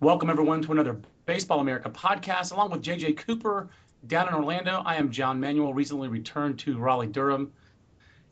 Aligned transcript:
Welcome, 0.00 0.28
everyone, 0.28 0.60
to 0.60 0.72
another 0.72 1.00
Baseball 1.24 1.60
America 1.60 1.88
podcast. 1.88 2.52
Along 2.52 2.70
with 2.70 2.82
JJ 2.82 3.16
Cooper 3.16 3.70
down 4.06 4.28
in 4.28 4.34
Orlando, 4.34 4.82
I 4.84 4.96
am 4.96 5.10
John 5.10 5.40
Manuel, 5.40 5.72
recently 5.72 6.08
returned 6.08 6.58
to 6.60 6.76
Raleigh, 6.76 7.06
Durham, 7.06 7.50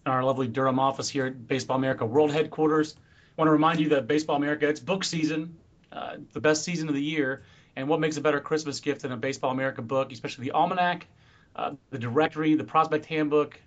in 0.05 0.13
our 0.13 0.23
lovely 0.23 0.47
Durham 0.47 0.79
office 0.79 1.09
here 1.09 1.25
at 1.25 1.49
Baseball 1.49 1.79
America 1.79 2.05
World 2.05 2.33
Headquarters. 2.33 2.97
I 2.99 3.01
want 3.39 3.49
to 3.49 3.53
remind 3.53 3.81
you 3.81 3.89
that 3.89 4.07
Baseball 4.07 4.37
America, 4.37 4.69
it's 4.69 4.79
book 4.79 5.05
season, 5.05 5.57
uh, 5.91 6.17
the 6.35 6.41
best 6.41 6.65
season 6.65 6.91
of 6.91 6.95
the 6.95 7.03
year. 7.03 7.45
And 7.77 7.89
what 7.89 7.99
makes 7.99 8.19
a 8.19 8.21
better 8.21 8.41
Christmas 8.41 8.79
gift 8.79 9.01
than 9.01 9.13
a 9.13 9.17
Baseball 9.17 9.51
America 9.51 9.81
book, 9.81 10.13
especially 10.13 10.45
the 10.45 10.53
Almanac, 10.53 11.07
uh, 11.57 11.73
the 11.89 11.99
directory, 11.99 12.57
the 12.57 12.65
prospect 12.65 13.07
handbook. 13.07 13.59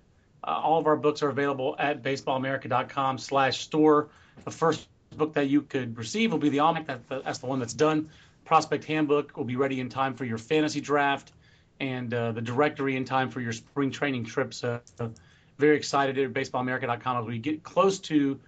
Uh, 0.43 0.51
all 0.51 0.77
of 0.77 0.85
our 0.85 0.97
books 0.97 1.23
are 1.23 1.29
available 1.29 1.75
at 1.79 2.03
baseballamerica.com 2.03 3.17
slash 3.17 3.61
store. 3.61 4.09
The 4.45 4.51
first 4.51 4.87
book 5.17 5.33
that 5.33 5.47
you 5.47 5.61
could 5.61 5.97
receive 5.97 6.31
will 6.31 6.39
be 6.39 6.49
the 6.49 6.59
Almanac. 6.59 6.87
That, 6.87 7.23
that's 7.25 7.39
the 7.39 7.47
one 7.47 7.59
that's 7.59 7.73
done. 7.73 8.09
Prospect 8.45 8.85
Handbook 8.85 9.35
will 9.35 9.43
be 9.43 9.55
ready 9.55 9.79
in 9.79 9.89
time 9.89 10.13
for 10.13 10.23
your 10.23 10.37
fantasy 10.37 10.79
draft, 10.79 11.33
and 11.79 12.13
uh, 12.13 12.31
the 12.31 12.41
directory 12.41 12.95
in 12.95 13.05
time 13.05 13.29
for 13.29 13.41
your 13.41 13.53
spring 13.53 13.91
training 13.91 14.23
trip. 14.23 14.51
trips. 14.51 14.63
Uh, 14.99 15.09
very 15.57 15.75
excited 15.75 16.17
at 16.17 16.33
BaseballAmerica.com 16.33 17.17
as 17.17 17.25
we 17.25 17.39
get 17.39 17.63
close 17.63 17.99
to 17.99 18.39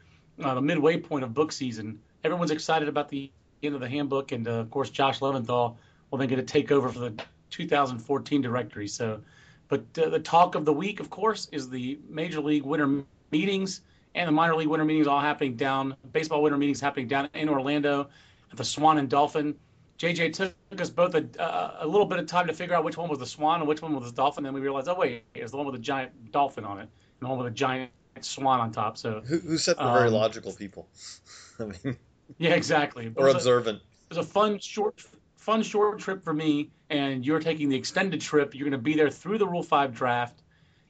uh, 0.44 0.54
the 0.54 0.62
midway 0.62 0.98
point 0.98 1.24
of 1.24 1.34
book 1.34 1.52
season. 1.52 2.00
Everyone's 2.24 2.52
excited 2.52 2.88
about 2.88 3.10
the 3.10 3.32
end 3.64 3.76
of 3.76 3.82
the 3.82 3.90
handbook, 3.90 4.32
and 4.32 4.48
uh, 4.48 4.52
of 4.52 4.72
course, 4.72 4.90
Josh 4.90 5.20
Leventhal 5.20 5.76
will 6.10 6.18
then 6.18 6.28
get 6.28 6.38
to 6.38 6.44
take 6.44 6.72
over 6.72 6.90
for 6.90 7.00
the 7.00 7.24
2014 7.50 8.42
directory. 8.42 8.88
So, 8.88 9.22
but 9.68 9.84
uh, 9.98 10.10
the 10.10 10.20
talk 10.20 10.56
of 10.56 10.66
the 10.66 10.74
week, 10.74 11.00
of 11.00 11.10
course, 11.10 11.48
is 11.52 11.70
the 11.70 12.00
Major 12.10 12.42
League 12.42 12.64
winter 12.64 13.04
meetings 13.32 13.82
and 14.16 14.28
the 14.28 14.32
minor 14.32 14.56
league 14.56 14.68
winter 14.68 14.86
meetings 14.86 15.08
all 15.08 15.20
happening 15.20 15.56
down, 15.56 15.96
baseball 16.12 16.42
winter 16.42 16.58
meetings 16.58 16.80
happening 16.80 17.08
down 17.08 17.30
in 17.34 17.50
Orlando 17.50 18.10
at 18.52 18.58
the 18.58 18.64
Swan 18.64 18.98
and 18.98 19.10
Dolphin. 19.10 19.56
JJ 19.98 20.34
took 20.34 20.54
us 20.80 20.90
both 20.90 21.14
a, 21.14 21.28
uh, 21.42 21.78
a 21.82 21.88
little 21.88 22.06
bit 22.06 22.20
of 22.20 22.26
time 22.26 22.48
to 22.48 22.54
figure 22.54 22.74
out 22.74 22.86
which 22.86 22.96
one 22.96 23.10
was 23.10 23.20
the 23.20 23.26
Swan 23.26 23.60
and 23.60 23.68
which 23.68 23.82
one 23.82 23.94
was 23.94 24.10
the 24.10 24.16
Dolphin. 24.16 24.44
Then 24.46 24.54
we 24.54 24.62
realized, 24.62 24.88
oh 24.88 24.96
wait, 24.96 25.24
it's 25.36 25.52
the 25.52 25.58
one 25.58 25.66
with 25.66 25.76
the 25.76 25.82
giant 25.82 26.32
dolphin 26.32 26.64
on 26.64 26.80
it, 26.80 26.84
and 26.84 26.90
the 27.22 27.28
one 27.28 27.38
with 27.38 27.48
a 27.48 27.52
giant 27.52 27.92
swan 28.22 28.60
on 28.60 28.72
top. 28.72 28.98
So 28.98 29.22
who, 29.26 29.40
who 29.40 29.58
said 29.58 29.76
we're 29.80 29.94
very 29.94 30.08
um, 30.08 30.14
logical 30.14 30.54
people? 30.54 30.88
I 31.60 31.66
mean, 31.66 31.98
yeah, 32.38 32.52
exactly. 32.52 33.12
Or 33.16 33.28
observant. 33.28 33.82
it 34.10 34.18
was 34.18 34.26
a 34.26 34.30
fun 34.30 34.60
short, 34.60 35.04
fun 35.36 35.64
short 35.64 36.00
trip 36.00 36.24
for 36.24 36.34
me, 36.34 36.70
and 36.90 37.26
you're 37.26 37.40
taking 37.40 37.70
the 37.70 37.76
extended 37.76 38.22
trip. 38.22 38.56
You're 38.56 38.70
going 38.70 38.80
to 38.80 38.84
be 38.84 38.96
there 38.96 39.10
through 39.10 39.38
the 39.38 39.48
Rule 39.48 39.64
Five 39.64 39.94
draft. 39.94 40.42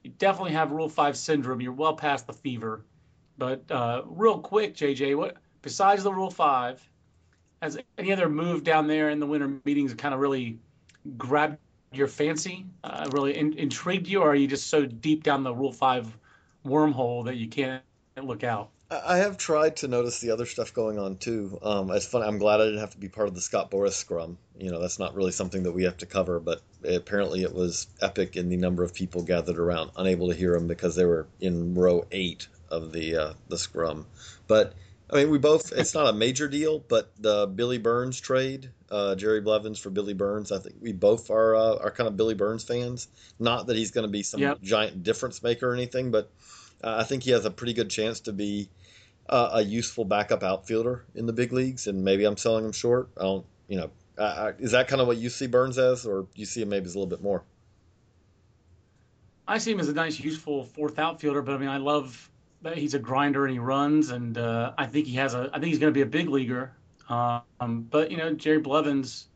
You 0.04 0.12
definitely 0.18 0.52
have 0.52 0.70
Rule 0.70 0.88
Five 0.88 1.16
syndrome. 1.16 1.60
You're 1.60 1.72
well 1.72 1.94
past 1.94 2.26
the 2.26 2.32
fever. 2.32 2.84
But 3.40 3.62
uh, 3.70 4.02
real 4.04 4.38
quick, 4.38 4.76
JJ, 4.76 5.16
what 5.16 5.38
besides 5.62 6.02
the 6.02 6.12
Rule 6.12 6.30
Five, 6.30 6.86
has 7.62 7.78
any 7.96 8.12
other 8.12 8.28
move 8.28 8.64
down 8.64 8.86
there 8.86 9.08
in 9.08 9.18
the 9.18 9.24
winter 9.24 9.58
meetings 9.64 9.94
kind 9.94 10.12
of 10.12 10.20
really 10.20 10.58
grabbed 11.16 11.56
your 11.90 12.06
fancy, 12.06 12.66
uh, 12.84 13.08
really 13.12 13.38
in, 13.38 13.54
intrigued 13.54 14.06
you, 14.08 14.20
or 14.20 14.32
are 14.32 14.34
you 14.34 14.46
just 14.46 14.66
so 14.66 14.84
deep 14.84 15.22
down 15.22 15.42
the 15.42 15.54
Rule 15.54 15.72
Five 15.72 16.14
wormhole 16.66 17.24
that 17.24 17.36
you 17.36 17.48
can't 17.48 17.82
look 18.22 18.44
out? 18.44 18.68
I 18.90 19.16
have 19.16 19.38
tried 19.38 19.76
to 19.76 19.88
notice 19.88 20.20
the 20.20 20.32
other 20.32 20.44
stuff 20.44 20.74
going 20.74 20.98
on 20.98 21.16
too. 21.16 21.58
Um, 21.62 21.90
it's 21.92 22.04
fun. 22.04 22.22
I'm 22.22 22.36
glad 22.36 22.60
I 22.60 22.66
didn't 22.66 22.80
have 22.80 22.90
to 22.90 22.98
be 22.98 23.08
part 23.08 23.28
of 23.28 23.34
the 23.34 23.40
Scott 23.40 23.70
Boras 23.70 23.92
scrum. 23.92 24.36
You 24.58 24.70
know, 24.70 24.80
that's 24.80 24.98
not 24.98 25.14
really 25.14 25.32
something 25.32 25.62
that 25.62 25.72
we 25.72 25.84
have 25.84 25.96
to 25.98 26.06
cover, 26.06 26.40
but 26.40 26.60
apparently 26.86 27.42
it 27.42 27.54
was 27.54 27.86
epic 28.02 28.36
in 28.36 28.50
the 28.50 28.58
number 28.58 28.82
of 28.82 28.92
people 28.92 29.22
gathered 29.22 29.58
around, 29.58 29.92
unable 29.96 30.28
to 30.28 30.34
hear 30.34 30.54
him 30.54 30.66
because 30.66 30.94
they 30.94 31.06
were 31.06 31.26
in 31.40 31.74
row 31.74 32.04
eight 32.12 32.46
of 32.70 32.92
the 32.92 33.16
uh, 33.16 33.32
the 33.48 33.58
scrum. 33.58 34.06
But 34.46 34.74
I 35.12 35.16
mean, 35.16 35.30
we 35.30 35.38
both. 35.38 35.72
It's 35.72 35.94
not 35.94 36.08
a 36.08 36.12
major 36.12 36.48
deal, 36.48 36.78
but 36.78 37.10
the 37.18 37.46
Billy 37.46 37.78
Burns 37.78 38.20
trade, 38.20 38.70
uh, 38.90 39.14
Jerry 39.16 39.40
Blevins 39.40 39.78
for 39.78 39.90
Billy 39.90 40.14
Burns. 40.14 40.52
I 40.52 40.58
think 40.58 40.76
we 40.80 40.92
both 40.92 41.30
are 41.30 41.56
uh, 41.56 41.76
are 41.76 41.90
kind 41.90 42.06
of 42.06 42.16
Billy 42.16 42.34
Burns 42.34 42.64
fans. 42.64 43.08
Not 43.38 43.66
that 43.66 43.76
he's 43.76 43.90
going 43.90 44.06
to 44.06 44.10
be 44.10 44.22
some 44.22 44.40
yep. 44.40 44.60
giant 44.62 45.02
difference 45.02 45.42
maker 45.42 45.70
or 45.70 45.74
anything, 45.74 46.10
but 46.10 46.30
uh, 46.82 46.96
I 46.98 47.04
think 47.04 47.22
he 47.24 47.32
has 47.32 47.44
a 47.44 47.50
pretty 47.50 47.72
good 47.72 47.90
chance 47.90 48.20
to 48.20 48.32
be 48.32 48.68
uh, 49.28 49.50
a 49.54 49.62
useful 49.62 50.04
backup 50.04 50.42
outfielder 50.42 51.04
in 51.14 51.26
the 51.26 51.32
big 51.32 51.52
leagues. 51.52 51.86
And 51.86 52.04
maybe 52.04 52.24
I'm 52.24 52.36
selling 52.36 52.64
him 52.64 52.72
short. 52.72 53.08
I 53.16 53.22
don't, 53.22 53.46
you 53.68 53.78
know, 53.78 53.90
is 54.58 54.72
that 54.72 54.88
kind 54.88 55.00
of 55.00 55.06
what 55.06 55.16
you 55.16 55.28
see 55.28 55.46
Burns 55.46 55.78
as, 55.78 56.06
or 56.06 56.26
you 56.34 56.46
see 56.46 56.62
him 56.62 56.68
maybe 56.68 56.86
as 56.86 56.94
a 56.94 56.98
little 56.98 57.10
bit 57.10 57.22
more? 57.22 57.42
I 59.48 59.58
see 59.58 59.72
him 59.72 59.80
as 59.80 59.88
a 59.88 59.92
nice, 59.92 60.20
useful 60.20 60.64
fourth 60.64 60.98
outfielder, 60.98 61.42
but 61.42 61.54
I 61.54 61.58
mean, 61.58 61.68
I 61.68 61.78
love 61.78 62.29
he's 62.74 62.94
a 62.94 62.98
grinder 62.98 63.44
and 63.44 63.52
he 63.52 63.58
runs, 63.58 64.10
and 64.10 64.36
uh, 64.36 64.72
I 64.76 64.86
think 64.86 65.06
he 65.06 65.16
has 65.16 65.34
a. 65.34 65.50
I 65.52 65.58
think 65.58 65.66
he's 65.66 65.78
going 65.78 65.92
to 65.92 65.96
be 65.96 66.02
a 66.02 66.06
big 66.06 66.28
leaguer. 66.28 66.72
Um, 67.08 67.86
but 67.90 68.10
you 68.10 68.16
know, 68.16 68.32
Jerry 68.34 68.58
Blevins 68.58 69.26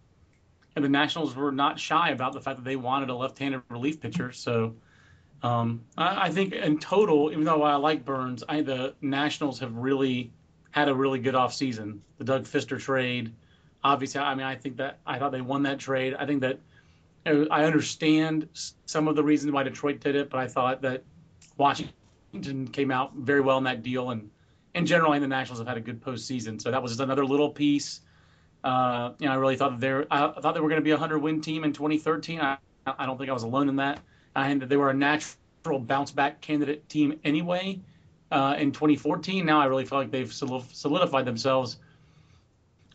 and 0.76 0.84
the 0.84 0.88
Nationals 0.88 1.34
were 1.34 1.52
not 1.52 1.78
shy 1.78 2.10
about 2.10 2.32
the 2.32 2.40
fact 2.40 2.58
that 2.58 2.64
they 2.64 2.76
wanted 2.76 3.10
a 3.10 3.14
left-handed 3.14 3.62
relief 3.68 4.00
pitcher. 4.00 4.32
So 4.32 4.74
um, 5.42 5.84
I, 5.96 6.26
I, 6.26 6.30
think 6.30 6.52
in 6.52 6.78
total, 6.78 7.30
even 7.30 7.44
though 7.44 7.62
I 7.62 7.74
like 7.76 8.04
Burns, 8.04 8.44
I 8.48 8.62
the 8.62 8.94
Nationals 9.00 9.58
have 9.60 9.74
really 9.74 10.32
had 10.70 10.88
a 10.88 10.94
really 10.94 11.18
good 11.18 11.34
offseason. 11.34 11.98
The 12.18 12.24
Doug 12.24 12.44
Fister 12.44 12.80
trade, 12.80 13.32
obviously, 13.82 14.20
I 14.20 14.34
mean, 14.34 14.46
I 14.46 14.56
think 14.56 14.76
that 14.78 14.98
I 15.06 15.18
thought 15.18 15.32
they 15.32 15.40
won 15.40 15.62
that 15.64 15.78
trade. 15.78 16.14
I 16.18 16.26
think 16.26 16.40
that 16.42 16.60
I 17.26 17.64
understand 17.64 18.48
some 18.84 19.08
of 19.08 19.16
the 19.16 19.24
reasons 19.24 19.52
why 19.52 19.62
Detroit 19.62 20.00
did 20.00 20.14
it, 20.14 20.30
but 20.30 20.40
I 20.40 20.46
thought 20.46 20.82
that 20.82 21.04
Washington 21.56 21.94
Washington 22.34 22.68
came 22.68 22.90
out 22.90 23.14
very 23.14 23.40
well 23.40 23.58
in 23.58 23.64
that 23.64 23.82
deal, 23.82 24.10
and 24.10 24.30
in 24.74 24.86
general, 24.86 25.12
I 25.12 25.16
think 25.16 25.22
the 25.22 25.28
Nationals 25.28 25.60
have 25.60 25.68
had 25.68 25.76
a 25.76 25.80
good 25.80 26.02
postseason. 26.02 26.60
So 26.60 26.70
that 26.70 26.82
was 26.82 26.92
just 26.92 27.00
another 27.00 27.24
little 27.24 27.50
piece. 27.50 28.00
Uh, 28.64 29.12
you 29.18 29.26
know, 29.26 29.32
I 29.32 29.36
really 29.36 29.56
thought 29.56 29.78
they 29.78 30.04
I 30.10 30.32
thought 30.40 30.54
they 30.54 30.60
were 30.60 30.68
going 30.68 30.80
to 30.80 30.84
be 30.84 30.90
a 30.90 30.96
hundred 30.96 31.20
win 31.20 31.40
team 31.40 31.62
in 31.64 31.72
2013. 31.72 32.40
I, 32.40 32.58
I 32.86 33.06
don't 33.06 33.18
think 33.18 33.30
I 33.30 33.32
was 33.32 33.44
alone 33.44 33.68
in 33.68 33.76
that. 33.76 34.00
That 34.34 34.68
they 34.68 34.76
were 34.76 34.90
a 34.90 34.94
natural 34.94 35.78
bounce 35.78 36.10
back 36.10 36.40
candidate 36.40 36.88
team 36.88 37.20
anyway. 37.24 37.80
Uh, 38.32 38.56
in 38.58 38.72
2014, 38.72 39.46
now 39.46 39.60
I 39.60 39.66
really 39.66 39.84
feel 39.84 39.98
like 39.98 40.10
they've 40.10 40.32
solidified 40.32 41.24
themselves 41.24 41.76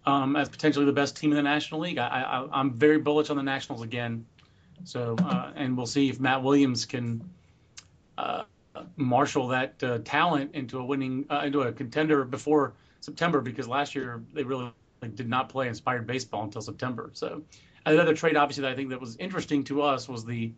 um, 0.06 0.35
as 0.35 0.50
potentially 0.50 0.85
the 0.85 0.91
best 0.91 1.16
team 1.16 1.31
in 1.31 1.38
the 1.38 1.44
National 1.44 1.79
League. 1.79 1.97
I, 1.97 2.45
am 2.51 2.73
very 2.73 2.97
bullish 2.97 3.29
on 3.29 3.38
the 3.38 3.44
Nationals 3.44 3.81
again. 3.81 4.25
So, 4.83 5.16
uh, 5.23 5.51
and 5.56 5.77
we'll 5.77 5.85
see 5.85 6.09
if 6.09 6.19
Matt 6.19 6.44
Williams 6.44 6.85
can 6.85 7.21
uh, 8.17 8.44
marshal 8.95 9.47
that 9.50 9.81
uh, 9.84 10.00
talent 10.03 10.53
into 10.53 10.79
a 10.79 10.85
winning 10.85 11.25
uh, 11.29 11.41
into 11.45 11.62
a 11.62 11.72
contender 11.72 12.23
before 12.23 12.73
September 13.01 13.41
because 13.41 13.67
last 13.67 13.95
year 13.95 14.23
they 14.34 14.44
really 14.44 14.72
like, 15.01 15.16
did 15.16 15.29
not 15.29 15.50
play 15.50 15.67
inspired 15.67 16.06
baseball 16.06 16.44
until 16.44 16.62
September. 16.62 17.09
So 17.13 17.41
another 17.85 18.13
trade, 18.13 18.35
obviously, 18.35 18.63
that 18.63 18.72
I 18.72 18.75
think 18.75 18.89
that 18.89 19.00
was 19.00 19.16
interesting 19.18 19.63
to 19.66 19.81
us 19.81 20.07
was 20.07 20.25
the 20.25 20.51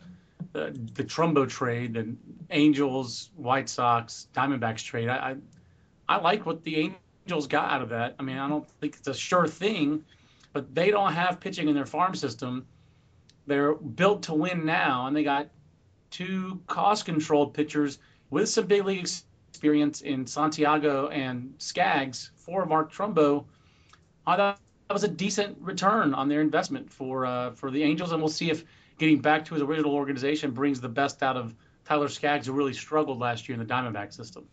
the, 0.53 0.77
the 0.95 1.03
Trumbo 1.03 1.47
trade, 1.47 1.93
the 1.93 2.15
Angels, 2.49 3.29
White 3.35 3.69
Sox, 3.69 4.27
Diamondbacks 4.33 4.83
trade. 4.83 5.07
I, 5.07 5.31
I 5.31 5.35
I 6.09 6.17
like 6.17 6.45
what 6.45 6.63
the 6.63 6.93
Angels 7.25 7.47
got 7.47 7.71
out 7.71 7.81
of 7.81 7.89
that. 7.89 8.15
I 8.19 8.23
mean, 8.23 8.37
I 8.37 8.49
don't 8.49 8.67
think 8.81 8.95
it's 8.97 9.07
a 9.07 9.13
sure 9.13 9.47
thing, 9.47 10.03
but 10.51 10.73
they 10.73 10.91
don't 10.91 11.13
have 11.13 11.39
pitching 11.39 11.69
in 11.69 11.75
their 11.75 11.85
farm 11.85 12.15
system. 12.15 12.65
They're 13.47 13.75
built 13.75 14.23
to 14.23 14.33
win 14.33 14.65
now, 14.65 15.07
and 15.07 15.15
they 15.15 15.23
got 15.23 15.49
two 16.09 16.61
cost 16.67 17.05
controlled 17.05 17.53
pitchers 17.53 17.99
with 18.31 18.49
some 18.49 18.65
big 18.65 18.83
league 18.85 19.07
experience 19.49 20.01
in 20.01 20.25
Santiago 20.25 21.09
and 21.09 21.53
Skaggs 21.59 22.31
for 22.35 22.65
Mark 22.65 22.91
Trumbo, 22.91 23.45
I 24.25 24.35
thought 24.37 24.59
that 24.87 24.93
was 24.93 25.03
a 25.03 25.07
decent 25.07 25.57
return 25.61 26.15
on 26.15 26.27
their 26.27 26.41
investment 26.41 26.91
for 26.91 27.25
uh, 27.25 27.51
for 27.51 27.69
the 27.69 27.83
Angels, 27.83 28.11
and 28.11 28.21
we'll 28.21 28.29
see 28.29 28.49
if 28.49 28.63
getting 28.97 29.19
back 29.19 29.45
to 29.45 29.53
his 29.53 29.61
original 29.61 29.93
organization 29.93 30.51
brings 30.51 30.81
the 30.81 30.89
best 30.89 31.21
out 31.21 31.37
of 31.37 31.53
Tyler 31.85 32.07
Skaggs, 32.07 32.47
who 32.47 32.53
really 32.53 32.73
struggled 32.73 33.19
last 33.19 33.47
year 33.47 33.59
in 33.59 33.65
the 33.65 33.71
Diamondback 33.71 34.13
system. 34.13 34.47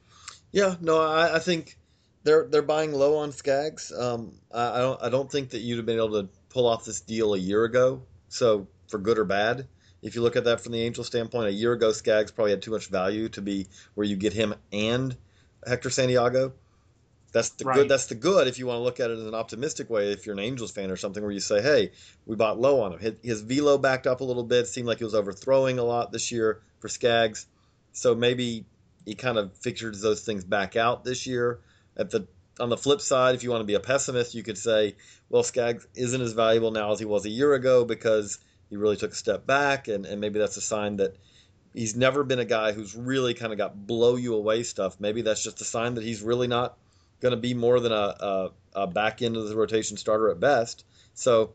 Yeah, 0.52 0.76
no, 0.80 1.00
I, 1.00 1.36
I 1.36 1.38
think 1.38 1.78
they're 2.24 2.46
they're 2.48 2.62
buying 2.62 2.92
low 2.92 3.18
on 3.18 3.32
Skaggs. 3.32 3.92
Um, 3.92 4.32
I, 4.52 4.70
I, 4.70 4.78
don't 4.78 5.02
I 5.04 5.08
don't 5.08 5.30
think 5.30 5.50
that 5.50 5.60
you'd 5.60 5.76
have 5.76 5.86
been 5.86 5.96
able 5.96 6.22
to 6.22 6.28
pull 6.48 6.66
off 6.66 6.84
this 6.84 7.00
deal 7.00 7.34
a 7.34 7.38
year 7.38 7.64
ago. 7.64 8.02
So 8.28 8.68
for 8.88 8.98
good 8.98 9.18
or 9.18 9.24
bad, 9.24 9.66
if 10.02 10.14
you 10.14 10.22
look 10.22 10.36
at 10.36 10.44
that 10.44 10.60
from 10.60 10.72
the 10.72 10.82
Angel 10.82 11.04
standpoint, 11.04 11.48
a 11.48 11.52
year 11.52 11.72
ago 11.72 11.92
Skaggs 11.92 12.30
probably 12.30 12.52
had 12.52 12.62
too 12.62 12.70
much 12.70 12.88
value 12.88 13.28
to 13.30 13.42
be 13.42 13.66
where 13.94 14.06
you 14.06 14.16
get 14.16 14.32
him 14.32 14.54
and 14.72 15.16
Hector 15.66 15.90
Santiago. 15.90 16.52
That's 17.32 17.50
the 17.50 17.66
Right. 17.66 17.76
good. 17.76 17.88
That's 17.88 18.06
the 18.06 18.14
good. 18.14 18.48
If 18.48 18.58
you 18.58 18.66
want 18.66 18.78
to 18.78 18.82
look 18.82 19.00
at 19.00 19.10
it 19.10 19.18
in 19.18 19.26
an 19.26 19.34
optimistic 19.34 19.90
way, 19.90 20.12
if 20.12 20.24
you're 20.24 20.32
an 20.34 20.38
Angels 20.38 20.70
fan 20.70 20.90
or 20.90 20.96
something, 20.96 21.22
where 21.22 21.32
you 21.32 21.40
say, 21.40 21.60
"Hey, 21.60 21.92
we 22.24 22.36
bought 22.36 22.58
low 22.58 22.80
on 22.80 22.94
him. 22.94 22.98
His, 23.00 23.14
his 23.22 23.40
velo 23.42 23.76
backed 23.76 24.06
up 24.06 24.20
a 24.20 24.24
little 24.24 24.44
bit. 24.44 24.66
Seemed 24.66 24.86
like 24.86 24.98
he 24.98 25.04
was 25.04 25.14
overthrowing 25.14 25.78
a 25.78 25.84
lot 25.84 26.10
this 26.10 26.32
year 26.32 26.62
for 26.78 26.88
Skaggs. 26.88 27.46
So 27.92 28.14
maybe 28.14 28.64
he 29.04 29.14
kind 29.14 29.36
of 29.36 29.56
figures 29.58 30.00
those 30.00 30.22
things 30.22 30.44
back 30.44 30.76
out 30.76 31.04
this 31.04 31.26
year. 31.26 31.60
At 31.96 32.10
the 32.10 32.26
on 32.60 32.70
the 32.70 32.76
flip 32.76 33.00
side, 33.00 33.34
if 33.34 33.42
you 33.42 33.50
want 33.50 33.60
to 33.60 33.66
be 33.66 33.74
a 33.74 33.80
pessimist, 33.80 34.34
you 34.34 34.42
could 34.42 34.58
say, 34.58 34.96
well, 35.28 35.42
Skaggs 35.42 35.86
isn't 35.94 36.20
as 36.20 36.32
valuable 36.32 36.70
now 36.70 36.92
as 36.92 36.98
he 36.98 37.04
was 37.04 37.24
a 37.26 37.30
year 37.30 37.54
ago 37.54 37.84
because 37.84 38.38
he 38.70 38.76
really 38.76 38.96
took 38.96 39.12
a 39.12 39.16
step 39.16 39.46
back, 39.46 39.88
and, 39.88 40.06
and 40.06 40.20
maybe 40.20 40.38
that's 40.38 40.56
a 40.56 40.62
sign 40.62 40.96
that 40.96 41.16
he's 41.74 41.96
never 41.96 42.24
been 42.24 42.38
a 42.38 42.44
guy 42.44 42.72
who's 42.72 42.94
really 42.94 43.34
kind 43.34 43.52
of 43.52 43.58
got 43.58 43.86
blow 43.86 44.16
you 44.16 44.34
away 44.34 44.62
stuff. 44.62 44.98
Maybe 45.00 45.22
that's 45.22 45.42
just 45.42 45.60
a 45.60 45.64
sign 45.64 45.94
that 45.94 46.04
he's 46.04 46.22
really 46.22 46.48
not 46.48 46.76
going 47.20 47.32
to 47.32 47.40
be 47.40 47.54
more 47.54 47.80
than 47.80 47.92
a, 47.92 47.94
a, 47.94 48.50
a 48.74 48.86
back 48.86 49.22
end 49.22 49.36
of 49.36 49.48
the 49.48 49.56
rotation 49.56 49.96
starter 49.96 50.30
at 50.30 50.40
best. 50.40 50.84
So, 51.14 51.54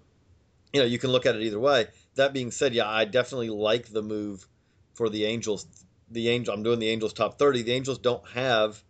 you 0.72 0.82
know, 0.82 0.86
you 0.86 1.00
can 1.00 1.12
look 1.12 1.26
at 1.26 1.36
it 1.36 1.42
either 1.44 1.60
way. 1.60 1.88
That 2.16 2.34
being 2.34 2.52
said, 2.52 2.74
yeah, 2.74 2.90
I 2.90 3.06
definitely 3.06 3.50
like 3.50 3.88
the 3.88 4.02
move 4.02 4.48
for 4.94 5.10
the 5.10 5.26
Angels. 5.26 5.66
The 6.12 6.30
Angel, 6.30 6.54
I'm 6.54 6.64
doing 6.64 6.80
the 6.80 6.90
Angels 6.90 7.14
top 7.14 7.40
30. 7.40 7.64
The 7.64 7.74
Angels 7.74 7.98
don't 7.98 8.28
have 8.30 8.82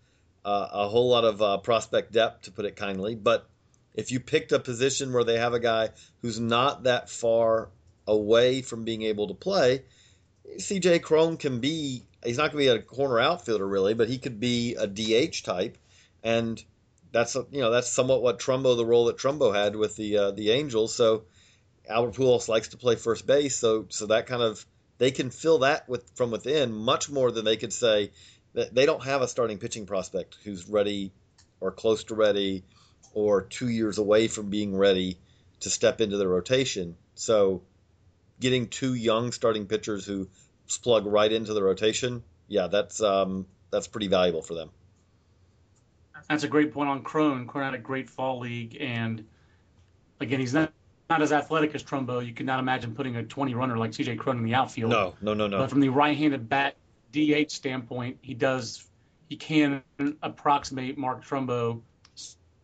uh, 0.43 0.67
a 0.71 0.87
whole 0.87 1.09
lot 1.09 1.23
of 1.23 1.41
uh, 1.41 1.57
prospect 1.57 2.11
depth, 2.11 2.43
to 2.43 2.51
put 2.51 2.65
it 2.65 2.75
kindly. 2.75 3.15
But 3.15 3.47
if 3.93 4.11
you 4.11 4.19
picked 4.19 4.51
a 4.51 4.59
position 4.59 5.13
where 5.13 5.23
they 5.23 5.37
have 5.37 5.53
a 5.53 5.59
guy 5.59 5.89
who's 6.21 6.39
not 6.39 6.83
that 6.83 7.09
far 7.09 7.69
away 8.07 8.61
from 8.61 8.83
being 8.83 9.03
able 9.03 9.27
to 9.27 9.33
play, 9.33 9.83
CJ 10.57 11.01
Cron 11.01 11.37
can 11.37 11.59
be. 11.59 12.03
He's 12.23 12.37
not 12.37 12.51
going 12.51 12.65
to 12.65 12.73
be 12.73 12.79
a 12.79 12.81
corner 12.81 13.19
outfielder 13.19 13.67
really, 13.67 13.93
but 13.93 14.07
he 14.07 14.17
could 14.17 14.39
be 14.39 14.75
a 14.75 14.87
DH 14.87 15.43
type, 15.43 15.77
and 16.23 16.63
that's 17.11 17.35
you 17.35 17.61
know 17.61 17.71
that's 17.71 17.89
somewhat 17.89 18.21
what 18.21 18.39
Trumbo 18.39 18.75
the 18.75 18.85
role 18.85 19.05
that 19.05 19.17
Trumbo 19.17 19.53
had 19.53 19.75
with 19.75 19.95
the 19.95 20.17
uh, 20.17 20.31
the 20.31 20.51
Angels. 20.51 20.93
So 20.95 21.23
Albert 21.87 22.15
Pujols 22.15 22.47
likes 22.47 22.69
to 22.69 22.77
play 22.77 22.95
first 22.95 23.25
base, 23.25 23.55
so 23.55 23.85
so 23.89 24.07
that 24.07 24.27
kind 24.27 24.41
of 24.41 24.65
they 24.97 25.11
can 25.11 25.29
fill 25.29 25.59
that 25.59 25.87
with 25.89 26.09
from 26.15 26.31
within 26.31 26.73
much 26.73 27.09
more 27.09 27.31
than 27.31 27.45
they 27.45 27.57
could 27.57 27.73
say 27.73 28.11
that 28.53 28.73
they 28.73 28.85
don't 28.85 29.03
have 29.03 29.21
a 29.21 29.27
starting 29.27 29.57
pitching 29.57 29.85
prospect 29.85 30.37
who's 30.43 30.67
ready 30.67 31.11
or 31.59 31.71
close 31.71 32.03
to 32.05 32.15
ready 32.15 32.63
or 33.13 33.41
two 33.41 33.67
years 33.69 33.97
away 33.97 34.27
from 34.27 34.49
being 34.49 34.75
ready 34.75 35.17
to 35.61 35.69
step 35.69 36.01
into 36.01 36.17
the 36.17 36.27
rotation. 36.27 36.95
So 37.15 37.63
getting 38.43 38.67
two 38.67 38.93
young 38.93 39.31
starting 39.31 39.65
pitchers 39.65 40.05
who 40.05 40.27
plug 40.83 41.05
right 41.05 41.31
into 41.31 41.53
the 41.53 41.63
rotation, 41.63 42.21
yeah, 42.49 42.67
that's 42.67 43.01
um, 43.01 43.47
that's 43.71 43.87
pretty 43.87 44.07
valuable 44.07 44.41
for 44.41 44.53
them. 44.53 44.69
That's 46.29 46.43
a 46.43 46.47
great 46.47 46.73
point 46.73 46.89
on 46.89 47.03
Cron. 47.03 47.47
Cron 47.47 47.63
had 47.63 47.73
a 47.73 47.81
great 47.81 48.09
fall 48.09 48.39
league, 48.39 48.77
and 48.79 49.25
again, 50.19 50.41
he's 50.41 50.53
not 50.53 50.73
not 51.09 51.21
as 51.21 51.31
athletic 51.31 51.73
as 51.73 51.83
Trumbo. 51.83 52.25
You 52.25 52.33
could 52.33 52.45
not 52.45 52.59
imagine 52.59 52.93
putting 52.93 53.15
a 53.15 53.23
20 53.23 53.55
runner 53.55 53.77
like 53.77 53.91
CJ 53.91 54.19
Cron 54.19 54.37
in 54.37 54.43
the 54.43 54.55
outfield. 54.55 54.91
No, 54.91 55.15
no, 55.21 55.33
no, 55.33 55.47
no. 55.47 55.59
But 55.59 55.69
from 55.69 55.79
the 55.79 55.89
right-handed 55.89 56.49
bat 56.49 56.75
DH 57.13 57.49
standpoint, 57.51 58.17
he 58.21 58.33
does 58.33 58.85
he 59.29 59.37
can 59.37 59.83
approximate 60.21 60.97
Mark 60.97 61.25
Trumbo 61.25 61.81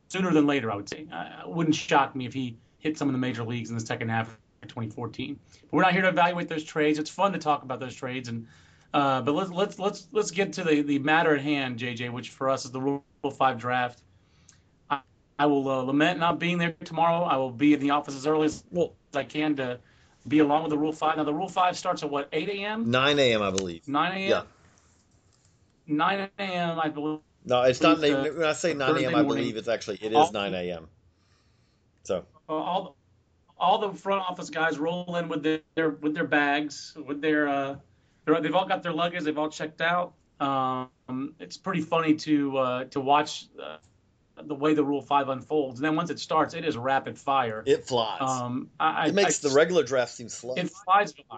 sooner 0.09 0.31
than 0.31 0.45
later. 0.45 0.71
I 0.71 0.75
would 0.75 0.89
say. 0.89 1.07
Uh, 1.11 1.47
it 1.47 1.49
wouldn't 1.49 1.75
shock 1.75 2.15
me 2.17 2.25
if 2.25 2.33
he 2.33 2.57
hit 2.79 2.97
some 2.97 3.07
of 3.07 3.13
the 3.13 3.19
major 3.19 3.45
leagues 3.45 3.69
in 3.69 3.75
the 3.75 3.85
second 3.85 4.09
half 4.09 4.37
2014. 4.67 5.39
But 5.61 5.73
we're 5.73 5.81
not 5.81 5.93
here 5.93 6.01
to 6.01 6.09
evaluate 6.09 6.47
those 6.49 6.63
trades. 6.63 6.99
It's 6.99 7.09
fun 7.09 7.33
to 7.33 7.39
talk 7.39 7.63
about 7.63 7.79
those 7.79 7.95
trades, 7.95 8.29
and 8.29 8.47
uh, 8.93 9.21
but 9.21 9.33
let's 9.33 9.51
let's 9.51 9.79
let's 9.79 10.07
let's 10.11 10.31
get 10.31 10.53
to 10.53 10.63
the 10.63 10.81
the 10.81 10.99
matter 10.99 11.35
at 11.35 11.41
hand, 11.41 11.79
JJ, 11.79 12.11
which 12.11 12.29
for 12.29 12.49
us 12.49 12.65
is 12.65 12.71
the 12.71 12.81
Rule 12.81 13.03
Five 13.37 13.57
draft. 13.57 14.01
I, 14.89 15.01
I 15.37 15.45
will 15.45 15.67
uh, 15.69 15.81
lament 15.81 16.19
not 16.19 16.39
being 16.39 16.57
there 16.57 16.75
tomorrow. 16.83 17.23
I 17.23 17.37
will 17.37 17.51
be 17.51 17.73
in 17.73 17.79
the 17.79 17.91
office 17.91 18.15
as 18.15 18.27
early 18.27 18.45
as 18.45 18.63
Well, 18.71 18.93
I 19.13 19.23
can 19.23 19.55
to 19.57 19.79
be 20.27 20.39
along 20.39 20.63
with 20.63 20.71
the 20.71 20.77
Rule 20.77 20.91
Five. 20.93 21.17
Now 21.17 21.23
the 21.23 21.33
Rule 21.33 21.49
Five 21.49 21.77
starts 21.77 22.03
at 22.03 22.09
what 22.09 22.29
8 22.31 22.49
a.m. 22.49 22.89
9 22.89 23.19
a.m. 23.19 23.41
I 23.41 23.51
believe. 23.51 23.87
9 23.87 24.11
a.m. 24.11 24.29
Yeah. 24.29 24.41
9 25.87 26.29
a.m. 26.39 26.79
I 26.79 26.89
believe. 26.89 27.19
No, 27.45 27.63
it's 27.63 27.81
not. 27.81 28.03
Uh, 28.03 28.23
when 28.31 28.43
I 28.43 28.53
say 28.53 28.73
9 28.73 28.97
a.m., 28.97 29.15
I 29.15 29.23
believe 29.23 29.57
it's 29.57 29.67
actually 29.67 29.97
it 30.01 30.11
is 30.11 30.17
All- 30.17 30.31
9 30.31 30.53
a.m. 30.53 30.87
So 32.03 32.25
Uh, 32.47 32.53
all 32.53 32.95
all 33.59 33.77
the 33.79 33.93
front 33.93 34.21
office 34.21 34.49
guys 34.49 34.79
roll 34.79 35.15
in 35.15 35.27
with 35.27 35.43
their 35.75 35.89
with 35.89 36.13
their 36.13 36.27
bags, 36.27 36.95
with 37.05 37.21
their 37.21 37.47
uh, 37.47 37.75
they've 38.25 38.55
all 38.55 38.67
got 38.67 38.83
their 38.83 38.93
luggage, 38.93 39.23
they've 39.23 39.37
all 39.37 39.49
checked 39.49 39.81
out. 39.81 40.13
Um, 40.39 41.35
it's 41.39 41.57
pretty 41.57 41.81
funny 41.81 42.15
to 42.15 42.57
uh, 42.57 42.83
to 42.85 42.99
watch 42.99 43.47
uh, 43.61 43.77
the 44.41 44.55
way 44.55 44.73
the 44.73 44.83
Rule 44.83 45.01
Five 45.01 45.29
unfolds, 45.29 45.79
and 45.79 45.85
then 45.85 45.95
once 45.95 46.09
it 46.09 46.19
starts, 46.19 46.53
it 46.53 46.63
is 46.65 46.77
rapid 46.77 47.17
fire. 47.17 47.63
it 47.65 47.85
flies. 47.85 48.21
Um, 48.21 48.69
I, 48.79 49.07
it 49.07 49.15
makes 49.15 49.43
I, 49.43 49.49
the 49.49 49.55
regular 49.55 49.83
draft 49.83 50.11
seem 50.11 50.29
slow. 50.29 50.55
It 50.55 50.69
flies 50.69 51.13
by. 51.13 51.37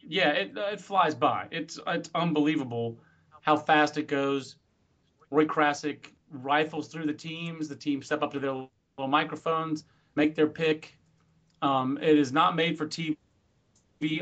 Yeah, 0.00 0.30
it 0.30 0.56
uh, 0.56 0.72
it 0.72 0.80
flies 0.80 1.14
by. 1.14 1.48
It's 1.50 1.78
it's 1.86 2.10
unbelievable 2.14 2.98
how 3.42 3.56
fast 3.56 3.98
it 3.98 4.08
goes. 4.08 4.56
Roy 5.30 5.44
Krasik 5.44 6.12
rifles 6.30 6.88
through 6.88 7.06
the 7.06 7.12
teams. 7.12 7.68
The 7.68 7.76
teams 7.76 8.06
step 8.06 8.22
up 8.22 8.32
to 8.32 8.40
their 8.40 8.52
little 8.52 8.70
microphones, 9.08 9.84
make 10.18 10.34
their 10.34 10.48
pick. 10.48 10.94
Um, 11.62 11.98
it 12.02 12.18
is 12.18 12.32
not 12.32 12.54
made 12.56 12.76
for 12.76 12.86
TV, 12.86 13.16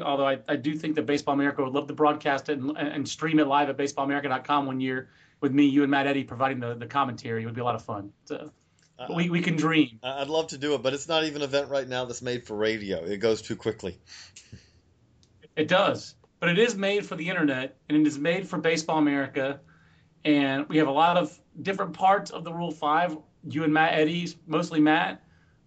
although 0.00 0.28
I, 0.28 0.38
I 0.46 0.56
do 0.56 0.74
think 0.76 0.94
that 0.94 1.06
Baseball 1.06 1.34
America 1.34 1.64
would 1.64 1.72
love 1.72 1.88
to 1.88 1.94
broadcast 1.94 2.48
it 2.48 2.58
and, 2.58 2.76
and 2.78 3.08
stream 3.08 3.40
it 3.40 3.46
live 3.48 3.68
at 3.68 3.76
baseballamerica.com 3.76 4.66
one 4.66 4.80
year 4.80 5.08
with 5.40 5.52
me, 5.52 5.64
you, 5.64 5.82
and 5.82 5.90
Matt 5.90 6.06
Eddy 6.06 6.22
providing 6.24 6.60
the, 6.60 6.74
the 6.74 6.86
commentary. 6.86 7.42
It 7.42 7.46
would 7.46 7.54
be 7.54 7.60
a 7.60 7.64
lot 7.64 7.74
of 7.74 7.84
fun. 7.84 8.12
So, 8.26 8.52
Uh, 8.98 9.06
we, 9.14 9.28
we 9.28 9.42
can 9.42 9.56
dream. 9.56 9.98
I'd 10.02 10.28
love 10.28 10.46
to 10.48 10.58
do 10.58 10.74
it, 10.74 10.82
but 10.82 10.94
it's 10.94 11.08
not 11.08 11.24
even 11.24 11.42
an 11.42 11.48
event 11.48 11.68
right 11.68 11.86
now 11.86 12.06
that's 12.06 12.22
made 12.22 12.46
for 12.46 12.56
radio. 12.56 13.04
It 13.04 13.18
goes 13.18 13.42
too 13.42 13.56
quickly. 13.56 13.98
It 15.56 15.68
does, 15.68 16.14
but 16.40 16.48
it 16.48 16.58
is 16.58 16.74
made 16.76 17.04
for 17.04 17.16
the 17.16 17.28
internet 17.28 17.76
and 17.88 17.98
it 17.98 18.06
is 18.06 18.18
made 18.18 18.48
for 18.48 18.58
Baseball 18.58 18.98
America. 18.98 19.60
And 20.24 20.66
we 20.68 20.78
have 20.78 20.88
a 20.88 20.92
lot 20.92 21.16
of 21.16 21.38
different 21.60 21.92
parts 21.92 22.30
of 22.30 22.44
the 22.44 22.52
Rule 22.52 22.70
Five. 22.70 23.16
You 23.48 23.64
and 23.64 23.72
Matt 23.72 23.92
Eddy's, 23.94 24.36
mostly 24.46 24.80
Matt. 24.80 25.22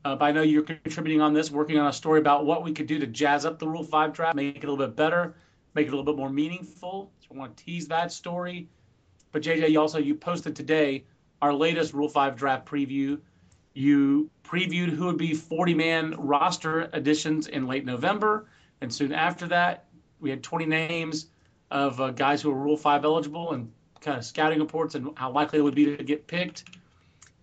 Uh, 0.05 0.15
but 0.15 0.25
I 0.25 0.31
know 0.31 0.41
you're 0.41 0.63
contributing 0.63 1.21
on 1.21 1.33
this, 1.33 1.51
working 1.51 1.77
on 1.77 1.87
a 1.87 1.93
story 1.93 2.19
about 2.19 2.45
what 2.45 2.63
we 2.63 2.71
could 2.71 2.87
do 2.87 2.99
to 2.99 3.07
jazz 3.07 3.45
up 3.45 3.59
the 3.59 3.67
Rule 3.67 3.83
Five 3.83 4.13
draft, 4.13 4.35
make 4.35 4.55
it 4.55 4.63
a 4.63 4.71
little 4.71 4.85
bit 4.85 4.95
better, 4.95 5.35
make 5.73 5.87
it 5.87 5.89
a 5.89 5.95
little 5.95 6.05
bit 6.05 6.17
more 6.17 6.29
meaningful. 6.29 7.11
So 7.19 7.27
I 7.33 7.37
want 7.37 7.57
to 7.57 7.65
tease 7.65 7.87
that 7.89 8.11
story. 8.11 8.69
But 9.31 9.43
JJ, 9.43 9.69
you 9.69 9.79
also 9.79 9.99
you 9.99 10.15
posted 10.15 10.55
today 10.55 11.03
our 11.41 11.53
latest 11.53 11.94
Rule 11.94 12.09
Five 12.09 12.35
draft 12.37 12.65
preview. 12.65 13.19
You 13.73 14.29
previewed 14.44 14.89
who 14.89 15.06
would 15.06 15.18
be 15.18 15.33
40 15.33 15.73
man 15.73 16.15
roster 16.18 16.89
additions 16.94 17.47
in 17.47 17.68
late 17.68 17.85
November. 17.85 18.47
And 18.81 18.94
soon 18.94 19.11
after 19.11 19.47
that, 19.47 19.85
we 20.19 20.29
had 20.29 20.41
20 20.41 20.65
names 20.65 21.27
of 21.71 21.99
uh, 21.99 22.11
guys 22.11 22.41
who 22.41 22.51
were 22.51 22.57
Rule 22.57 22.77
5 22.77 23.03
eligible 23.03 23.51
and 23.51 23.71
kind 24.01 24.18
of 24.18 24.25
scouting 24.25 24.59
reports 24.59 24.95
and 24.95 25.09
how 25.15 25.31
likely 25.31 25.59
it 25.59 25.61
would 25.61 25.75
be 25.75 25.95
to 25.95 26.03
get 26.03 26.25
picked. 26.25 26.63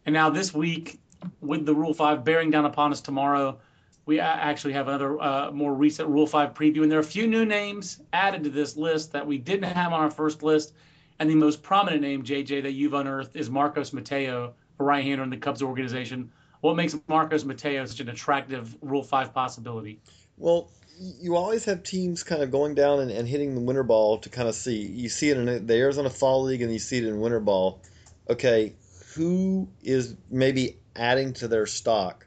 And 0.04 0.12
now 0.12 0.30
this 0.30 0.54
week, 0.54 0.98
with 1.40 1.66
the 1.66 1.74
Rule 1.74 1.94
5 1.94 2.24
bearing 2.24 2.50
down 2.50 2.64
upon 2.64 2.92
us 2.92 3.00
tomorrow, 3.00 3.58
we 4.06 4.20
actually 4.20 4.72
have 4.74 4.88
another 4.88 5.20
uh, 5.20 5.50
more 5.50 5.74
recent 5.74 6.08
Rule 6.08 6.26
5 6.26 6.54
preview. 6.54 6.82
And 6.82 6.90
there 6.90 6.98
are 6.98 7.02
a 7.02 7.04
few 7.04 7.26
new 7.26 7.44
names 7.44 8.00
added 8.12 8.44
to 8.44 8.50
this 8.50 8.76
list 8.76 9.12
that 9.12 9.26
we 9.26 9.38
didn't 9.38 9.70
have 9.70 9.92
on 9.92 10.00
our 10.00 10.10
first 10.10 10.42
list. 10.42 10.72
And 11.18 11.28
the 11.28 11.34
most 11.34 11.62
prominent 11.62 12.02
name, 12.02 12.22
JJ, 12.22 12.62
that 12.62 12.72
you've 12.72 12.94
unearthed 12.94 13.36
is 13.36 13.50
Marcos 13.50 13.92
Mateo, 13.92 14.54
a 14.78 14.84
right 14.84 15.02
hander 15.04 15.24
in 15.24 15.30
the 15.30 15.36
Cubs 15.36 15.62
organization. 15.62 16.30
What 16.60 16.76
makes 16.76 16.96
Marcos 17.08 17.44
Mateo 17.44 17.84
such 17.86 18.00
an 18.00 18.08
attractive 18.08 18.76
Rule 18.80 19.02
5 19.02 19.34
possibility? 19.34 20.00
Well, 20.36 20.70
you 20.98 21.36
always 21.36 21.64
have 21.64 21.82
teams 21.82 22.22
kind 22.22 22.42
of 22.42 22.50
going 22.50 22.74
down 22.74 23.00
and, 23.00 23.10
and 23.10 23.26
hitting 23.26 23.54
the 23.54 23.60
winter 23.60 23.82
ball 23.82 24.18
to 24.18 24.28
kind 24.28 24.48
of 24.48 24.54
see. 24.54 24.76
You 24.76 25.08
see 25.08 25.30
it 25.30 25.36
in 25.36 25.66
the 25.66 25.74
Arizona 25.74 26.10
Fall 26.10 26.44
League 26.44 26.62
and 26.62 26.72
you 26.72 26.78
see 26.78 26.98
it 26.98 27.04
in 27.04 27.20
winter 27.20 27.40
ball. 27.40 27.82
Okay, 28.28 28.74
who 29.14 29.68
is 29.82 30.14
maybe 30.30 30.78
adding 30.96 31.32
to 31.34 31.48
their 31.48 31.66
stock 31.66 32.26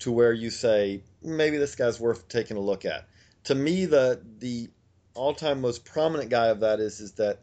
to 0.00 0.12
where 0.12 0.32
you 0.32 0.50
say 0.50 1.02
maybe 1.22 1.56
this 1.58 1.74
guy's 1.74 2.00
worth 2.00 2.28
taking 2.28 2.56
a 2.56 2.60
look 2.60 2.84
at? 2.84 3.06
To 3.44 3.54
me, 3.54 3.84
the 3.86 4.20
the 4.38 4.68
all-time 5.14 5.60
most 5.60 5.84
prominent 5.84 6.30
guy 6.30 6.48
of 6.48 6.60
that 6.60 6.80
is 6.80 7.00
is 7.00 7.12
that 7.12 7.40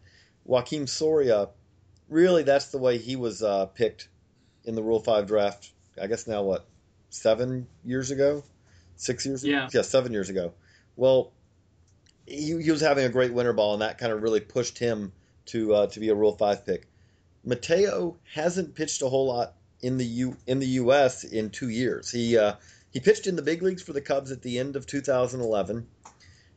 Joakim 0.47 0.87
Soria. 0.87 1.49
Really, 2.09 2.43
that's 2.43 2.67
the 2.67 2.77
way 2.77 2.97
he 2.97 3.15
was 3.15 3.41
uh, 3.41 3.65
picked 3.67 4.09
in 4.65 4.75
the 4.75 4.83
Rule 4.83 4.99
Five 4.99 5.27
draft. 5.27 5.71
I 6.01 6.07
guess 6.07 6.27
now 6.27 6.43
what 6.43 6.67
seven 7.09 7.67
years 7.83 8.11
ago, 8.11 8.43
six 8.95 9.25
years 9.25 9.43
Yeah. 9.43 9.63
ago, 9.67 9.69
yeah, 9.73 9.81
seven 9.83 10.11
years 10.11 10.29
ago. 10.29 10.53
Well, 10.95 11.31
he, 12.27 12.61
he 12.61 12.71
was 12.71 12.81
having 12.81 13.05
a 13.05 13.09
great 13.09 13.33
winter 13.33 13.53
ball, 13.53 13.73
and 13.73 13.81
that 13.81 13.97
kind 13.97 14.11
of 14.11 14.21
really 14.21 14.41
pushed 14.41 14.77
him 14.77 15.13
to 15.45 15.73
uh, 15.73 15.87
to 15.87 15.99
be 15.99 16.09
a 16.09 16.15
Rule 16.15 16.35
Five 16.35 16.65
pick. 16.65 16.87
Mateo 17.45 18.17
hasn't 18.33 18.75
pitched 18.75 19.01
a 19.01 19.09
whole 19.09 19.27
lot 19.27 19.53
in 19.83 19.97
the 19.97 20.05
U 20.05 20.37
in 20.47 20.59
the 20.59 20.67
U.S. 20.81 21.23
in 21.23 21.49
two 21.49 21.69
years. 21.69 22.09
He 22.09 22.37
uh, 22.37 22.55
he 22.91 22.99
pitched 22.99 23.27
in 23.27 23.35
the 23.35 23.41
big 23.41 23.61
leagues 23.61 23.83
for 23.83 23.93
the 23.93 24.01
Cubs 24.01 24.31
at 24.31 24.41
the 24.41 24.57
end 24.57 24.75
of 24.75 24.87
2011. 24.87 25.87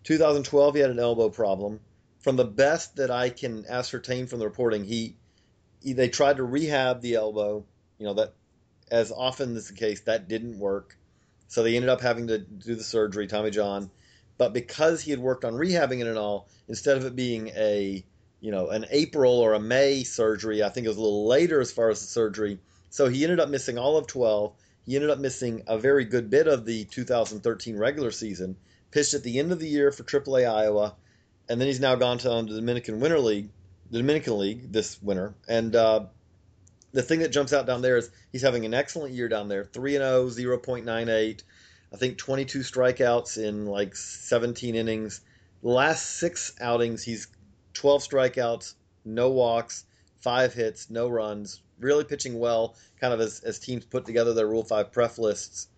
2012, 0.05 0.75
he 0.75 0.81
had 0.81 0.91
an 0.91 1.01
elbow 1.01 1.29
problem. 1.29 1.81
From 2.21 2.37
the 2.37 2.45
best 2.45 2.97
that 2.97 3.11
I 3.11 3.31
can 3.31 3.67
ascertain 3.69 4.27
from 4.27 4.39
the 4.39 4.47
reporting, 4.47 4.85
he 4.85 5.17
they 5.85 6.09
tried 6.09 6.39
to 6.39 6.45
rehab 6.45 7.01
the 7.01 7.17
elbow. 7.17 7.65
You 7.99 8.07
know 8.07 8.15
that, 8.15 8.35
as 8.91 9.13
often 9.13 9.57
is 9.57 9.69
the 9.69 9.75
case, 9.75 10.01
that 10.03 10.29
didn't 10.29 10.59
work. 10.59 10.97
So 11.49 11.63
they 11.63 11.77
ended 11.77 11.91
up 11.91 12.01
having 12.01 12.29
to 12.29 12.39
do 12.39 12.75
the 12.75 12.85
surgery, 12.85 13.27
Tommy 13.27 13.51
John. 13.51 13.91
But 14.39 14.53
because 14.53 15.01
he 15.01 15.11
had 15.11 15.21
worked 15.21 15.45
on 15.45 15.55
rehabbing 15.55 16.01
it 16.01 16.07
and 16.07 16.19
all, 16.19 16.49
instead 16.69 16.97
of 16.97 17.05
it 17.05 17.17
being 17.17 17.49
a 17.49 18.05
you 18.41 18.51
know 18.53 18.69
an 18.69 18.87
April 18.91 19.41
or 19.41 19.55
a 19.55 19.61
May 19.61 20.05
surgery, 20.05 20.63
I 20.63 20.69
think 20.69 20.85
it 20.85 20.91
was 20.91 20.99
a 20.99 21.03
little 21.03 21.27
later 21.27 21.61
as 21.61 21.73
far 21.73 21.91
as 21.91 22.01
the 22.01 22.07
surgery. 22.07 22.59
So 22.97 23.09
he 23.09 23.25
ended 23.25 23.41
up 23.41 23.51
missing 23.51 23.77
all 23.77 23.99
of 23.99 24.07
12. 24.07 24.55
He 24.87 24.95
ended 24.95 25.11
up 25.11 25.19
missing 25.19 25.65
a 25.67 25.77
very 25.77 26.07
good 26.07 26.31
bit 26.31 26.49
of 26.49 26.65
the 26.65 26.85
2013 26.85 27.77
regular 27.77 28.11
season. 28.11 28.57
Pitched 28.91 29.13
at 29.13 29.23
the 29.23 29.39
end 29.39 29.53
of 29.53 29.59
the 29.59 29.69
year 29.69 29.93
for 29.93 30.03
AAA 30.03 30.51
Iowa, 30.51 30.97
and 31.47 31.61
then 31.61 31.69
he's 31.69 31.79
now 31.79 31.97
gone 31.97 32.17
to 32.17 32.33
um, 32.33 32.47
the 32.47 32.55
Dominican 32.55 32.99
Winter 32.99 33.21
League, 33.21 33.51
the 33.91 33.99
Dominican 33.99 34.39
League 34.39 34.73
this 34.73 34.99
winter. 35.03 35.35
And 35.47 35.77
uh, 35.77 36.07
the 36.93 37.03
thing 37.03 37.19
that 37.19 37.33
jumps 37.33 37.53
out 37.53 37.67
down 37.67 37.83
there 37.83 37.99
is 37.99 38.11
he's 38.33 38.41
having 38.41 38.65
an 38.65 38.73
excellent 38.73 39.13
year 39.13 39.29
down 39.29 39.49
there 39.49 39.65
3 39.65 39.93
0, 39.93 40.29
0.98. 40.29 41.43
I 41.93 41.97
think 41.99 42.17
22 42.17 42.61
strikeouts 42.61 43.37
in 43.37 43.67
like 43.67 43.95
17 43.95 44.75
innings. 44.75 45.21
The 45.63 45.69
last 45.69 46.03
six 46.19 46.55
outings, 46.63 47.03
he's 47.03 47.29
12 47.75 48.09
strikeouts, 48.09 48.73
no 49.05 49.33
walks, 49.33 49.85
five 50.23 50.55
hits, 50.55 50.89
no 50.89 51.09
runs, 51.09 51.61
really 51.79 52.05
pitching 52.05 52.39
well, 52.39 52.77
kind 53.01 53.13
of 53.13 53.21
as, 53.21 53.41
as 53.41 53.59
teams 53.59 53.85
put 53.85 54.05
together 54.05 54.35
their 54.35 54.47
Rule 54.47 54.65
5 54.65 54.93
pref 54.93 55.19
lists. 55.19 55.69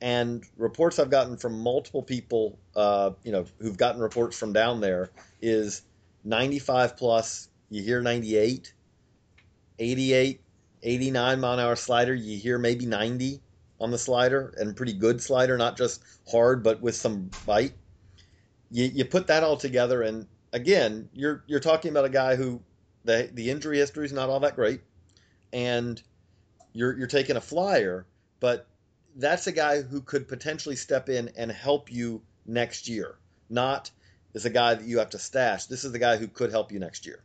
And 0.00 0.44
reports 0.56 0.98
I've 0.98 1.10
gotten 1.10 1.36
from 1.36 1.58
multiple 1.60 2.02
people, 2.02 2.58
uh, 2.76 3.10
you 3.24 3.32
know, 3.32 3.46
who've 3.58 3.76
gotten 3.76 4.00
reports 4.00 4.38
from 4.38 4.52
down 4.52 4.80
there 4.80 5.10
is 5.42 5.82
95 6.24 6.96
plus, 6.96 7.48
you 7.68 7.82
hear 7.82 8.00
98, 8.00 8.72
88, 9.78 10.40
89 10.82 11.40
mile 11.40 11.52
an 11.54 11.60
hour 11.60 11.76
slider, 11.76 12.14
you 12.14 12.38
hear 12.38 12.58
maybe 12.58 12.86
90 12.86 13.40
on 13.80 13.90
the 13.90 13.98
slider, 13.98 14.54
and 14.56 14.76
pretty 14.76 14.92
good 14.92 15.20
slider, 15.20 15.56
not 15.56 15.76
just 15.76 16.02
hard, 16.30 16.62
but 16.62 16.80
with 16.80 16.94
some 16.94 17.30
bite. 17.46 17.74
You, 18.70 18.84
you 18.86 19.04
put 19.04 19.26
that 19.28 19.42
all 19.42 19.56
together, 19.56 20.02
and 20.02 20.26
again, 20.52 21.08
you're 21.12 21.42
you're 21.46 21.60
talking 21.60 21.90
about 21.90 22.04
a 22.04 22.10
guy 22.10 22.36
who 22.36 22.60
the 23.04 23.30
the 23.32 23.50
injury 23.50 23.78
history 23.78 24.04
is 24.04 24.12
not 24.12 24.28
all 24.28 24.40
that 24.40 24.56
great 24.56 24.80
and 25.52 26.00
you're 26.72 26.96
you're 26.96 27.06
taking 27.06 27.36
a 27.36 27.40
flyer, 27.40 28.06
but 28.40 28.66
that's 29.16 29.46
a 29.46 29.52
guy 29.52 29.82
who 29.82 30.00
could 30.00 30.28
potentially 30.28 30.76
step 30.76 31.08
in 31.08 31.30
and 31.36 31.50
help 31.50 31.92
you 31.92 32.22
next 32.46 32.88
year. 32.88 33.16
Not 33.50 33.90
is 34.34 34.44
a 34.44 34.50
guy 34.50 34.74
that 34.74 34.86
you 34.86 34.98
have 34.98 35.10
to 35.10 35.18
stash. 35.18 35.66
This 35.66 35.84
is 35.84 35.92
the 35.92 35.98
guy 35.98 36.16
who 36.16 36.28
could 36.28 36.50
help 36.50 36.70
you 36.70 36.78
next 36.78 37.06
year. 37.06 37.22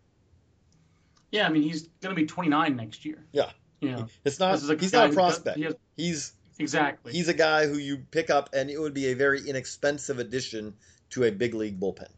Yeah, 1.31 1.47
I 1.47 1.49
mean 1.49 1.63
he's 1.63 1.87
going 2.01 2.15
to 2.15 2.21
be 2.21 2.27
29 2.27 2.75
next 2.75 3.05
year. 3.05 3.25
Yeah, 3.31 3.51
you 3.79 3.91
know, 3.91 4.07
it's 4.23 4.39
not. 4.39 4.59
He's 4.79 4.93
not 4.93 5.09
a 5.09 5.13
prospect. 5.13 5.57
He 5.57 5.63
has, 5.63 5.75
he's 5.97 6.33
exactly. 6.59 7.11
He's 7.11 7.27
a 7.27 7.33
guy 7.33 7.67
who 7.67 7.77
you 7.77 7.97
pick 8.11 8.29
up, 8.29 8.49
and 8.53 8.69
it 8.69 8.79
would 8.79 8.93
be 8.93 9.07
a 9.07 9.13
very 9.13 9.47
inexpensive 9.47 10.19
addition 10.19 10.73
to 11.11 11.25
a 11.25 11.31
big 11.31 11.53
league 11.53 11.79
bullpen. 11.79 12.09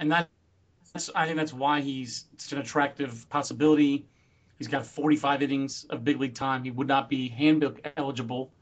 And 0.00 0.10
that's, 0.10 1.10
I 1.14 1.26
think 1.26 1.36
that's 1.36 1.52
why 1.52 1.80
he's 1.80 2.24
such 2.38 2.52
an 2.52 2.58
attractive 2.58 3.28
possibility. 3.28 4.06
He's 4.64 4.70
got 4.70 4.86
45 4.86 5.42
innings 5.42 5.84
of 5.90 6.04
big 6.04 6.18
league 6.18 6.34
time. 6.34 6.64
He 6.64 6.70
would 6.70 6.88
not 6.88 7.10
be 7.10 7.28
handbook 7.28 7.86
eligible, 7.98 8.54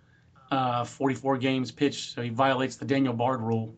uh, 0.50 0.84
44 0.84 1.38
games 1.38 1.70
pitched, 1.70 2.14
so 2.14 2.22
he 2.22 2.28
violates 2.28 2.74
the 2.74 2.84
Daniel 2.84 3.14
Bard 3.14 3.40
rule, 3.40 3.76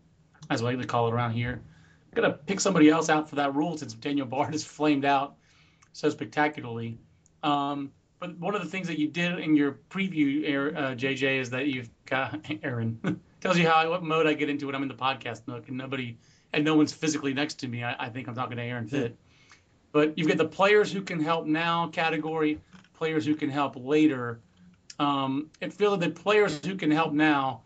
as 0.49 0.63
we 0.63 0.71
like 0.71 0.81
to 0.81 0.87
call 0.87 1.09
it 1.09 1.13
around 1.13 1.33
here. 1.33 1.61
I'm 2.17 2.23
gonna 2.23 2.33
pick 2.33 2.61
somebody 2.61 2.89
else 2.89 3.11
out 3.11 3.29
for 3.29 3.37
that 3.37 3.55
rule 3.55 3.77
since 3.77 3.93
Daniel 3.93 4.27
Bard 4.27 4.55
is 4.55 4.65
flamed 4.65 5.05
out 5.05 5.37
so 5.93 6.09
spectacularly. 6.09 6.99
Um, 7.43 7.93
but 8.21 8.39
one 8.39 8.55
of 8.55 8.63
the 8.63 8.71
things 8.71 8.87
that 8.89 8.99
you 8.99 9.09
did 9.09 9.39
in 9.39 9.55
your 9.55 9.81
preview, 9.91 10.75
uh, 10.75 10.95
JJ, 10.95 11.41
is 11.41 11.51
that 11.51 11.67
you've 11.67 11.91
got 12.07 12.41
Aaron 12.63 12.99
tells 13.43 13.59
you 13.59 13.69
how 13.69 13.91
what 13.91 14.03
mode 14.03 14.27
I 14.27 14.33
get 14.33 14.49
into 14.49 14.65
when 14.65 14.75
I'm 14.75 14.83
in 14.83 14.89
the 14.89 14.95
podcast 14.95 15.47
nook, 15.47 15.69
and 15.69 15.77
nobody 15.77 16.17
and 16.55 16.65
no 16.65 16.75
one's 16.75 16.95
physically 16.95 17.35
next 17.35 17.61
to 17.61 17.69
me. 17.69 17.85
I, 17.85 18.07
I 18.07 18.09
think 18.09 18.29
I'm 18.29 18.35
talking 18.35 18.57
to 18.57 18.63
Aaron 18.63 18.89
Fitt. 18.89 19.19
But 19.95 20.19
you've 20.19 20.27
got 20.27 20.39
the 20.39 20.45
players 20.45 20.91
who 20.91 21.03
can 21.03 21.21
help 21.21 21.47
now 21.47 21.87
category, 21.87 22.61
players 22.95 23.25
who 23.25 23.37
can 23.37 23.49
help 23.49 23.77
later. 23.77 24.41
Um, 24.99 25.51
and 25.61 25.73
feel 25.73 25.97
that 25.97 26.05
the 26.05 26.21
players 26.21 26.65
who 26.67 26.75
can 26.75 26.91
help 26.91 27.13
now, 27.13 27.63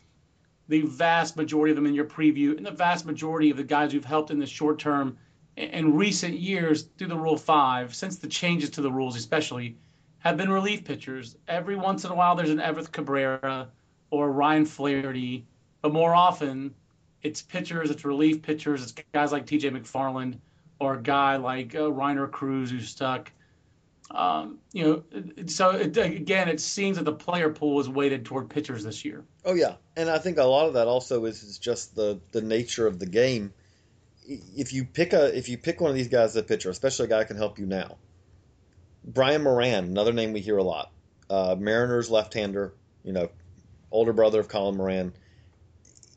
the 0.69 0.83
vast 0.83 1.39
majority 1.39 1.73
of 1.73 1.77
them 1.77 1.87
in 1.87 1.95
your 1.95 2.05
preview, 2.05 2.55
and 2.55 2.67
the 2.67 2.71
vast 2.71 3.07
majority 3.07 3.49
of 3.49 3.57
the 3.57 3.65
guys 3.65 3.93
who've 3.93 4.05
helped 4.05 4.31
in 4.31 4.39
the 4.39 4.47
short 4.47 4.79
term 4.79 5.17
in 5.57 5.95
recent 5.95 6.39
years 6.39 6.83
through 6.99 7.09
the 7.09 7.17
Rule 7.17 7.39
5, 7.39 7.95
since 7.95 8.19
the 8.19 8.29
changes 8.29 8.69
to 8.71 8.83
the 8.83 8.93
rules 8.93 9.17
especially, 9.17 9.79
have 10.19 10.37
been 10.37 10.51
relief 10.51 10.85
pitchers. 10.85 11.35
Every 11.49 11.77
once 11.77 12.05
in 12.05 12.11
a 12.11 12.15
while, 12.15 12.37
there's 12.37 12.51
an 12.51 12.59
Everth 12.59 12.93
Cabrera 12.93 13.69
or 14.11 14.31
Ryan 14.33 14.67
Flaherty, 14.67 15.47
but 15.81 15.95
more 15.95 16.15
often, 16.15 16.75
it's 17.23 17.41
pitchers, 17.41 17.91
it's 17.91 18.05
relief 18.05 18.43
pitchers, 18.43 18.83
it's 18.83 18.93
guys 19.15 19.33
like 19.33 19.47
TJ 19.47 19.71
McFarland 19.71 20.39
or 20.81 20.95
a 20.95 21.03
guy 21.03 21.37
like 21.37 21.75
uh, 21.75 21.91
Rhiner 21.91 22.29
Cruz 22.29 22.71
who's 22.71 22.89
stuck. 22.89 23.33
Um, 24.11 24.59
you 24.73 24.85
know, 24.85 25.23
so 25.47 25.71
it, 25.71 25.97
again, 25.97 26.49
it 26.49 26.61
seems 26.61 26.97
that 26.97 27.05
the 27.05 27.13
player 27.13 27.51
pool 27.51 27.79
is 27.79 27.89
weighted 27.89 28.25
toward 28.25 28.49
pitchers 28.49 28.83
this 28.83 29.05
year. 29.05 29.25
Oh 29.45 29.55
yeah, 29.55 29.75
and 29.97 30.09
I 30.09 30.19
think 30.19 30.39
a 30.39 30.45
lot 30.45 30.67
of 30.67 30.75
that 30.75 30.87
also 30.87 31.27
is, 31.27 31.43
is 31.43 31.59
just 31.59 31.95
the 31.95 32.19
the 32.33 32.41
nature 32.41 32.87
of 32.87 32.99
the 32.99 33.07
game. 33.07 33.53
If 34.27 34.73
you 34.73 34.85
pick 34.85 35.13
a 35.13 35.37
if 35.37 35.49
you 35.49 35.59
pick 35.59 35.81
one 35.81 35.91
of 35.91 35.97
these 35.97 36.09
guys 36.09 36.31
as 36.31 36.37
a 36.37 36.43
pitcher, 36.43 36.71
especially 36.71 37.07
a 37.07 37.09
guy 37.09 37.19
who 37.21 37.27
can 37.27 37.37
help 37.37 37.59
you 37.59 37.67
now, 37.67 37.99
Brian 39.05 39.43
Moran, 39.43 39.85
another 39.85 40.15
name 40.15 40.33
we 40.33 40.41
hear 40.41 40.57
a 40.57 40.63
lot, 40.63 40.91
uh, 41.29 41.57
Mariners 41.59 42.11
left-hander, 42.11 42.73
you 43.05 43.13
know, 43.13 43.29
older 43.91 44.15
brother 44.15 44.41
of 44.41 44.49
Colin 44.49 44.77
Moran. 44.77 45.13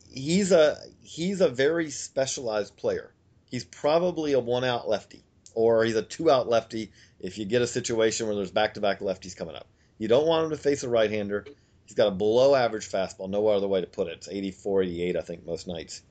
He's 0.09 0.53
a 0.53 0.77
he's 1.01 1.41
a 1.41 1.49
very 1.49 1.89
specialized 1.89 2.77
player 2.77 3.13
he's 3.51 3.65
probably 3.65 4.33
a 4.33 4.39
one 4.39 4.63
out 4.63 4.89
lefty, 4.89 5.23
or 5.53 5.83
he's 5.83 5.95
a 5.95 6.01
two 6.01 6.31
out 6.31 6.49
lefty 6.49 6.91
if 7.19 7.37
you 7.37 7.45
get 7.45 7.61
a 7.61 7.67
situation 7.67 8.25
where 8.25 8.35
there's 8.35 8.49
back 8.49 8.73
to 8.73 8.81
back 8.81 9.01
lefties 9.01 9.35
coming 9.35 9.55
up. 9.55 9.67
You 9.99 10.07
don't 10.07 10.25
want 10.25 10.45
him 10.45 10.51
to 10.51 10.57
face 10.57 10.81
a 10.81 10.89
right 10.89 11.11
hander. 11.11 11.45
He's 11.85 11.95
got 11.95 12.07
a 12.07 12.11
below 12.11 12.55
average 12.55 12.89
fastball, 12.89 13.29
no 13.29 13.45
other 13.47 13.67
way 13.67 13.81
to 13.81 13.87
put 13.87 14.07
it. 14.07 14.13
It's 14.13 14.29
84, 14.29 14.83
88, 14.83 15.15
I 15.17 15.21
think, 15.21 15.45
most 15.45 15.67
nights. 15.67 16.01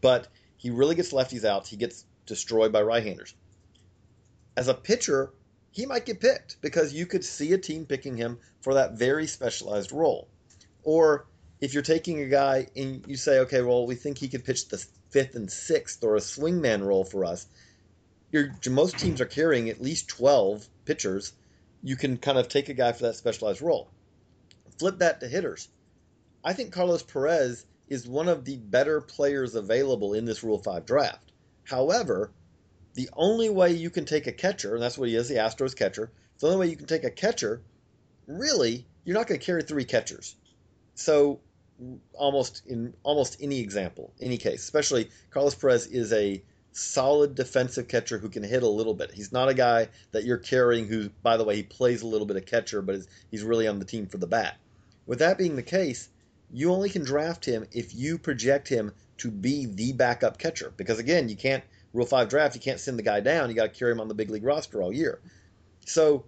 But 0.00 0.28
he 0.56 0.70
really 0.70 0.96
gets 0.96 1.12
lefties 1.12 1.44
out. 1.44 1.66
He 1.66 1.76
gets 1.76 2.04
destroyed 2.26 2.72
by 2.72 2.82
right 2.82 3.02
handers. 3.02 3.34
As 4.56 4.68
a 4.68 4.74
pitcher, 4.74 5.32
he 5.70 5.86
might 5.86 6.04
get 6.04 6.20
picked 6.20 6.60
because 6.60 6.92
you 6.92 7.06
could 7.06 7.24
see 7.24 7.52
a 7.52 7.58
team 7.58 7.86
picking 7.86 8.16
him 8.16 8.38
for 8.60 8.74
that 8.74 8.98
very 8.98 9.26
specialized 9.28 9.92
role. 9.92 10.28
Or 10.82 11.26
if 11.60 11.72
you're 11.72 11.82
taking 11.82 12.20
a 12.20 12.26
guy 12.26 12.66
and 12.74 13.04
you 13.06 13.16
say, 13.16 13.38
okay, 13.40 13.62
well, 13.62 13.86
we 13.86 13.94
think 13.94 14.18
he 14.18 14.28
could 14.28 14.44
pitch 14.44 14.68
the 14.68 14.84
fifth 15.10 15.34
and 15.34 15.50
sixth 15.50 16.02
or 16.04 16.16
a 16.16 16.20
swingman 16.20 16.84
role 16.84 17.04
for 17.04 17.24
us, 17.24 17.46
most 18.68 18.98
teams 18.98 19.20
are 19.20 19.26
carrying 19.26 19.70
at 19.70 19.80
least 19.80 20.08
12 20.08 20.68
pitchers. 20.84 21.32
You 21.82 21.96
can 21.96 22.18
kind 22.18 22.38
of 22.38 22.48
take 22.48 22.68
a 22.68 22.74
guy 22.74 22.92
for 22.92 23.04
that 23.04 23.16
specialized 23.16 23.62
role. 23.62 23.88
Flip 24.78 24.98
that 24.98 25.20
to 25.20 25.28
hitters. 25.28 25.68
I 26.44 26.52
think 26.52 26.72
Carlos 26.72 27.02
Perez 27.02 27.64
is 27.88 28.06
one 28.06 28.28
of 28.28 28.44
the 28.44 28.56
better 28.56 29.00
players 29.00 29.54
available 29.54 30.14
in 30.14 30.24
this 30.24 30.42
Rule 30.42 30.58
5 30.58 30.84
draft. 30.84 31.32
However, 31.64 32.30
the 32.94 33.08
only 33.14 33.48
way 33.48 33.72
you 33.72 33.90
can 33.90 34.04
take 34.04 34.26
a 34.26 34.32
catcher, 34.32 34.74
and 34.74 34.82
that's 34.82 34.98
what 34.98 35.08
he 35.08 35.16
is, 35.16 35.28
the 35.28 35.36
Astros 35.36 35.76
catcher, 35.76 36.10
the 36.38 36.46
only 36.46 36.58
way 36.58 36.70
you 36.70 36.76
can 36.76 36.86
take 36.86 37.04
a 37.04 37.10
catcher, 37.10 37.62
really, 38.26 38.86
you're 39.04 39.16
not 39.16 39.26
going 39.26 39.40
to 39.40 39.46
carry 39.46 39.62
three 39.62 39.84
catchers. 39.84 40.36
So 40.94 41.40
almost 42.12 42.62
in 42.66 42.94
almost 43.02 43.38
any 43.40 43.60
example, 43.60 44.12
any 44.20 44.36
case. 44.36 44.62
Especially 44.62 45.10
Carlos 45.30 45.54
Perez 45.54 45.86
is 45.86 46.12
a 46.12 46.42
solid 46.72 47.34
defensive 47.34 47.88
catcher 47.88 48.18
who 48.18 48.28
can 48.28 48.42
hit 48.42 48.62
a 48.62 48.68
little 48.68 48.94
bit. 48.94 49.10
He's 49.12 49.32
not 49.32 49.48
a 49.48 49.54
guy 49.54 49.88
that 50.12 50.24
you're 50.24 50.38
carrying 50.38 50.86
who, 50.86 51.10
by 51.22 51.36
the 51.36 51.44
way, 51.44 51.56
he 51.56 51.62
plays 51.62 52.02
a 52.02 52.06
little 52.06 52.26
bit 52.26 52.36
of 52.36 52.46
catcher, 52.46 52.82
but 52.82 53.00
he's 53.30 53.42
really 53.42 53.66
on 53.66 53.78
the 53.78 53.84
team 53.84 54.06
for 54.06 54.18
the 54.18 54.26
bat. 54.26 54.56
With 55.06 55.20
that 55.20 55.38
being 55.38 55.56
the 55.56 55.62
case, 55.62 56.08
you 56.52 56.70
only 56.70 56.88
can 56.88 57.04
draft 57.04 57.44
him 57.44 57.66
if 57.72 57.94
you 57.94 58.18
project 58.18 58.68
him 58.68 58.92
to 59.18 59.30
be 59.30 59.66
the 59.66 59.92
backup 59.92 60.38
catcher. 60.38 60.72
Because 60.76 60.98
again, 60.98 61.28
you 61.28 61.36
can't 61.36 61.64
Rule 61.94 62.06
Five 62.06 62.28
draft, 62.28 62.54
you 62.54 62.60
can't 62.60 62.80
send 62.80 62.98
the 62.98 63.02
guy 63.02 63.20
down. 63.20 63.48
You 63.48 63.56
got 63.56 63.72
to 63.72 63.78
carry 63.78 63.92
him 63.92 64.00
on 64.00 64.08
the 64.08 64.14
big 64.14 64.30
league 64.30 64.44
roster 64.44 64.82
all 64.82 64.92
year. 64.92 65.20
So 65.86 66.24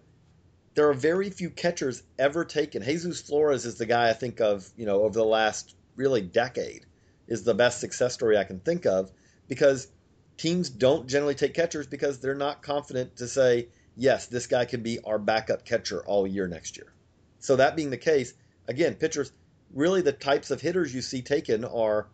there 0.74 0.88
are 0.88 0.94
very 0.94 1.30
few 1.30 1.50
catchers 1.50 2.02
ever 2.18 2.44
taken. 2.44 2.82
Jesus 2.82 3.20
Flores 3.20 3.66
is 3.66 3.76
the 3.76 3.86
guy 3.86 4.08
I 4.08 4.12
think 4.12 4.40
of, 4.40 4.68
you 4.76 4.86
know, 4.86 5.02
over 5.02 5.18
the 5.18 5.24
last 5.24 5.74
really 5.96 6.20
decade 6.20 6.86
is 7.26 7.42
the 7.42 7.54
best 7.54 7.80
success 7.80 8.14
story 8.14 8.36
I 8.38 8.44
can 8.44 8.60
think 8.60 8.86
of 8.86 9.10
because 9.48 9.88
teams 10.36 10.70
don't 10.70 11.08
generally 11.08 11.34
take 11.34 11.54
catchers 11.54 11.86
because 11.86 12.20
they're 12.20 12.34
not 12.34 12.62
confident 12.62 13.16
to 13.16 13.28
say, 13.28 13.68
yes, 13.96 14.26
this 14.26 14.46
guy 14.46 14.64
can 14.64 14.82
be 14.82 15.00
our 15.00 15.18
backup 15.18 15.64
catcher 15.64 16.04
all 16.06 16.26
year 16.26 16.46
next 16.46 16.76
year. 16.76 16.92
So 17.40 17.56
that 17.56 17.76
being 17.76 17.90
the 17.90 17.96
case, 17.96 18.32
again, 18.68 18.94
pitchers, 18.94 19.32
really 19.74 20.02
the 20.02 20.12
types 20.12 20.50
of 20.50 20.60
hitters 20.60 20.94
you 20.94 21.02
see 21.02 21.22
taken 21.22 21.64
are 21.64 22.08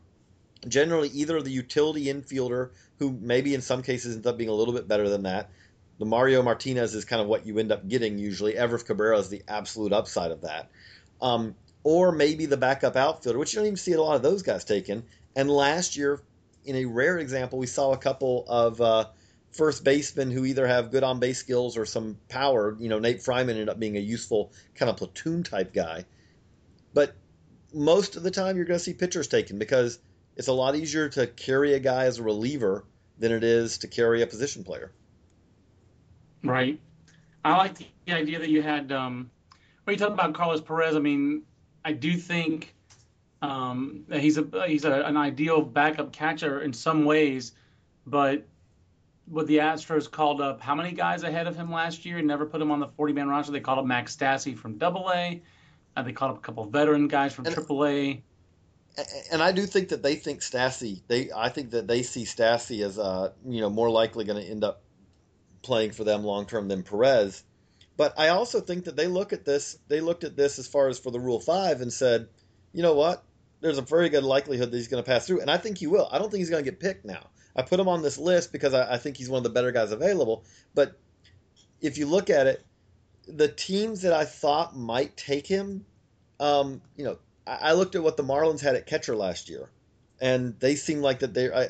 generally 0.66 1.08
either 1.08 1.40
the 1.42 1.50
utility 1.50 2.06
infielder 2.06 2.70
who 2.98 3.12
maybe 3.20 3.54
in 3.54 3.60
some 3.60 3.82
cases 3.82 4.14
ends 4.14 4.26
up 4.26 4.38
being 4.38 4.50
a 4.50 4.54
little 4.54 4.74
bit 4.74 4.88
better 4.88 5.08
than 5.08 5.24
that 5.24 5.50
The 5.98 6.04
Mario 6.04 6.42
Martinez 6.42 6.94
is 6.94 7.04
kind 7.04 7.22
of 7.22 7.28
what 7.28 7.46
you 7.46 7.58
end 7.58 7.72
up 7.72 7.88
getting 7.88 8.18
usually. 8.18 8.54
Everth 8.54 8.86
Cabrera 8.86 9.18
is 9.18 9.30
the 9.30 9.42
absolute 9.48 9.92
upside 9.92 10.30
of 10.30 10.42
that. 10.42 10.70
Um, 11.22 11.54
or 11.82 12.12
maybe 12.12 12.46
the 12.46 12.56
backup 12.56 12.96
outfielder, 12.96 13.38
which 13.38 13.52
you 13.52 13.60
don't 13.60 13.66
even 13.66 13.76
see 13.76 13.92
a 13.92 14.02
lot 14.02 14.16
of 14.16 14.22
those 14.22 14.42
guys 14.42 14.64
taken. 14.64 15.04
And 15.34 15.50
last 15.50 15.96
year, 15.96 16.20
in 16.64 16.76
a 16.76 16.84
rare 16.84 17.18
example, 17.18 17.58
we 17.58 17.66
saw 17.66 17.92
a 17.92 17.96
couple 17.96 18.44
of 18.48 18.80
uh, 18.80 19.06
first 19.52 19.84
basemen 19.84 20.30
who 20.30 20.44
either 20.44 20.66
have 20.66 20.90
good 20.90 21.04
on 21.04 21.20
base 21.20 21.38
skills 21.38 21.78
or 21.78 21.86
some 21.86 22.18
power. 22.28 22.76
You 22.78 22.88
know, 22.88 22.98
Nate 22.98 23.22
Freiman 23.22 23.50
ended 23.50 23.68
up 23.68 23.78
being 23.78 23.96
a 23.96 24.00
useful 24.00 24.52
kind 24.74 24.90
of 24.90 24.96
platoon 24.96 25.44
type 25.44 25.72
guy. 25.72 26.04
But 26.92 27.14
most 27.72 28.16
of 28.16 28.22
the 28.22 28.30
time, 28.30 28.56
you're 28.56 28.66
going 28.66 28.78
to 28.78 28.84
see 28.84 28.94
pitchers 28.94 29.28
taken 29.28 29.58
because 29.58 29.98
it's 30.36 30.48
a 30.48 30.52
lot 30.52 30.76
easier 30.76 31.08
to 31.10 31.26
carry 31.26 31.74
a 31.74 31.78
guy 31.78 32.04
as 32.04 32.18
a 32.18 32.22
reliever 32.22 32.84
than 33.18 33.32
it 33.32 33.44
is 33.44 33.78
to 33.78 33.88
carry 33.88 34.22
a 34.22 34.26
position 34.26 34.64
player. 34.64 34.92
Right. 36.48 36.80
I 37.44 37.56
like 37.56 37.78
the 37.78 38.12
idea 38.12 38.38
that 38.38 38.48
you 38.48 38.62
had 38.62 38.90
um, 38.90 39.30
when 39.84 39.94
you 39.94 39.98
talk 39.98 40.12
about 40.12 40.34
Carlos 40.34 40.60
Perez. 40.60 40.96
I 40.96 40.98
mean, 40.98 41.42
I 41.84 41.92
do 41.92 42.14
think 42.14 42.74
um, 43.42 44.04
that 44.08 44.20
he's 44.20 44.38
a 44.38 44.46
he's 44.66 44.84
a, 44.84 45.02
an 45.02 45.16
ideal 45.16 45.62
backup 45.62 46.12
catcher 46.12 46.60
in 46.62 46.72
some 46.72 47.04
ways, 47.04 47.52
but 48.06 48.44
what 49.26 49.46
the 49.46 49.58
Astros 49.58 50.10
called 50.10 50.40
up 50.40 50.60
how 50.60 50.74
many 50.74 50.92
guys 50.92 51.22
ahead 51.22 51.46
of 51.46 51.56
him 51.56 51.70
last 51.70 52.04
year 52.04 52.18
and 52.18 52.26
never 52.26 52.46
put 52.46 52.60
him 52.60 52.70
on 52.70 52.80
the 52.80 52.88
40 52.88 53.12
man 53.12 53.28
roster. 53.28 53.52
They 53.52 53.60
called 53.60 53.78
up 53.78 53.86
Max 53.86 54.16
Stassi 54.16 54.56
from 54.56 54.78
Double 54.78 55.10
A. 55.12 55.40
Uh, 55.96 56.02
they 56.02 56.12
called 56.12 56.32
up 56.32 56.38
a 56.38 56.40
couple 56.40 56.64
of 56.64 56.70
veteran 56.70 57.08
guys 57.08 57.32
from 57.32 57.44
Triple 57.44 57.86
A. 57.86 58.22
And 59.30 59.42
I 59.42 59.52
do 59.52 59.66
think 59.66 59.90
that 59.90 60.02
they 60.02 60.14
think 60.14 60.40
Stassi. 60.40 61.02
They 61.06 61.30
I 61.34 61.48
think 61.48 61.70
that 61.70 61.86
they 61.86 62.02
see 62.02 62.24
Stassi 62.24 62.84
as 62.84 62.98
uh 62.98 63.32
you 63.46 63.60
know 63.60 63.70
more 63.70 63.90
likely 63.90 64.24
going 64.24 64.42
to 64.42 64.50
end 64.50 64.64
up 64.64 64.82
playing 65.66 65.90
for 65.90 66.04
them 66.04 66.24
long 66.24 66.46
term 66.46 66.68
than 66.68 66.82
Perez. 66.82 67.42
But 67.96 68.14
I 68.18 68.28
also 68.28 68.60
think 68.60 68.84
that 68.84 68.96
they 68.96 69.06
look 69.08 69.32
at 69.32 69.44
this. 69.44 69.78
They 69.88 70.00
looked 70.00 70.24
at 70.24 70.36
this 70.36 70.58
as 70.58 70.66
far 70.66 70.88
as 70.88 70.98
for 70.98 71.10
the 71.10 71.20
Rule 71.20 71.40
Five 71.40 71.80
and 71.80 71.92
said, 71.92 72.28
you 72.72 72.82
know 72.82 72.94
what? 72.94 73.24
There's 73.60 73.78
a 73.78 73.82
very 73.82 74.08
good 74.08 74.24
likelihood 74.24 74.70
that 74.70 74.76
he's 74.76 74.88
going 74.88 75.02
to 75.02 75.10
pass 75.10 75.26
through, 75.26 75.40
and 75.40 75.50
I 75.50 75.56
think 75.56 75.78
he 75.78 75.86
will. 75.86 76.08
I 76.10 76.18
don't 76.18 76.30
think 76.30 76.40
he's 76.40 76.50
going 76.50 76.64
to 76.64 76.70
get 76.70 76.78
picked 76.78 77.04
now. 77.04 77.28
I 77.56 77.62
put 77.62 77.80
him 77.80 77.88
on 77.88 78.02
this 78.02 78.18
list 78.18 78.52
because 78.52 78.74
I, 78.74 78.94
I 78.94 78.98
think 78.98 79.16
he's 79.16 79.30
one 79.30 79.38
of 79.38 79.44
the 79.44 79.50
better 79.50 79.72
guys 79.72 79.92
available. 79.92 80.44
But 80.74 80.98
if 81.80 81.96
you 81.96 82.06
look 82.06 82.28
at 82.28 82.46
it, 82.46 82.64
the 83.26 83.48
teams 83.48 84.02
that 84.02 84.12
I 84.12 84.24
thought 84.24 84.76
might 84.76 85.16
take 85.16 85.46
him, 85.46 85.86
um, 86.38 86.82
you 86.96 87.04
know, 87.04 87.18
I, 87.46 87.70
I, 87.70 87.72
looked 87.72 87.94
at 87.94 88.02
what 88.02 88.18
the 88.18 88.22
Marlins 88.22 88.60
had 88.60 88.76
at 88.76 88.86
catcher 88.86 89.16
last 89.16 89.48
year, 89.48 89.70
and 90.20 90.58
they 90.60 90.76
seem 90.76 91.00
like 91.00 91.20
that 91.20 91.32
they. 91.32 91.50
I, 91.50 91.68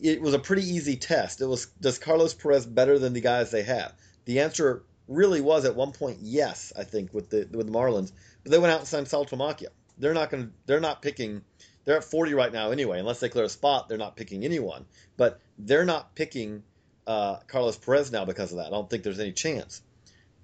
it 0.00 0.20
was 0.20 0.34
a 0.34 0.38
pretty 0.38 0.62
easy 0.62 0.96
test. 0.96 1.40
It 1.40 1.46
was 1.46 1.66
does 1.80 1.98
Carlos 1.98 2.34
Perez 2.34 2.66
better 2.66 2.98
than 2.98 3.12
the 3.12 3.20
guys 3.20 3.50
they 3.50 3.62
have? 3.62 3.92
The 4.24 4.40
answer 4.40 4.82
really 5.06 5.40
was 5.40 5.64
at 5.64 5.76
one 5.76 5.92
point 5.92 6.18
yes, 6.20 6.72
I 6.76 6.84
think 6.84 7.12
with 7.12 7.30
the 7.30 7.48
with 7.50 7.66
the 7.66 7.72
Marlins, 7.72 8.12
but 8.42 8.52
they 8.52 8.58
went 8.58 8.72
out 8.72 8.80
and 8.80 8.88
signed 8.88 9.06
Saltalamacchia. 9.06 9.68
They're 9.98 10.14
not 10.14 10.30
going. 10.30 10.52
They're 10.66 10.80
not 10.80 11.02
picking 11.02 11.42
they're 11.84 11.96
at 11.96 12.04
40 12.04 12.34
right 12.34 12.52
now 12.52 12.70
anyway. 12.70 12.98
Unless 12.98 13.20
they 13.20 13.28
clear 13.28 13.44
a 13.44 13.48
spot, 13.48 13.88
they're 13.88 13.98
not 13.98 14.16
picking 14.16 14.44
anyone. 14.44 14.86
But 15.16 15.40
they're 15.58 15.84
not 15.84 16.14
picking 16.14 16.62
uh, 17.06 17.36
Carlos 17.46 17.76
Perez 17.76 18.10
now 18.10 18.24
because 18.24 18.52
of 18.52 18.58
that. 18.58 18.66
I 18.66 18.70
don't 18.70 18.88
think 18.88 19.02
there's 19.02 19.20
any 19.20 19.32
chance. 19.32 19.82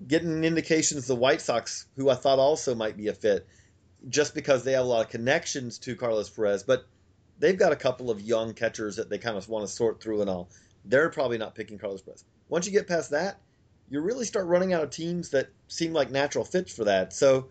Getting 0.07 0.45
indications 0.45 1.07
the 1.07 1.14
White 1.14 1.40
Sox, 1.40 1.87
who 1.97 2.09
I 2.09 2.14
thought 2.14 2.38
also 2.38 2.75
might 2.75 2.97
be 2.97 3.09
a 3.09 3.14
fit, 3.14 3.47
just 4.09 4.35
because 4.35 4.64
they 4.64 4.73
have 4.73 4.85
a 4.85 4.88
lot 4.88 5.05
of 5.05 5.11
connections 5.11 5.79
to 5.81 5.97
Carlos 5.97 6.31
Perez, 6.31 6.62
but 6.62 6.87
they've 7.41 7.59
got 7.59 7.73
a 7.73 7.77
couple 7.77 8.11
of 8.11 8.21
young 8.21 8.55
catchers 8.55 8.97
that 8.97 9.11
they 9.11 9.19
kind 9.19 9.37
of 9.37 9.49
want 9.49 9.67
to 9.67 9.73
sort 9.73 10.01
through 10.01 10.21
and 10.21 10.31
all. 10.31 10.49
They're 10.85 11.11
probably 11.11 11.39
not 11.39 11.55
picking 11.55 11.79
Carlos 11.79 12.03
Perez. 12.03 12.25
Once 12.49 12.67
you 12.67 12.73
get 12.73 12.87
past 12.87 13.11
that, 13.11 13.41
you 13.89 14.01
really 14.01 14.25
start 14.25 14.47
running 14.47 14.73
out 14.73 14.83
of 14.83 14.91
teams 14.91 15.31
that 15.31 15.49
seem 15.67 15.93
like 15.93 16.11
natural 16.11 16.45
fits 16.45 16.75
for 16.75 16.85
that. 16.85 17.13
So 17.13 17.49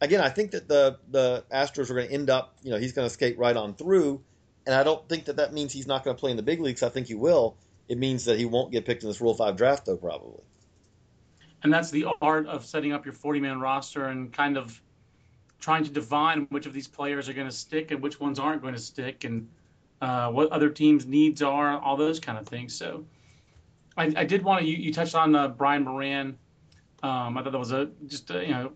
again, 0.00 0.20
I 0.20 0.28
think 0.28 0.50
that 0.50 0.68
the 0.68 0.98
the 1.10 1.44
Astros 1.52 1.90
are 1.90 1.94
going 1.94 2.08
to 2.08 2.14
end 2.14 2.30
up, 2.30 2.56
you 2.62 2.70
know, 2.70 2.78
he's 2.78 2.92
going 2.92 3.06
to 3.06 3.12
skate 3.12 3.38
right 3.38 3.56
on 3.56 3.74
through, 3.74 4.20
and 4.66 4.74
I 4.74 4.82
don't 4.82 5.08
think 5.08 5.26
that 5.26 5.36
that 5.36 5.52
means 5.52 5.72
he's 5.72 5.86
not 5.86 6.04
going 6.04 6.14
to 6.14 6.20
play 6.20 6.30
in 6.30 6.36
the 6.36 6.42
big 6.42 6.60
leagues. 6.60 6.82
I 6.82 6.88
think 6.90 7.06
he 7.06 7.14
will. 7.14 7.56
It 7.88 7.96
means 7.96 8.26
that 8.26 8.38
he 8.38 8.44
won't 8.44 8.70
get 8.70 8.84
picked 8.84 9.02
in 9.02 9.08
this 9.08 9.20
Rule 9.20 9.34
Five 9.34 9.56
draft, 9.56 9.86
though, 9.86 9.96
probably. 9.96 10.42
And 11.62 11.72
that's 11.72 11.90
the 11.90 12.06
art 12.20 12.46
of 12.46 12.64
setting 12.64 12.92
up 12.92 13.04
your 13.04 13.14
40 13.14 13.40
man 13.40 13.60
roster 13.60 14.04
and 14.04 14.32
kind 14.32 14.56
of 14.56 14.80
trying 15.60 15.84
to 15.84 15.90
divine 15.90 16.46
which 16.50 16.66
of 16.66 16.72
these 16.72 16.88
players 16.88 17.28
are 17.28 17.32
going 17.32 17.48
to 17.48 17.54
stick 17.54 17.90
and 17.90 18.00
which 18.02 18.20
ones 18.20 18.38
aren't 18.38 18.62
going 18.62 18.74
to 18.74 18.80
stick 18.80 19.24
and 19.24 19.48
uh, 20.00 20.30
what 20.30 20.50
other 20.52 20.70
teams' 20.70 21.06
needs 21.06 21.42
are, 21.42 21.78
all 21.78 21.96
those 21.96 22.20
kind 22.20 22.38
of 22.38 22.46
things. 22.46 22.74
So 22.74 23.04
I, 23.96 24.12
I 24.16 24.24
did 24.24 24.42
want 24.42 24.60
to, 24.60 24.66
you, 24.66 24.76
you 24.76 24.92
touched 24.92 25.14
on 25.14 25.34
uh, 25.34 25.48
Brian 25.48 25.84
Moran. 25.84 26.38
Um, 27.02 27.38
I 27.38 27.42
thought 27.42 27.52
that 27.52 27.58
was 27.58 27.72
a 27.72 27.90
just 28.06 28.30
a, 28.30 28.44
you 28.44 28.52
know 28.52 28.72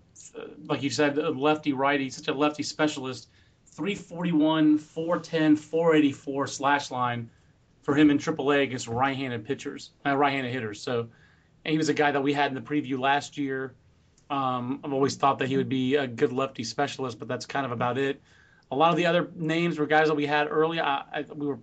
like 0.67 0.83
you 0.83 0.91
said, 0.91 1.17
lefty 1.17 1.73
righty, 1.73 2.11
such 2.11 2.29
a 2.29 2.35
lefty 2.35 2.63
specialist. 2.63 3.29
341, 3.67 4.79
410, 4.79 5.57
484 5.57 6.47
slash 6.47 6.91
line 6.91 7.31
for 7.83 7.95
him 7.97 8.11
in 8.11 8.19
AAA 8.19 8.63
against 8.65 8.87
right-handed 8.87 9.45
pitchers, 9.45 9.91
uh, 10.05 10.17
right-handed 10.17 10.53
hitters. 10.53 10.81
So 10.81 11.09
he 11.65 11.79
was 11.79 11.89
a 11.89 11.95
guy 11.95 12.11
that 12.11 12.23
we 12.23 12.33
had 12.33 12.51
in 12.51 12.55
the 12.55 12.61
preview 12.61 12.99
last 12.99 13.39
year. 13.39 13.75
Um, 14.33 14.81
I've 14.83 14.95
always 14.95 15.15
thought 15.15 15.39
that 15.41 15.49
he 15.49 15.59
would 15.59 15.69
be 15.69 15.97
a 15.97 16.07
good 16.07 16.33
lefty 16.33 16.65
specialist, 16.65 17.19
but 17.19 17.29
that's 17.29 17.45
kind 17.45 17.67
of 17.67 17.73
about 17.73 17.99
it. 17.99 18.19
A 18.71 18.75
lot 18.75 18.91
of 18.91 18.97
the 18.97 19.05
other 19.05 19.29
names 19.37 19.79
were 19.79 19.85
guys 19.85 20.09
that 20.09 20.15
we 20.15 20.25
had 20.25 20.49
early. 20.51 20.81
I, 20.81 21.05
I, 21.13 21.25
we 21.35 21.47
were 21.47 21.59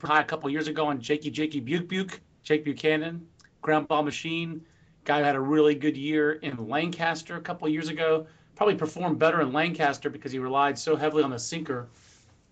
high 0.00 0.20
a 0.20 0.24
couple 0.24 0.48
years 0.48 0.68
ago 0.68 0.86
on 0.86 1.00
Jakey 1.00 1.32
Jakey 1.32 1.58
Buke 1.58 1.88
Buke, 1.88 2.20
Jake 2.44 2.64
Buchanan, 2.64 3.26
ground 3.60 3.88
ball 3.88 4.04
machine. 4.04 4.64
Guy 5.04 5.18
who 5.18 5.24
had 5.24 5.34
a 5.34 5.40
really 5.40 5.74
good 5.74 5.96
year 5.96 6.34
in 6.34 6.68
Lancaster 6.68 7.34
a 7.34 7.40
couple 7.40 7.68
years 7.68 7.88
ago. 7.88 8.24
Probably 8.54 8.76
performed 8.76 9.18
better 9.18 9.40
in 9.40 9.52
Lancaster 9.52 10.08
because 10.08 10.30
he 10.30 10.38
relied 10.38 10.78
so 10.78 10.94
heavily 10.94 11.24
on 11.24 11.30
the 11.30 11.40
sinker, 11.40 11.88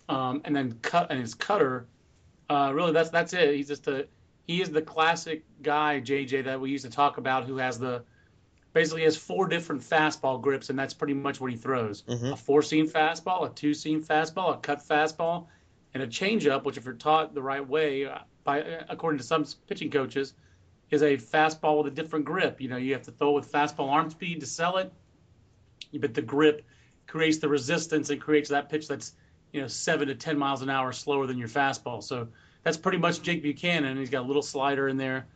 um, 0.09 0.41
and 0.43 0.53
then 0.53 0.77
cut 0.81 1.09
and 1.11 1.21
his 1.21 1.33
cutter. 1.33 1.85
Uh, 2.49 2.73
really, 2.73 2.91
that's 2.91 3.09
that's 3.09 3.31
it. 3.31 3.55
He's 3.55 3.69
just 3.69 3.87
a 3.87 4.05
he 4.47 4.61
is 4.61 4.69
the 4.69 4.81
classic 4.81 5.45
guy, 5.61 6.01
JJ, 6.01 6.43
that 6.43 6.59
we 6.59 6.71
used 6.71 6.83
to 6.83 6.91
talk 6.91 7.17
about, 7.17 7.45
who 7.45 7.55
has 7.55 7.79
the 7.79 8.03
basically 8.73 9.03
has 9.03 9.17
four 9.17 9.47
different 9.47 9.81
fastball 9.81 10.41
grips, 10.41 10.69
and 10.69 10.77
that's 10.77 10.93
pretty 10.93 11.13
much 11.13 11.41
what 11.41 11.51
he 11.51 11.57
throws: 11.57 12.03
mm-hmm. 12.03 12.33
a 12.33 12.37
four-seam 12.37 12.87
fastball, 12.87 13.49
a 13.49 13.53
two-seam 13.53 14.03
fastball, 14.03 14.55
a 14.55 14.57
cut 14.57 14.79
fastball, 14.79 15.47
and 15.93 16.03
a 16.03 16.07
changeup. 16.07 16.63
Which, 16.63 16.77
if 16.77 16.85
you're 16.85 16.93
taught 16.93 17.33
the 17.33 17.41
right 17.41 17.67
way, 17.67 18.05
uh, 18.05 18.19
by 18.43 18.59
according 18.89 19.19
to 19.19 19.23
some 19.25 19.45
pitching 19.67 19.91
coaches, 19.91 20.33
is 20.89 21.01
a 21.01 21.17
fastball 21.17 21.83
with 21.83 21.93
a 21.93 21.95
different 21.95 22.25
grip. 22.25 22.61
You 22.61 22.69
know, 22.69 22.77
you 22.77 22.93
have 22.93 23.03
to 23.03 23.11
throw 23.11 23.31
with 23.31 23.51
fastball 23.51 23.89
arm 23.89 24.09
speed 24.09 24.39
to 24.41 24.45
sell 24.45 24.77
it, 24.77 24.91
but 25.93 26.13
the 26.13 26.21
grip 26.21 26.65
creates 27.07 27.39
the 27.39 27.49
resistance 27.49 28.09
and 28.09 28.21
creates 28.21 28.49
that 28.49 28.69
pitch 28.69 28.87
that's 28.87 29.13
you 29.51 29.61
know 29.61 29.67
seven 29.67 30.07
to 30.07 30.15
ten 30.15 30.37
miles 30.37 30.61
an 30.61 30.69
hour 30.69 30.91
slower 30.91 31.27
than 31.27 31.37
your 31.37 31.49
fastball. 31.49 32.01
So 32.03 32.27
that's 32.63 32.77
pretty 32.77 32.99
much 32.99 33.21
Jake 33.21 33.41
Buchanan. 33.41 33.97
He's 33.97 34.09
got 34.09 34.23
a 34.23 34.27
little 34.27 34.41
slider 34.41 34.87
in 34.87 34.97
there. 34.97 35.27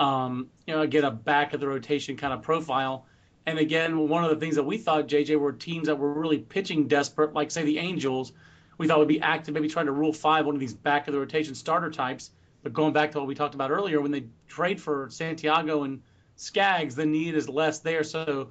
Um, 0.00 0.48
you 0.66 0.74
know, 0.74 0.84
get 0.86 1.04
a 1.04 1.10
back 1.10 1.54
of 1.54 1.60
the 1.60 1.68
rotation 1.68 2.16
kind 2.16 2.32
of 2.32 2.42
profile. 2.42 3.06
And 3.46 3.58
again, 3.58 4.08
one 4.08 4.24
of 4.24 4.30
the 4.30 4.36
things 4.36 4.56
that 4.56 4.64
we 4.64 4.78
thought, 4.78 5.06
JJ, 5.06 5.38
were 5.38 5.52
teams 5.52 5.86
that 5.86 5.96
were 5.96 6.12
really 6.12 6.38
pitching 6.38 6.88
desperate, 6.88 7.34
like 7.34 7.50
say 7.50 7.64
the 7.64 7.78
Angels, 7.78 8.32
we 8.78 8.88
thought 8.88 8.98
would 8.98 9.08
be 9.08 9.20
active, 9.20 9.54
maybe 9.54 9.68
trying 9.68 9.86
to 9.86 9.92
rule 9.92 10.12
five 10.12 10.46
one 10.46 10.56
of 10.56 10.60
these 10.60 10.74
back 10.74 11.06
of 11.06 11.12
the 11.12 11.20
rotation 11.20 11.54
starter 11.54 11.90
types 11.90 12.30
but 12.62 12.72
going 12.72 12.92
back 12.92 13.12
to 13.12 13.18
what 13.18 13.26
we 13.26 13.34
talked 13.34 13.54
about 13.54 13.70
earlier, 13.70 14.00
when 14.00 14.10
they 14.10 14.24
trade 14.48 14.80
for 14.80 15.08
Santiago 15.10 15.84
and 15.84 16.02
Skaggs, 16.36 16.94
the 16.94 17.06
need 17.06 17.34
is 17.34 17.48
less 17.48 17.80
there. 17.80 18.04
So 18.04 18.50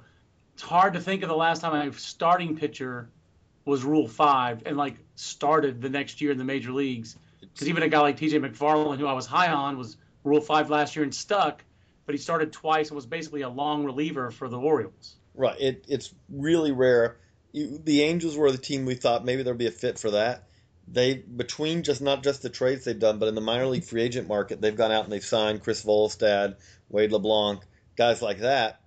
it's 0.54 0.62
hard 0.62 0.94
to 0.94 1.00
think 1.00 1.22
of 1.22 1.28
the 1.28 1.36
last 1.36 1.60
time 1.60 1.88
a 1.88 1.92
starting 1.92 2.56
pitcher 2.56 3.08
was 3.64 3.84
Rule 3.84 4.08
Five 4.08 4.62
and 4.66 4.76
like 4.76 4.96
started 5.14 5.80
the 5.80 5.88
next 5.88 6.20
year 6.20 6.32
in 6.32 6.38
the 6.38 6.44
major 6.44 6.72
leagues. 6.72 7.16
Because 7.40 7.68
even 7.68 7.82
a 7.82 7.88
guy 7.88 8.00
like 8.00 8.16
T.J. 8.16 8.38
McFarland, 8.38 8.98
who 8.98 9.06
I 9.06 9.12
was 9.12 9.26
high 9.26 9.50
on, 9.50 9.78
was 9.78 9.96
Rule 10.24 10.40
Five 10.40 10.70
last 10.70 10.96
year 10.96 11.02
and 11.02 11.14
stuck, 11.14 11.64
but 12.06 12.14
he 12.14 12.20
started 12.20 12.52
twice 12.52 12.88
and 12.88 12.96
was 12.96 13.06
basically 13.06 13.42
a 13.42 13.48
long 13.48 13.84
reliever 13.84 14.30
for 14.30 14.48
the 14.48 14.58
Orioles. 14.58 15.16
Right. 15.34 15.60
It, 15.60 15.84
it's 15.88 16.12
really 16.28 16.72
rare. 16.72 17.16
The 17.52 18.02
Angels 18.02 18.36
were 18.36 18.52
the 18.52 18.58
team 18.58 18.84
we 18.84 18.94
thought 18.94 19.24
maybe 19.24 19.42
there'd 19.42 19.58
be 19.58 19.66
a 19.66 19.72
fit 19.72 19.98
for 19.98 20.12
that 20.12 20.44
they 20.92 21.14
between 21.14 21.82
just 21.82 22.00
not 22.00 22.22
just 22.22 22.42
the 22.42 22.50
trades 22.50 22.84
they've 22.84 22.98
done, 22.98 23.18
but 23.18 23.28
in 23.28 23.34
the 23.34 23.40
minor 23.40 23.66
league 23.66 23.84
free 23.84 24.02
agent 24.02 24.28
market, 24.28 24.60
they've 24.60 24.76
gone 24.76 24.90
out 24.90 25.04
and 25.04 25.12
they've 25.12 25.24
signed 25.24 25.62
Chris 25.62 25.84
Volstad, 25.84 26.56
Wade 26.88 27.12
LeBlanc, 27.12 27.62
guys 27.96 28.20
like 28.20 28.40
that. 28.40 28.80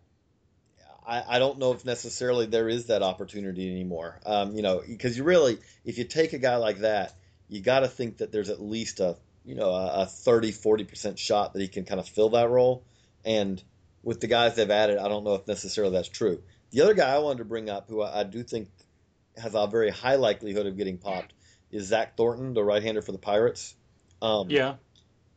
I, 1.06 1.24
I 1.36 1.40
don't 1.40 1.60
know 1.60 1.72
if 1.72 1.86
necessarily 1.86 2.46
there 2.46 2.70
is 2.70 2.88
that 2.88 3.04
opportunity 3.04 3.70
anymore. 3.70 4.20
Um, 4.26 4.56
you 4.56 4.62
know, 4.62 4.82
because 4.86 5.18
you 5.18 5.24
really, 5.24 5.60
if 5.86 5.98
you 5.98 6.04
take 6.04 6.34
a 6.34 6.38
guy 6.38 6.58
like 6.58 6.80
that, 6.80 7.14
you 7.50 7.62
got 7.62 7.82
to 7.82 7.88
think 7.88 8.18
that 8.18 8.32
there's 8.32 8.50
at 8.50 8.62
least 8.62 9.00
a 9.00 9.18
you 9.46 9.56
know 9.56 9.72
a 9.72 10.06
30 10.06 10.52
40 10.52 10.84
percent 10.86 11.20
shot 11.20 11.54
that 11.54 11.62
he 11.62 11.68
can 11.68 11.86
kind 11.86 12.00
of 12.00 12.08
fill 12.08 12.30
that 12.30 12.50
role. 12.50 12.84
And 13.26 13.62
with 14.04 14.20
the 14.20 14.28
guys 14.28 14.56
they've 14.56 14.70
added, 14.70 14.98
I 14.98 15.08
don't 15.08 15.24
know 15.24 15.36
if 15.36 15.48
necessarily 15.48 15.94
that's 15.94 16.10
true. 16.10 16.44
The 16.72 16.82
other 16.82 16.94
guy 16.94 17.14
I 17.14 17.20
wanted 17.20 17.40
to 17.40 17.46
bring 17.46 17.70
up, 17.70 17.90
who 17.90 18.02
I, 18.02 18.22
I 18.22 18.24
do 18.24 18.44
think 18.44 18.70
has 19.38 19.56
a 19.56 19.68
very 19.68 19.90
high 19.90 20.16
likelihood 20.16 20.66
of 20.66 20.78
getting 20.78 20.98
popped, 20.98 21.34
is 21.72 21.88
Zach 21.88 22.18
Thornton, 22.18 22.54
the 22.54 22.64
right-hander 22.64 23.02
for 23.02 23.12
the 23.12 23.18
Pirates. 23.18 23.76
Um, 24.22 24.50
yeah. 24.50 24.76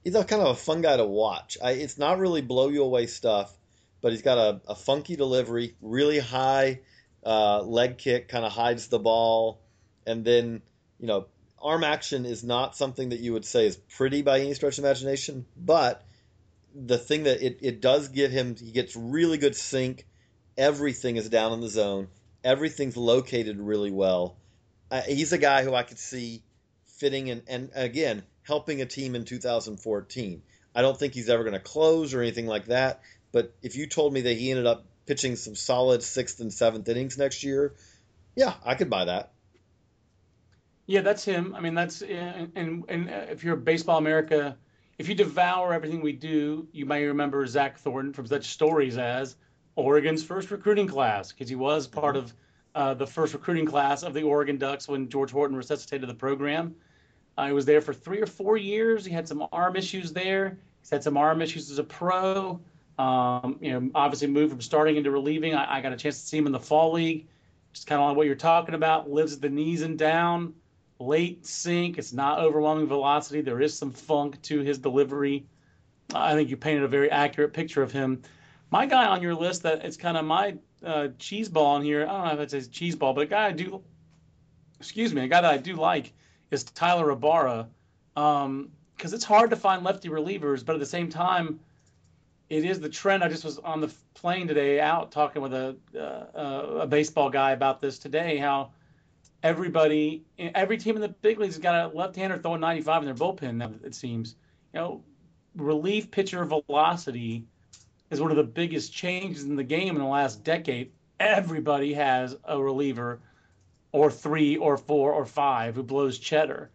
he's 0.05 0.15
a 0.15 0.25
kind 0.25 0.43
of 0.43 0.49
a 0.49 0.55
fun 0.55 0.83
guy 0.83 0.97
to 0.97 1.05
watch. 1.05 1.57
I, 1.63 1.73
it's 1.73 1.99
not 1.99 2.19
really 2.19 2.43
blow 2.43 2.69
you 2.69 2.83
away 2.83 3.07
stuff, 3.07 3.53
but 4.01 4.13
he's 4.13 4.23
got 4.23 4.39
a, 4.39 4.61
a 4.69 4.75
funky 4.75 5.17
delivery, 5.17 5.77
really 5.81 6.19
high 6.19 6.81
uh, 7.25 7.63
leg 7.63 7.99
kick, 7.99 8.29
kind 8.29 8.45
of 8.45 8.53
hides 8.53 8.89
the 8.89 8.99
ball, 8.99 9.61
and 10.07 10.25
then 10.25 10.63
you 11.01 11.07
know 11.07 11.27
arm 11.61 11.85
action 11.85 12.25
is 12.25 12.45
not 12.45 12.77
something 12.77 13.11
that 13.11 13.21
you 13.21 13.33
would 13.33 13.45
say 13.45 13.67
is 13.67 13.77
pretty 13.77 14.23
by 14.23 14.41
any 14.41 14.55
stretch 14.55 14.79
of 14.79 14.85
imagination, 14.85 15.47
but 15.57 16.03
the 16.75 16.99
thing 16.99 17.25
that 17.25 17.45
it, 17.45 17.59
it 17.63 17.81
does 17.81 18.09
give 18.09 18.31
him, 18.31 18.57
he 18.57 18.71
gets 18.71 18.95
really 18.97 19.39
good 19.39 19.57
sync. 19.57 20.07
Everything 20.59 21.17
is 21.17 21.29
down 21.29 21.53
in 21.53 21.61
the 21.61 21.69
zone. 21.69 22.09
Everything's 22.45 22.97
located 22.97 23.59
really 23.59 23.91
well. 23.91 24.37
Uh, 24.91 25.03
he's 25.03 25.33
a 25.33 25.39
guy 25.39 25.65
who 25.65 25.75
I 25.75 25.83
could 25.83 25.99
see 25.99 26.43
fitting 26.85 27.31
and, 27.31 27.43
and 27.49 27.71
again 27.75 28.23
helping 28.43 28.81
a 28.81 28.87
team 28.87 29.15
in 29.15 29.25
2014. 29.25 30.43
I 30.75 30.83
don't 30.83 30.99
think 30.99 31.15
he's 31.15 31.29
ever 31.29 31.43
going 31.43 31.55
to 31.55 31.61
close 31.61 32.15
or 32.15 32.21
anything 32.21 32.47
like 32.47 32.67
that. 32.67 33.01
But 33.33 33.53
if 33.63 33.77
you 33.77 33.87
told 33.87 34.13
me 34.13 34.23
that 34.23 34.35
he 34.35 34.51
ended 34.51 34.67
up 34.67 34.85
pitching 35.07 35.37
some 35.37 35.55
solid 35.55 36.03
sixth 36.03 36.41
and 36.41 36.53
seventh 36.53 36.89
innings 36.89 37.19
next 37.19 37.43
year, 37.43 37.75
yeah, 38.35 38.55
I 38.65 38.75
could 38.75 38.91
buy 38.91 39.07
that. 39.07 39.33
Yeah, 40.87 41.01
that's 41.01 41.25
him. 41.25 41.55
I 41.55 41.61
mean, 41.61 41.75
that's 41.75 42.03
and 42.03 42.53
and, 42.55 42.85
and 42.89 43.11
if 43.31 43.43
you're 43.43 43.55
a 43.55 43.59
Baseball 43.59 43.99
America, 43.99 44.57
if 44.99 45.09
you 45.09 45.15
devour 45.15 45.73
everything 45.73 46.01
we 46.01 46.13
do, 46.13 46.69
you 46.73 46.87
may 46.87 47.05
remember 47.05 47.45
Zach 47.47 47.79
Thornton 47.79 48.13
from 48.13 48.27
such 48.27 48.47
stories 48.47 48.97
as 48.97 49.37
Oregon's 49.75 50.23
first 50.23 50.51
recruiting 50.51 50.87
class 50.87 51.33
because 51.33 51.49
he 51.49 51.57
was 51.57 51.89
part 51.89 52.17
of 52.17 52.33
uh, 52.75 52.95
the 52.95 53.07
first 53.07 53.35
recruiting 53.35 53.67
class 53.67 54.05
of 54.05 54.15
the 54.15 54.23
Oregon 54.23 54.59
Ducks 54.59 54.87
when 54.87 55.09
George 55.09 55.33
Horton 55.33 55.57
resuscitated 55.57 56.09
the 56.09 56.15
program. 56.15 56.77
Uh, 57.37 57.49
he 57.49 57.53
was 57.53 57.67
there 57.67 57.81
for 57.81 57.93
three 57.93 58.21
or 58.21 58.27
four 58.27 58.57
years. 58.57 59.05
He 59.05 59.13
had 59.13 59.27
some 59.27 59.47
arm 59.53 59.77
issues 59.77 60.13
there. 60.13 60.57
He's 60.81 60.91
had 60.91 61.03
some 61.03 61.17
arm 61.17 61.43
issues 61.43 61.71
as 61.71 61.79
a 61.79 61.85
pro. 61.85 62.61
Um, 62.99 63.59
you 63.61 63.73
know, 63.73 63.91
obviously 63.95 64.29
moved 64.29 64.53
from 64.53 64.61
starting 64.61 64.97
into 64.97 65.11
relieving. 65.11 65.55
I, 65.55 65.79
I 65.79 65.81
got 65.81 65.93
a 65.93 65.97
chance 65.97 66.21
to 66.21 66.27
see 66.27 66.39
him 66.39 66.47
in 66.47 66.53
the 66.53 66.61
fall 66.61 66.93
league. 66.93 67.27
Just 67.73 67.87
kind 67.87 68.01
of 68.01 68.09
like 68.09 68.17
what 68.17 68.27
you're 68.27 68.37
talking 68.37 68.75
about. 68.75 69.11
Lives 69.11 69.35
at 69.35 69.43
the 69.43 69.51
knees 69.51 69.83
and 69.83 69.99
down 69.99 70.55
late 70.99 71.47
sink. 71.47 71.99
It's 71.99 72.13
not 72.13 72.39
overwhelming 72.39 72.87
velocity. 72.87 73.41
There 73.41 73.61
is 73.61 73.77
some 73.77 73.93
funk 73.93 74.41
to 74.43 74.61
his 74.61 74.79
delivery. 74.79 75.47
I 76.15 76.35
think 76.35 76.51
you 76.51 76.57
painted 76.57 76.85
a 76.85 76.89
very 76.89 77.11
accurate 77.11 77.53
picture 77.53 77.83
of 77.83 77.93
him. 77.93 78.23
My 78.71 78.87
guy 78.87 79.07
on 79.07 79.23
your 79.23 79.35
list 79.35 79.63
that 79.63 79.85
it's 79.85 79.97
kind 79.97 80.17
of 80.17 80.25
my 80.25 80.57
uh, 80.85 81.09
cheese 81.19 81.49
ball 81.49 81.77
in 81.77 81.83
here. 81.83 82.03
I 82.03 82.13
don't 82.13 82.25
know 82.27 82.35
if 82.35 82.41
it's 82.41 82.67
a 82.67 82.71
cheese 82.71 82.97
ball, 82.97 83.13
but 83.13 83.23
a 83.23 83.27
guy 83.27 83.47
I 83.47 83.53
do, 83.53 83.83
excuse 84.79 85.15
me, 85.15 85.23
a 85.23 85.29
guy 85.29 85.41
that 85.41 85.53
I 85.53 85.57
do 85.57 85.75
like 85.77 86.13
is 86.51 86.65
Tyler 86.65 87.11
Ybarra, 87.11 87.69
because 88.15 88.45
um, 88.45 88.71
it's 88.99 89.25
hard 89.25 89.51
to 89.51 89.57
find 89.57 89.85
lefty 89.85 90.09
relievers, 90.09 90.65
but 90.65 90.75
at 90.75 90.79
the 90.79 90.87
same 90.87 91.09
time, 91.09 91.61
it 92.49 92.65
is 92.65 92.79
the 92.79 92.89
trend. 92.89 93.25
I 93.25 93.29
just 93.29 93.45
was 93.45 93.59
on 93.59 93.81
the 93.81 93.93
plane 94.15 94.47
today 94.47 94.81
out 94.81 95.11
talking 95.11 95.43
with 95.43 95.53
a 95.53 95.77
uh, 95.97 96.83
a 96.83 96.87
baseball 96.87 97.31
guy 97.31 97.51
about 97.53 97.81
this 97.81 97.99
today. 97.99 98.37
How 98.37 98.71
everybody, 99.47 100.25
every 100.39 100.77
team 100.77 100.97
in 100.97 101.03
the 101.03 101.09
big 101.09 101.39
leagues 101.39 101.55
has 101.55 101.63
got 101.63 101.95
a 101.95 101.97
left-hander 101.97 102.39
throwing 102.39 102.61
95 102.61 103.03
in 103.03 103.07
their 103.07 103.15
bullpen. 103.15 103.55
Now 103.55 103.71
it 103.85 103.95
seems, 103.95 104.35
you 104.75 104.81
know, 104.81 105.05
relief 105.55 106.11
pitcher 106.11 106.45
velocity 106.45 107.45
is 108.11 108.21
one 108.21 108.33
of 108.33 108.37
the 108.37 108.43
biggest 108.43 108.93
changes 108.93 109.45
in 109.45 109.55
the 109.55 109.63
game 109.63 109.95
in 109.95 110.03
the 110.03 110.09
last 110.09 110.43
decade. 110.43 110.91
Everybody 111.21 111.95
has 111.95 112.37
a 112.45 112.61
reliever, 112.61 113.21
or 113.93 114.11
three, 114.11 114.57
or 114.57 114.77
four, 114.77 115.13
or 115.13 115.25
five 115.25 115.77
who 115.77 115.83
blows 115.85 116.19
cheddar, 116.19 116.71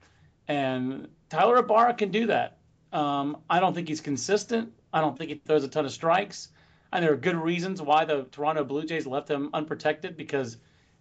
and 0.48 1.10
Tyler 1.30 1.58
Ybarra 1.58 1.94
can 1.96 2.10
do 2.10 2.28
that. 2.28 2.58
Um, 2.94 3.38
I 3.50 3.60
don't 3.60 3.74
think 3.74 3.90
he's 3.90 4.02
consistent. 4.02 4.72
I 4.94 5.02
don't 5.02 5.18
think 5.18 5.30
he 5.30 5.42
throws 5.46 5.64
a 5.66 5.68
ton 5.68 5.86
of 5.86 5.92
strikes. 5.92 6.50
And 6.94 7.04
there 7.04 7.14
are 7.14 7.18
good 7.18 7.36
reasons 7.36 7.82
why 7.82 8.06
the 8.06 8.24
Toronto 8.32 8.64
Blue 8.64 8.84
Jays 8.84 9.06
left 9.06 9.30
him 9.30 9.50
unprotected 9.54 10.18
because 10.18 10.58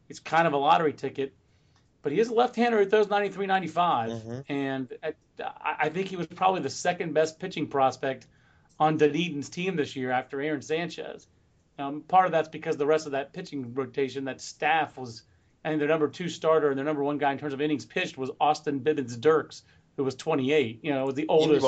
it's 0.08 0.20
kind 0.20 0.46
of 0.46 0.52
a 0.52 0.56
lottery 0.56 0.92
ticket 0.92 1.32
but 2.02 2.12
he 2.12 2.20
is 2.20 2.28
a 2.28 2.34
left-hander 2.34 2.78
who 2.78 2.88
throws 2.88 3.08
93, 3.08 3.46
95, 3.46 4.10
mm-hmm. 4.10 4.52
and 4.52 4.92
I 5.62 5.88
think 5.90 6.08
he 6.08 6.16
was 6.16 6.26
probably 6.26 6.62
the 6.62 6.70
second 6.70 7.12
best 7.12 7.38
pitching 7.38 7.66
prospect 7.66 8.26
on 8.78 8.96
Dunedin's 8.96 9.48
team 9.48 9.76
this 9.76 9.96
year 9.96 10.10
after 10.10 10.40
Aaron 10.40 10.62
Sanchez. 10.62 11.26
Um, 11.78 12.02
part 12.02 12.26
of 12.26 12.32
that's 12.32 12.48
because 12.48 12.76
the 12.76 12.86
rest 12.86 13.06
of 13.06 13.12
that 13.12 13.32
pitching 13.32 13.74
rotation, 13.74 14.24
that 14.24 14.40
staff 14.40 14.96
was, 14.96 15.22
and 15.64 15.80
their 15.80 15.88
number 15.88 16.08
two 16.08 16.28
starter 16.28 16.70
and 16.70 16.78
their 16.78 16.84
number 16.84 17.02
one 17.02 17.18
guy 17.18 17.32
in 17.32 17.38
terms 17.38 17.52
of 17.52 17.60
innings 17.60 17.84
pitched 17.84 18.18
was 18.18 18.30
Austin 18.40 18.80
Bibens-Dirkx, 18.80 19.62
who 19.96 20.04
was 20.04 20.14
28. 20.14 20.80
You 20.82 20.92
know, 20.92 21.04
was 21.06 21.14
the 21.14 21.26
oldest. 21.28 21.64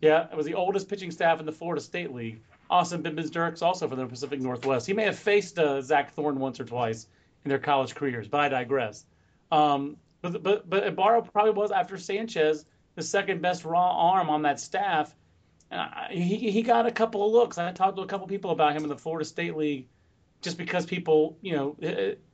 Yeah, 0.00 0.28
it 0.30 0.36
was 0.36 0.46
the 0.46 0.54
oldest 0.54 0.88
pitching 0.88 1.10
staff 1.10 1.40
in 1.40 1.46
the 1.46 1.52
Florida 1.52 1.82
State 1.82 2.12
League. 2.12 2.42
Austin 2.70 3.02
Bibens-Dirkx, 3.02 3.62
also 3.62 3.88
from 3.88 3.98
the 3.98 4.06
Pacific 4.06 4.40
Northwest. 4.40 4.86
He 4.86 4.92
may 4.92 5.04
have 5.04 5.18
faced 5.18 5.58
uh, 5.58 5.82
Zach 5.82 6.12
Thorne 6.14 6.38
once 6.38 6.60
or 6.60 6.64
twice 6.64 7.06
in 7.44 7.48
their 7.48 7.58
college 7.58 7.94
careers. 7.94 8.28
But 8.28 8.40
I 8.40 8.48
digress. 8.48 9.04
Um, 9.50 9.96
but 10.22 10.42
but 10.42 10.68
but 10.68 10.86
Ybarra 10.86 11.22
probably 11.22 11.52
was 11.52 11.70
after 11.70 11.96
Sanchez 11.98 12.64
the 12.94 13.02
second 13.02 13.40
best 13.40 13.64
raw 13.64 14.10
arm 14.10 14.30
on 14.30 14.42
that 14.42 14.60
staff. 14.60 15.14
He 16.10 16.50
he 16.50 16.62
got 16.62 16.86
a 16.86 16.90
couple 16.90 17.24
of 17.24 17.32
looks. 17.32 17.58
I 17.58 17.72
talked 17.72 17.96
to 17.96 18.02
a 18.02 18.06
couple 18.06 18.26
people 18.26 18.50
about 18.50 18.74
him 18.74 18.82
in 18.82 18.88
the 18.88 18.96
Florida 18.96 19.24
State 19.24 19.56
League, 19.56 19.86
just 20.42 20.58
because 20.58 20.84
people 20.84 21.38
you 21.40 21.56
know 21.56 21.76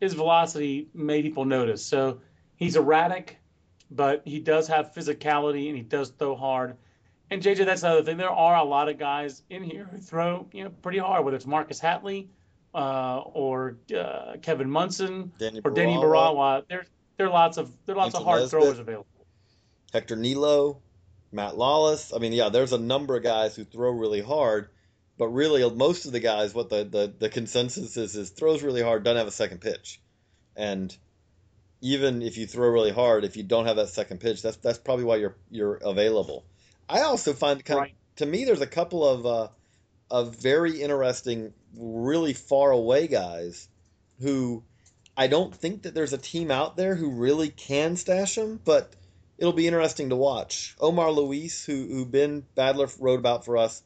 his 0.01 0.15
velocity 0.15 0.89
made 0.95 1.23
people 1.23 1.45
notice. 1.45 1.85
So 1.85 2.21
he's 2.57 2.77
erratic, 2.77 3.39
but 3.91 4.23
he 4.25 4.41
does 4.41 4.69
have 4.69 4.95
physicality 4.95 5.69
and 5.69 5.77
he 5.77 5.83
does 5.83 6.11
throw 6.11 6.35
hard. 6.35 6.77
And 7.31 7.43
JJ, 7.43 7.67
that's 7.67 7.83
the 7.83 7.89
other 7.89 8.03
thing. 8.05 8.17
There 8.17 8.31
are 8.31 8.57
a 8.57 8.65
lot 8.65 8.89
of 8.89 8.99
guys 8.99 9.43
in 9.51 9.63
here 9.63 9.89
who 9.91 9.99
throw 9.99 10.49
you 10.53 10.65
know 10.65 10.71
pretty 10.71 10.99
hard. 10.99 11.25
Whether 11.25 11.37
it's 11.37 11.47
Marcus 11.47 11.81
Hatley, 11.81 12.29
uh, 12.75 13.19
or 13.19 13.77
uh, 13.97 14.37
Kevin 14.43 14.71
Munson 14.71 15.33
Danny 15.39 15.61
or 15.65 15.71
Denny 15.71 15.95
Burawa. 15.95 16.67
There, 16.69 16.87
there 17.17 17.27
are 17.27 17.31
lots 17.31 17.57
of 17.57 17.71
there 17.87 17.95
are 17.95 17.99
lots 17.99 18.15
of 18.15 18.25
hard 18.25 18.43
Nesbitt, 18.43 18.61
throwers 18.61 18.79
available. 18.79 19.07
Hector 19.93 20.17
Nilo, 20.17 20.81
Matt 21.33 21.57
Lawless. 21.57 22.13
I 22.13 22.19
mean, 22.19 22.33
yeah, 22.33 22.49
there's 22.49 22.73
a 22.73 22.79
number 22.79 23.17
of 23.17 23.23
guys 23.23 23.57
who 23.57 23.65
throw 23.65 23.91
really 23.91 24.21
hard, 24.21 24.69
but 25.17 25.29
really 25.29 25.69
most 25.71 26.07
of 26.07 26.13
the 26.13 26.21
guys, 26.21 26.55
what 26.55 26.69
the, 26.69 26.85
the, 26.85 27.15
the 27.19 27.29
consensus 27.29 27.97
is, 27.97 28.17
is 28.17 28.31
throws 28.31 28.63
really 28.63 28.83
hard, 28.83 29.05
doesn't 29.05 29.17
have 29.17 29.27
a 29.27 29.33
second 29.33 29.61
pitch, 29.61 30.01
and 30.57 30.95
even 31.81 32.23
if 32.23 32.37
you 32.37 32.47
throw 32.47 32.69
really 32.69 32.93
hard, 32.93 33.25
if 33.25 33.37
you 33.37 33.43
don't 33.43 33.67
have 33.67 33.77
that 33.77 33.89
second 33.89 34.21
pitch, 34.21 34.43
that's 34.43 34.57
that's 34.59 34.79
probably 34.79 35.05
why 35.05 35.17
you're 35.17 35.37
you're 35.51 35.77
available. 35.77 36.45
I 36.89 37.03
also 37.03 37.33
find 37.33 37.65
kind 37.65 37.81
right. 37.81 37.91
of, 37.91 38.17
to 38.17 38.27
me, 38.27 38.45
there's 38.45 38.61
a 38.61 38.67
couple 38.67 39.07
of 39.07 39.27
uh, 39.27 39.49
of 40.11 40.37
very 40.37 40.81
interesting 40.81 41.53
really 41.77 42.33
far 42.33 42.71
away 42.71 43.07
guys 43.07 43.69
who 44.21 44.63
I 45.17 45.27
don't 45.27 45.55
think 45.55 45.83
that 45.83 45.95
there's 45.95 46.13
a 46.13 46.19
team 46.19 46.51
out 46.51 46.77
there 46.77 46.95
who 46.95 47.11
really 47.11 47.49
can 47.49 47.97
stash 47.97 48.37
him, 48.37 48.61
but 48.65 48.93
it'll 49.39 49.53
be 49.53 49.67
interesting 49.67 50.11
to 50.11 50.17
watch. 50.17 50.77
Omar 50.81 51.11
Luis, 51.11 51.65
who 51.65 51.87
who 51.87 52.07
Ben 52.07 52.45
Badler 52.57 52.95
wrote 53.01 53.19
about 53.19 53.45
for 53.45 53.57
us, 53.57 53.83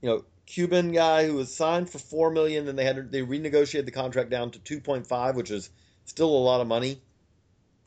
you 0.00 0.08
know, 0.08 0.24
Cuban 0.46 0.92
guy 0.92 1.26
who 1.26 1.34
was 1.34 1.54
signed 1.54 1.90
for 1.90 1.98
four 1.98 2.30
million, 2.30 2.66
then 2.66 2.76
they 2.76 2.84
had 2.84 3.12
they 3.12 3.22
renegotiated 3.22 3.84
the 3.84 3.92
contract 3.92 4.30
down 4.30 4.50
to 4.52 4.58
two 4.58 4.80
point 4.80 5.06
five, 5.06 5.36
which 5.36 5.50
is 5.50 5.70
still 6.04 6.30
a 6.30 6.44
lot 6.44 6.60
of 6.60 6.66
money. 6.66 7.00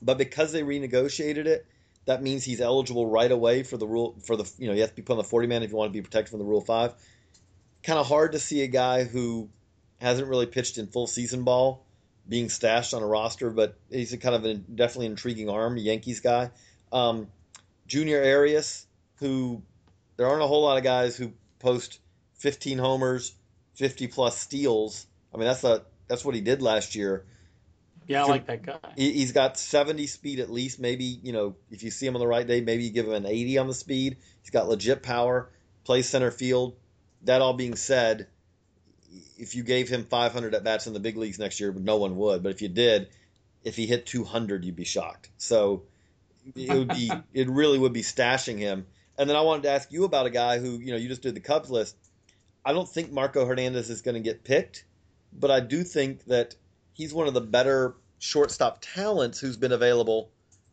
But 0.01 0.17
because 0.17 0.51
they 0.51 0.61
renegotiated 0.61 1.45
it, 1.45 1.65
that 2.05 2.21
means 2.21 2.43
he's 2.43 2.61
eligible 2.61 3.07
right 3.07 3.31
away 3.31 3.63
for 3.63 3.77
the 3.77 3.87
rule 3.87 4.15
for 4.23 4.35
the 4.35 4.49
you 4.57 4.67
know 4.67 4.73
you 4.73 4.81
have 4.81 4.91
to 4.91 4.95
be 4.95 5.01
put 5.01 5.13
on 5.13 5.17
the 5.17 5.23
forty 5.23 5.47
man 5.47 5.63
if 5.63 5.71
you 5.71 5.75
want 5.75 5.91
to 5.91 5.97
be 5.97 6.01
protected 6.01 6.29
from 6.29 6.39
the 6.39 6.45
rule 6.45 6.61
five 6.61 6.93
kind 7.85 7.99
of 7.99 8.07
hard 8.07 8.31
to 8.31 8.39
see 8.39 8.63
a 8.63 8.67
guy 8.67 9.03
who 9.03 9.47
hasn't 10.01 10.27
really 10.27 10.47
pitched 10.47 10.77
in 10.77 10.87
full 10.87 11.07
season 11.07 11.43
ball 11.43 11.85
being 12.27 12.49
stashed 12.49 12.95
on 12.95 13.03
a 13.03 13.05
roster, 13.05 13.51
but 13.51 13.77
he's 13.91 14.11
a 14.11 14.17
kind 14.17 14.35
of 14.35 14.43
a 14.43 14.55
definitely 14.55 15.05
intriguing 15.05 15.49
arm, 15.49 15.77
Yankees 15.77 16.19
guy. 16.19 16.49
Um, 16.91 17.27
Junior 17.85 18.19
Arias, 18.23 18.87
who 19.17 19.61
there 20.17 20.27
aren't 20.27 20.41
a 20.41 20.47
whole 20.47 20.63
lot 20.63 20.77
of 20.77 20.83
guys 20.83 21.15
who 21.15 21.31
post 21.59 21.99
15 22.39 22.79
homers, 22.79 23.35
50 23.75 24.07
plus 24.07 24.37
steals. 24.37 25.05
I 25.33 25.37
mean, 25.37 25.45
that's 25.45 25.63
a 25.63 25.83
that's 26.07 26.25
what 26.25 26.33
he 26.33 26.41
did 26.41 26.63
last 26.63 26.95
year. 26.95 27.25
Yeah, 28.07 28.23
I 28.23 28.27
like 28.27 28.47
that 28.47 28.63
guy. 28.63 28.77
He, 28.95 29.21
has 29.21 29.31
got 29.31 29.57
70 29.57 30.07
speed 30.07 30.39
at 30.39 30.49
least. 30.49 30.79
Maybe 30.79 31.05
you 31.05 31.33
know 31.33 31.55
if 31.69 31.83
you 31.83 31.91
see 31.91 32.07
him 32.07 32.15
on 32.15 32.19
the 32.19 32.27
right 32.27 32.45
day, 32.45 32.61
maybe 32.61 32.85
you 32.85 32.91
give 32.91 33.05
him 33.05 33.13
an 33.13 33.25
80 33.27 33.59
on 33.59 33.67
the 33.67 33.73
speed. 33.73 34.17
He's 34.41 34.49
got 34.49 34.67
legit 34.67 35.03
power. 35.03 35.51
Plays 35.83 36.09
center 36.09 36.31
field 36.31 36.75
that 37.25 37.41
all 37.41 37.53
being 37.53 37.75
said, 37.75 38.27
if 39.37 39.55
you 39.55 39.63
gave 39.63 39.89
him 39.89 40.05
500 40.05 40.55
at 40.55 40.63
bats 40.63 40.87
in 40.87 40.93
the 40.93 40.99
big 40.99 41.17
leagues 41.17 41.39
next 41.39 41.59
year, 41.59 41.71
no 41.73 41.97
one 41.97 42.15
would. 42.15 42.41
But 42.41 42.51
if 42.51 42.61
you 42.61 42.69
did, 42.69 43.09
if 43.63 43.75
he 43.75 43.85
hit 43.85 44.05
200, 44.05 44.63
you'd 44.63 44.75
be 44.75 44.85
shocked. 44.85 45.29
So 45.37 45.83
it 46.55 46.73
would 46.73 46.89
be, 46.89 47.11
it 47.33 47.49
really 47.49 47.77
would 47.77 47.93
be 47.93 48.03
stashing 48.03 48.57
him. 48.57 48.85
And 49.17 49.29
then 49.29 49.37
I 49.37 49.41
wanted 49.41 49.63
to 49.63 49.69
ask 49.69 49.91
you 49.91 50.03
about 50.03 50.25
a 50.25 50.29
guy 50.29 50.59
who, 50.59 50.79
you 50.79 50.91
know, 50.91 50.97
you 50.97 51.07
just 51.07 51.21
did 51.21 51.35
the 51.35 51.41
Cubs 51.41 51.69
list. 51.69 51.95
I 52.63 52.73
don't 52.73 52.87
think 52.87 53.11
Marco 53.11 53.45
Hernandez 53.45 53.89
is 53.89 54.01
going 54.01 54.15
to 54.15 54.21
get 54.21 54.43
picked, 54.43 54.85
but 55.31 55.51
I 55.51 55.59
do 55.59 55.83
think 55.83 56.25
that 56.25 56.55
he's 56.93 57.13
one 57.13 57.27
of 57.27 57.33
the 57.33 57.41
better 57.41 57.95
shortstop 58.19 58.79
talents 58.81 59.39
who's 59.39 59.55
been 59.55 59.71
available 59.71 60.31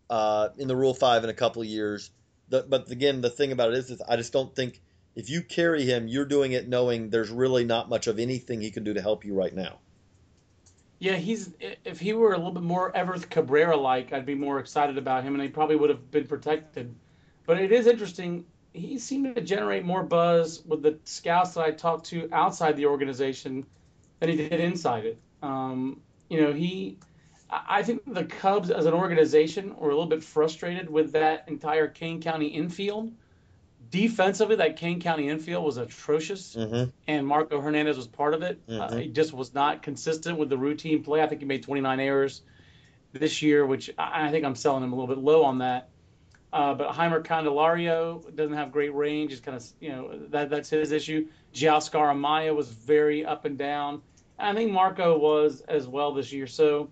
uh, 0.09 0.49
in 0.59 0.69
the 0.69 0.77
Rule 0.77 0.95
Five 0.95 1.23
in 1.25 1.31
a 1.31 1.35
couple 1.35 1.63
of 1.63 1.69
years. 1.69 2.11
The, 2.49 2.63
but 2.63 2.91
again, 2.91 3.21
the 3.21 3.31
thing 3.31 3.53
about 3.53 3.71
it 3.71 3.79
is, 3.79 3.91
is 3.91 4.03
I 4.09 4.17
just 4.17 4.33
don't 4.33 4.55
think 4.55 4.81
if 5.15 5.29
you 5.29 5.43
carry 5.43 5.85
him, 5.85 6.09
you're 6.09 6.25
doing 6.25 6.53
it 6.53 6.69
knowing 6.69 7.11
there's 7.11 7.31
really 7.31 7.65
not 7.65 7.89
much 7.89 8.07
of 8.07 8.19
anything 8.19 8.61
he 8.61 8.71
can 8.71 8.85
do 8.85 8.95
to 8.95 9.03
help 9.03 9.25
you 9.25 9.35
right 9.35 9.55
now. 9.55 9.79
Yeah, 10.99 11.17
he's 11.17 11.51
if 11.85 11.99
he 11.99 12.13
were 12.13 12.33
a 12.33 12.37
little 12.37 12.53
bit 12.53 12.63
more 12.63 12.93
Everth 12.93 13.29
Cabrera 13.29 13.77
like, 13.77 14.13
I'd 14.13 14.25
be 14.25 14.37
more 14.37 14.61
excited 14.61 14.97
about 14.97 15.25
him, 15.25 15.35
and 15.35 15.43
he 15.43 15.49
probably 15.49 15.77
would 15.77 15.91
have 15.91 16.11
been 16.11 16.27
protected. 16.27 16.95
But 17.45 17.61
it 17.61 17.73
is 17.73 17.87
interesting. 17.87 18.45
He 18.73 18.99
seemed 18.99 19.35
to 19.35 19.43
generate 19.43 19.85
more 19.85 20.05
buzz 20.05 20.63
with 20.65 20.83
the 20.83 20.99
scouts 21.05 21.55
that 21.55 21.65
I 21.65 21.73
talked 21.73 22.07
to 22.07 22.29
outside 22.33 22.77
the 22.77 22.87
organization 22.87 23.67
than 24.21 24.29
he 24.31 24.37
did 24.37 24.61
inside 24.61 25.05
it. 25.05 25.19
Um, 25.43 26.01
you 26.29 26.41
know, 26.41 26.53
he. 26.53 26.99
I 27.51 27.83
think 27.83 28.03
the 28.07 28.25
Cubs 28.25 28.71
as 28.71 28.87
an 28.87 28.95
organization 28.95 29.77
were 29.77 29.89
a 29.89 29.93
little 29.93 30.07
bit 30.07 30.23
frustrated 30.23 30.89
with 30.89 31.13
that 31.13 31.49
entire 31.49 31.87
Kane 31.87 32.23
County 32.23 32.47
infield 32.47 33.13
defensively, 33.93 34.57
that 34.57 34.79
Kane 34.79 35.01
County 35.01 35.29
infield 35.29 35.65
was 35.65 35.77
atrocious, 35.77 36.57
mm-hmm. 36.57 36.91
and 37.07 37.27
Marco 37.27 37.61
Hernandez 37.61 37.97
was 37.97 38.09
part 38.09 38.35
of 38.35 38.43
it. 38.43 38.61
Uh, 38.67 38.73
mm-hmm. 38.73 38.95
Uh, 38.95 38.97
he 38.97 39.09
just 39.09 39.33
was 39.33 39.55
not 39.55 39.83
consistent 39.83 40.39
with 40.39 40.49
the 40.49 40.59
routine 40.59 41.05
play. 41.05 41.23
I 41.23 41.29
think 41.29 41.43
he 41.43 41.47
made 41.47 41.63
29 41.63 42.01
errors 42.01 42.43
this 43.13 43.43
year, 43.43 43.65
which 43.65 43.91
I, 43.97 44.29
I 44.29 44.31
think 44.31 44.45
I'm 44.45 44.57
selling 44.57 44.83
him 44.83 44.93
a 44.93 44.97
little 44.97 45.15
bit 45.15 45.23
low 45.23 45.45
on 45.45 45.59
that. 45.59 45.91
Uh, 46.53 46.75
but 46.75 46.91
Jeimer 46.93 47.23
Candelario 47.23 48.35
doesn't 48.35 48.57
have 48.57 48.73
great 48.73 48.95
range. 48.95 49.31
He's 49.31 49.41
kind 49.41 49.57
of, 49.57 49.65
you 49.79 49.91
know, 49.91 50.19
that 50.31 50.51
that's 50.51 50.71
his 50.71 50.91
issue. 50.91 51.29
Gioskar 51.55 52.13
Amaya 52.13 52.55
was 52.57 52.69
very 52.69 53.25
up 53.25 53.45
and 53.45 53.57
down. 53.57 54.03
I 54.39 54.55
think 54.55 54.73
Marco 54.73 55.19
was 55.19 55.61
as 55.63 55.87
well 55.87 56.15
this 56.15 56.33
year. 56.33 56.47
So, 56.47 56.91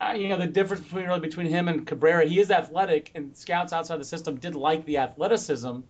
uh, 0.00 0.14
you 0.16 0.28
know, 0.28 0.38
the 0.38 0.46
difference 0.46 0.82
between 0.82 1.06
really 1.06 1.20
between 1.20 1.46
him 1.46 1.68
and 1.68 1.86
Cabrera, 1.86 2.26
he 2.26 2.40
is 2.40 2.50
athletic, 2.50 3.10
and 3.14 3.36
scouts 3.36 3.72
outside 3.72 4.00
the 4.00 4.04
system 4.04 4.36
did 4.36 4.54
like 4.54 4.84
the 4.84 4.98
athleticism 4.98 5.80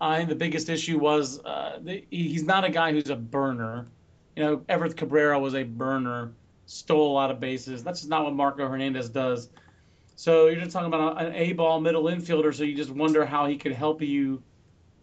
I 0.00 0.18
think 0.18 0.28
the 0.28 0.36
biggest 0.36 0.68
issue 0.68 0.98
was 0.98 1.40
uh, 1.40 1.78
the, 1.82 2.04
he's 2.10 2.44
not 2.44 2.64
a 2.64 2.70
guy 2.70 2.92
who's 2.92 3.10
a 3.10 3.16
burner. 3.16 3.88
You 4.36 4.44
know, 4.44 4.56
Everth 4.68 4.96
Cabrera 4.96 5.38
was 5.38 5.54
a 5.54 5.64
burner, 5.64 6.32
stole 6.66 7.10
a 7.10 7.14
lot 7.14 7.30
of 7.30 7.40
bases. 7.40 7.82
That's 7.82 8.00
just 8.00 8.10
not 8.10 8.24
what 8.24 8.34
Marco 8.34 8.68
Hernandez 8.68 9.08
does. 9.08 9.48
So 10.14 10.46
you're 10.46 10.60
just 10.60 10.72
talking 10.72 10.86
about 10.86 11.20
an 11.20 11.34
A 11.34 11.52
ball 11.52 11.80
middle 11.80 12.04
infielder. 12.04 12.54
So 12.54 12.64
you 12.64 12.76
just 12.76 12.90
wonder 12.90 13.24
how 13.24 13.46
he 13.46 13.56
could 13.56 13.72
help 13.72 14.02
you. 14.02 14.42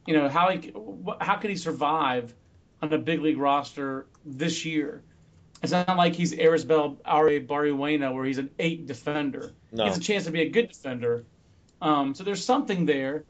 You 0.06 0.14
know, 0.14 0.30
how 0.30 0.50
he 0.50 0.74
how 1.20 1.36
could 1.38 1.50
he 1.50 1.56
survive 1.56 2.34
on 2.82 2.94
a 2.94 2.98
big 2.98 3.22
league 3.22 3.38
roster 3.38 4.08
this 4.26 4.66
year? 4.66 5.04
It's 5.64 5.72
not 5.72 5.98
like 5.98 6.14
he's 6.14 6.38
Arisbel 6.38 6.98
Aure 7.06 7.46
Barrywena, 7.46 8.14
where 8.14 8.26
he's 8.26 8.38
an 8.38 8.50
eight 8.60 8.88
defender. 8.88 9.54
No. 9.72 9.84
He 9.84 9.90
has 9.90 9.98
a 9.98 10.02
chance 10.02 10.26
to 10.26 10.32
be 10.32 10.42
a 10.42 10.50
good 10.50 10.68
defender. 10.68 11.26
Um, 11.82 12.14
so 12.14 12.24
there's 12.24 12.44
something 12.44 12.86
there 12.86 13.26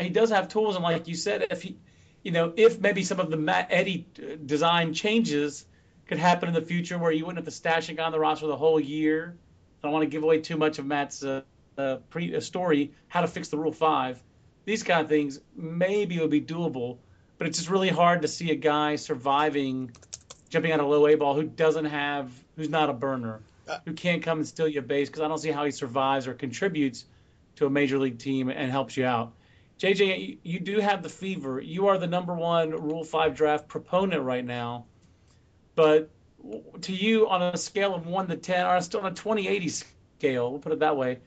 he 0.00 0.10
does 0.10 0.30
have 0.30 0.48
tools, 0.48 0.74
and 0.74 0.82
like 0.82 1.08
you 1.08 1.14
said, 1.14 1.46
if 1.50 1.62
he, 1.62 1.76
you 2.22 2.32
know, 2.32 2.52
if 2.56 2.80
maybe 2.80 3.04
some 3.04 3.20
of 3.20 3.30
the 3.30 3.36
Matt 3.36 3.68
Eddy 3.70 4.06
design 4.44 4.94
changes 4.94 5.64
could 6.06 6.18
happen 6.18 6.48
in 6.48 6.54
the 6.54 6.62
future, 6.62 6.98
where 6.98 7.12
you 7.12 7.24
wouldn't 7.24 7.44
have 7.44 7.52
to 7.52 7.56
stash 7.56 7.88
a 7.88 7.94
guy 7.94 8.04
on 8.04 8.12
the 8.12 8.18
roster 8.18 8.46
the 8.46 8.56
whole 8.56 8.80
year. 8.80 9.36
I 9.82 9.86
don't 9.86 9.92
want 9.92 10.04
to 10.04 10.10
give 10.10 10.22
away 10.22 10.40
too 10.40 10.56
much 10.56 10.78
of 10.78 10.86
Matt's 10.86 11.22
uh, 11.22 11.42
uh, 11.76 11.96
pre 12.10 12.34
uh, 12.34 12.40
story, 12.40 12.92
how 13.08 13.20
to 13.20 13.28
fix 13.28 13.48
the 13.48 13.58
Rule 13.58 13.72
Five. 13.72 14.20
These 14.64 14.82
kind 14.82 15.00
of 15.00 15.08
things 15.08 15.40
maybe 15.54 16.18
would 16.18 16.30
be 16.30 16.40
doable, 16.40 16.98
but 17.38 17.46
it's 17.46 17.58
just 17.58 17.70
really 17.70 17.88
hard 17.88 18.22
to 18.22 18.28
see 18.28 18.50
a 18.50 18.56
guy 18.56 18.96
surviving, 18.96 19.92
jumping 20.50 20.72
out 20.72 20.80
a 20.80 20.86
low 20.86 21.06
A 21.06 21.14
ball 21.14 21.34
who 21.34 21.44
doesn't 21.44 21.86
have, 21.86 22.30
who's 22.56 22.68
not 22.68 22.90
a 22.90 22.92
burner, 22.92 23.40
uh, 23.68 23.78
who 23.84 23.92
can't 23.92 24.22
come 24.22 24.38
and 24.38 24.48
steal 24.48 24.68
your 24.68 24.82
base 24.82 25.08
because 25.08 25.22
I 25.22 25.28
don't 25.28 25.38
see 25.38 25.50
how 25.50 25.64
he 25.64 25.70
survives 25.70 26.26
or 26.26 26.34
contributes 26.34 27.04
to 27.56 27.66
a 27.66 27.70
major 27.70 27.98
league 27.98 28.18
team 28.18 28.48
and 28.48 28.70
helps 28.70 28.96
you 28.96 29.06
out. 29.06 29.32
JJ, 29.78 30.38
you 30.42 30.60
do 30.60 30.80
have 30.80 31.02
the 31.02 31.08
fever. 31.08 31.60
You 31.60 31.86
are 31.86 31.98
the 31.98 32.06
number 32.06 32.34
one 32.34 32.70
Rule 32.70 33.04
5 33.04 33.34
draft 33.34 33.68
proponent 33.68 34.22
right 34.22 34.44
now. 34.44 34.86
But 35.76 36.10
to 36.82 36.92
you, 36.92 37.28
on 37.28 37.42
a 37.42 37.56
scale 37.56 37.94
of 37.94 38.06
1 38.06 38.28
to 38.28 38.36
10, 38.36 38.66
or 38.66 38.80
still 38.80 39.00
on 39.00 39.12
a 39.12 39.14
2080 39.14 39.68
scale, 39.68 40.50
we'll 40.50 40.60
put 40.60 40.72
it 40.72 40.80
that 40.80 40.96
way, 40.96 41.18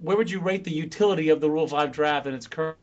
where 0.00 0.16
would 0.16 0.30
you 0.30 0.40
rate 0.40 0.64
the 0.64 0.72
utility 0.72 1.28
of 1.28 1.40
the 1.40 1.48
Rule 1.48 1.68
5 1.68 1.92
draft 1.92 2.26
in 2.26 2.34
its 2.34 2.48
current 2.48 2.76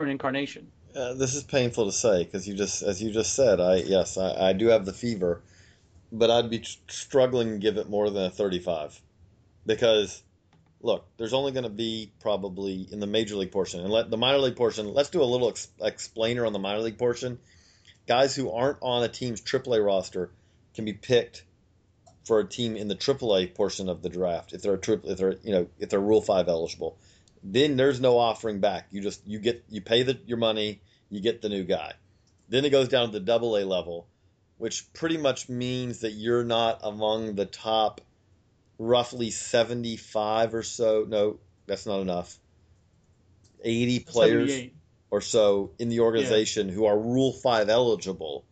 incarnation? 0.00 0.70
Uh, 0.96 1.12
this 1.14 1.34
is 1.34 1.42
painful 1.42 1.84
to 1.86 1.92
say 1.92 2.24
because 2.24 2.48
you 2.48 2.54
just, 2.54 2.82
as 2.82 3.02
you 3.02 3.12
just 3.12 3.34
said, 3.34 3.60
I 3.60 3.76
yes, 3.76 4.16
I, 4.16 4.50
I 4.50 4.52
do 4.52 4.68
have 4.68 4.86
the 4.86 4.92
fever, 4.92 5.42
but 6.12 6.30
I'd 6.30 6.48
be 6.48 6.64
struggling 6.88 7.50
to 7.50 7.58
give 7.58 7.76
it 7.76 7.90
more 7.90 8.08
than 8.10 8.24
a 8.24 8.30
35 8.30 9.00
because 9.66 10.22
look, 10.84 11.06
there's 11.16 11.32
only 11.32 11.50
going 11.50 11.64
to 11.64 11.70
be 11.70 12.12
probably 12.20 12.86
in 12.92 13.00
the 13.00 13.06
major 13.06 13.36
league 13.36 13.50
portion 13.50 13.80
and 13.80 13.90
let 13.90 14.10
the 14.10 14.18
minor 14.18 14.38
league 14.38 14.54
portion. 14.54 14.92
Let's 14.92 15.08
do 15.08 15.22
a 15.22 15.24
little 15.24 15.48
ex- 15.48 15.68
explainer 15.80 16.44
on 16.44 16.52
the 16.52 16.58
minor 16.58 16.80
league 16.80 16.98
portion. 16.98 17.38
Guys 18.06 18.36
who 18.36 18.50
aren't 18.50 18.76
on 18.82 19.02
a 19.02 19.08
team's 19.08 19.40
AAA 19.40 19.84
roster 19.84 20.30
can 20.74 20.84
be 20.84 20.92
picked 20.92 21.42
for 22.24 22.38
a 22.38 22.46
team 22.46 22.76
in 22.76 22.88
the 22.88 22.94
AAA 22.94 23.54
portion 23.54 23.88
of 23.88 24.02
the 24.02 24.10
draft 24.10 24.52
if 24.52 24.60
they're 24.62 24.74
a 24.74 25.10
if 25.10 25.18
they're 25.18 25.36
you 25.42 25.52
know 25.52 25.66
if 25.78 25.88
they're 25.88 26.00
Rule 26.00 26.20
Five 26.20 26.48
eligible. 26.48 26.98
Then 27.42 27.76
there's 27.76 28.00
no 28.00 28.18
offering 28.18 28.60
back. 28.60 28.88
You 28.90 29.00
just 29.00 29.26
you 29.26 29.38
get 29.38 29.64
you 29.70 29.80
pay 29.80 30.02
the, 30.02 30.18
your 30.26 30.38
money, 30.38 30.80
you 31.08 31.20
get 31.20 31.40
the 31.40 31.48
new 31.48 31.64
guy. 31.64 31.94
Then 32.50 32.66
it 32.66 32.70
goes 32.70 32.88
down 32.88 33.06
to 33.06 33.12
the 33.12 33.24
Double 33.24 33.56
A 33.56 33.64
level, 33.64 34.06
which 34.58 34.92
pretty 34.92 35.16
much 35.16 35.48
means 35.48 36.00
that 36.00 36.12
you're 36.12 36.44
not 36.44 36.80
among 36.82 37.36
the 37.36 37.46
top 37.46 38.02
roughly 38.78 39.30
75 39.30 40.54
or 40.54 40.62
so. 40.62 41.04
No, 41.08 41.38
that's 41.66 41.86
not 41.86 42.00
enough. 42.00 42.38
80 43.62 44.00
players 44.00 44.70
or 45.10 45.20
so 45.20 45.70
in 45.78 45.88
the 45.88 46.00
organization 46.00 46.68
yeah. 46.68 46.74
who 46.74 46.86
are 46.86 46.98
Rule 46.98 47.32
5 47.32 47.68
eligible. 47.68 48.44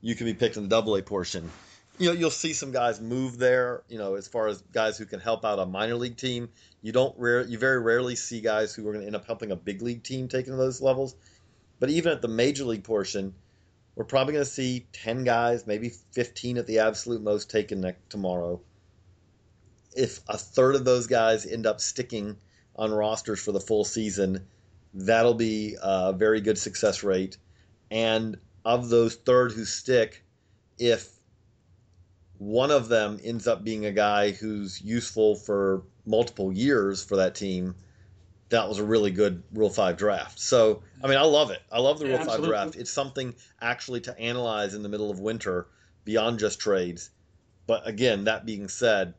You 0.00 0.14
can 0.14 0.26
be 0.26 0.34
picked 0.34 0.56
in 0.56 0.64
the 0.64 0.68
double 0.68 0.96
A 0.96 1.02
portion. 1.02 1.50
You 1.98 2.06
know, 2.06 2.12
you'll 2.12 2.30
see 2.30 2.54
some 2.54 2.72
guys 2.72 3.00
move 3.00 3.38
there, 3.38 3.82
you 3.88 3.98
know, 3.98 4.14
as 4.14 4.26
far 4.26 4.48
as 4.48 4.62
guys 4.72 4.96
who 4.96 5.04
can 5.04 5.20
help 5.20 5.44
out 5.44 5.58
a 5.58 5.66
minor 5.66 5.96
league 5.96 6.16
team. 6.16 6.48
You 6.80 6.92
don't 6.92 7.14
rare 7.18 7.42
you 7.42 7.58
very 7.58 7.78
rarely 7.78 8.16
see 8.16 8.40
guys 8.40 8.74
who 8.74 8.88
are 8.88 8.92
going 8.92 9.02
to 9.02 9.06
end 9.06 9.16
up 9.16 9.26
helping 9.26 9.50
a 9.50 9.56
big 9.56 9.82
league 9.82 10.02
team 10.02 10.28
taking 10.28 10.56
those 10.56 10.80
levels. 10.80 11.14
But 11.78 11.90
even 11.90 12.12
at 12.12 12.22
the 12.22 12.28
major 12.28 12.64
league 12.64 12.84
portion, 12.84 13.34
we're 13.94 14.04
probably 14.04 14.32
going 14.32 14.44
to 14.44 14.50
see 14.50 14.86
10 14.92 15.24
guys, 15.24 15.66
maybe 15.66 15.90
15 16.12 16.56
at 16.56 16.66
the 16.66 16.78
absolute 16.78 17.22
most 17.22 17.50
taken 17.50 17.82
next 17.82 18.08
tomorrow 18.08 18.60
if 19.94 20.20
a 20.28 20.38
third 20.38 20.74
of 20.74 20.84
those 20.84 21.06
guys 21.06 21.46
end 21.46 21.66
up 21.66 21.80
sticking 21.80 22.36
on 22.76 22.92
rosters 22.92 23.40
for 23.40 23.52
the 23.52 23.60
full 23.60 23.84
season, 23.84 24.46
that'll 24.94 25.34
be 25.34 25.76
a 25.80 26.12
very 26.12 26.40
good 26.40 26.58
success 26.58 27.02
rate. 27.02 27.36
And 27.90 28.38
of 28.64 28.88
those 28.88 29.16
third 29.16 29.52
who 29.52 29.64
stick, 29.64 30.24
if 30.78 31.08
one 32.38 32.70
of 32.70 32.88
them 32.88 33.20
ends 33.22 33.46
up 33.46 33.64
being 33.64 33.84
a 33.84 33.92
guy 33.92 34.30
who's 34.30 34.80
useful 34.80 35.34
for 35.34 35.82
multiple 36.06 36.52
years 36.52 37.04
for 37.04 37.16
that 37.16 37.34
team, 37.34 37.74
that 38.48 38.68
was 38.68 38.78
a 38.78 38.84
really 38.84 39.10
good 39.10 39.42
Rule 39.52 39.70
5 39.70 39.96
draft. 39.96 40.38
So, 40.38 40.82
I 41.02 41.06
mean, 41.06 41.18
I 41.18 41.22
love 41.22 41.50
it. 41.50 41.62
I 41.70 41.80
love 41.80 41.98
the 41.98 42.08
yeah, 42.08 42.16
Rule 42.16 42.26
5 42.26 42.44
draft. 42.44 42.76
It's 42.76 42.90
something 42.90 43.34
actually 43.60 44.00
to 44.02 44.18
analyze 44.18 44.74
in 44.74 44.82
the 44.82 44.88
middle 44.88 45.10
of 45.10 45.20
winter 45.20 45.68
beyond 46.04 46.38
just 46.38 46.58
trades. 46.58 47.10
But 47.66 47.86
again, 47.86 48.24
that 48.24 48.46
being 48.46 48.68
said, 48.68 49.14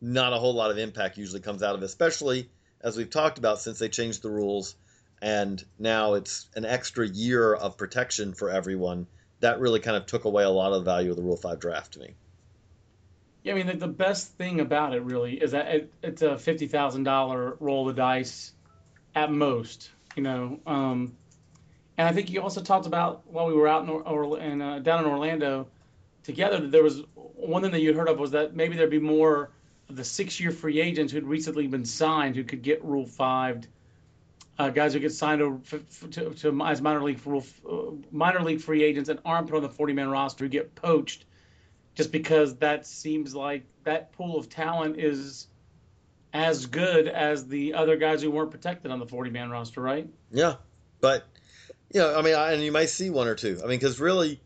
not 0.00 0.32
a 0.32 0.36
whole 0.36 0.54
lot 0.54 0.70
of 0.70 0.78
impact 0.78 1.18
usually 1.18 1.40
comes 1.40 1.62
out 1.62 1.74
of 1.74 1.82
it, 1.82 1.84
especially 1.86 2.48
as 2.80 2.96
we've 2.96 3.10
talked 3.10 3.38
about 3.38 3.60
since 3.60 3.78
they 3.78 3.88
changed 3.88 4.22
the 4.22 4.30
rules 4.30 4.76
and 5.20 5.64
now 5.78 6.14
it's 6.14 6.48
an 6.54 6.64
extra 6.64 7.06
year 7.06 7.54
of 7.54 7.76
protection 7.76 8.34
for 8.34 8.50
everyone. 8.50 9.06
That 9.40 9.60
really 9.60 9.80
kind 9.80 9.96
of 9.96 10.06
took 10.06 10.24
away 10.24 10.44
a 10.44 10.50
lot 10.50 10.72
of 10.72 10.84
the 10.84 10.90
value 10.90 11.10
of 11.10 11.16
the 11.16 11.22
Rule 11.22 11.36
5 11.36 11.58
draft 11.58 11.94
to 11.94 12.00
me. 12.00 12.14
Yeah, 13.42 13.52
I 13.52 13.56
mean, 13.56 13.66
the, 13.66 13.74
the 13.74 13.88
best 13.88 14.32
thing 14.32 14.60
about 14.60 14.94
it 14.94 15.02
really 15.02 15.34
is 15.34 15.52
that 15.52 15.68
it, 15.68 15.92
it's 16.02 16.22
a 16.22 16.30
$50,000 16.30 17.56
roll 17.60 17.88
of 17.88 17.96
dice 17.96 18.52
at 19.14 19.30
most, 19.30 19.90
you 20.16 20.22
know. 20.22 20.60
Um, 20.66 21.16
and 21.96 22.06
I 22.06 22.12
think 22.12 22.30
you 22.30 22.42
also 22.42 22.62
talked 22.62 22.86
about 22.86 23.22
while 23.26 23.46
we 23.46 23.54
were 23.54 23.68
out 23.68 23.84
in, 23.84 23.90
or, 23.90 24.38
in 24.38 24.60
uh, 24.60 24.78
down 24.80 25.04
in 25.04 25.10
Orlando 25.10 25.68
together, 26.24 26.60
that 26.60 26.70
there 26.70 26.82
was 26.82 27.02
one 27.14 27.62
thing 27.62 27.72
that 27.72 27.80
you 27.80 27.94
heard 27.94 28.08
of 28.08 28.18
was 28.18 28.32
that 28.32 28.54
maybe 28.54 28.76
there'd 28.76 28.90
be 28.90 28.98
more 28.98 29.50
the 29.88 30.04
six-year 30.04 30.50
free 30.50 30.80
agents 30.80 31.12
who'd 31.12 31.24
recently 31.24 31.66
been 31.66 31.84
signed 31.84 32.36
who 32.36 32.44
could 32.44 32.62
get 32.62 32.84
Rule 32.84 33.06
Five, 33.06 33.66
uh, 34.58 34.70
guys 34.70 34.92
who 34.92 35.00
get 35.00 35.12
signed 35.12 35.62
to, 35.70 35.78
to, 36.10 36.30
to 36.34 36.62
as 36.64 36.82
minor 36.82 37.02
league 37.02 37.20
rule, 37.26 37.44
uh, 37.68 37.92
minor 38.12 38.42
league 38.42 38.60
free 38.60 38.82
agents 38.82 39.08
and 39.08 39.18
aren't 39.24 39.48
put 39.48 39.56
on 39.56 39.62
the 39.62 39.68
40-man 39.68 40.10
roster 40.10 40.44
who 40.44 40.48
get 40.48 40.74
poached, 40.74 41.24
just 41.94 42.12
because 42.12 42.56
that 42.56 42.86
seems 42.86 43.34
like 43.34 43.64
that 43.84 44.12
pool 44.12 44.38
of 44.38 44.48
talent 44.48 44.98
is 44.98 45.46
as 46.32 46.66
good 46.66 47.08
as 47.08 47.46
the 47.46 47.74
other 47.74 47.96
guys 47.96 48.20
who 48.20 48.30
weren't 48.30 48.50
protected 48.50 48.90
on 48.90 48.98
the 48.98 49.06
40-man 49.06 49.50
roster, 49.50 49.80
right? 49.80 50.08
Yeah, 50.30 50.56
but 51.00 51.26
you 51.92 52.00
know, 52.00 52.18
I 52.18 52.22
mean, 52.22 52.34
I, 52.34 52.52
and 52.52 52.62
you 52.62 52.72
might 52.72 52.90
see 52.90 53.08
one 53.08 53.28
or 53.28 53.34
two. 53.34 53.58
I 53.62 53.66
mean, 53.66 53.78
because 53.78 53.98
really, 53.98 54.40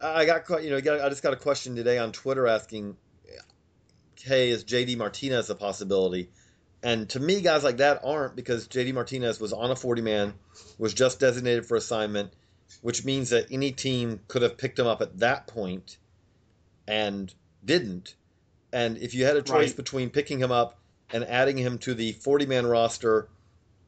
I 0.00 0.24
got 0.24 0.62
you 0.62 0.70
know, 0.70 0.76
I 0.76 1.08
just 1.08 1.22
got 1.22 1.34
a 1.34 1.36
question 1.36 1.76
today 1.76 1.98
on 1.98 2.12
Twitter 2.12 2.46
asking 2.46 2.96
hey, 4.22 4.50
is 4.50 4.64
JD 4.64 4.96
Martinez 4.96 5.50
a 5.50 5.54
possibility? 5.54 6.30
And 6.82 7.08
to 7.10 7.20
me, 7.20 7.40
guys 7.40 7.64
like 7.64 7.78
that 7.78 8.00
aren't 8.04 8.36
because 8.36 8.68
JD 8.68 8.94
Martinez 8.94 9.40
was 9.40 9.52
on 9.52 9.70
a 9.70 9.76
40 9.76 10.02
man, 10.02 10.34
was 10.78 10.94
just 10.94 11.18
designated 11.18 11.66
for 11.66 11.76
assignment, 11.76 12.32
which 12.82 13.04
means 13.04 13.30
that 13.30 13.46
any 13.50 13.72
team 13.72 14.20
could 14.28 14.42
have 14.42 14.56
picked 14.56 14.78
him 14.78 14.86
up 14.86 15.02
at 15.02 15.18
that 15.18 15.46
point 15.48 15.98
and 16.86 17.32
didn't. 17.64 18.14
And 18.72 18.98
if 18.98 19.14
you 19.14 19.24
had 19.24 19.36
a 19.36 19.42
choice 19.42 19.70
Right. 19.70 19.76
between 19.76 20.10
picking 20.10 20.38
him 20.38 20.52
up 20.52 20.78
and 21.10 21.24
adding 21.24 21.56
him 21.56 21.78
to 21.78 21.94
the 21.94 22.12
40 22.12 22.46
man 22.46 22.66
roster 22.66 23.28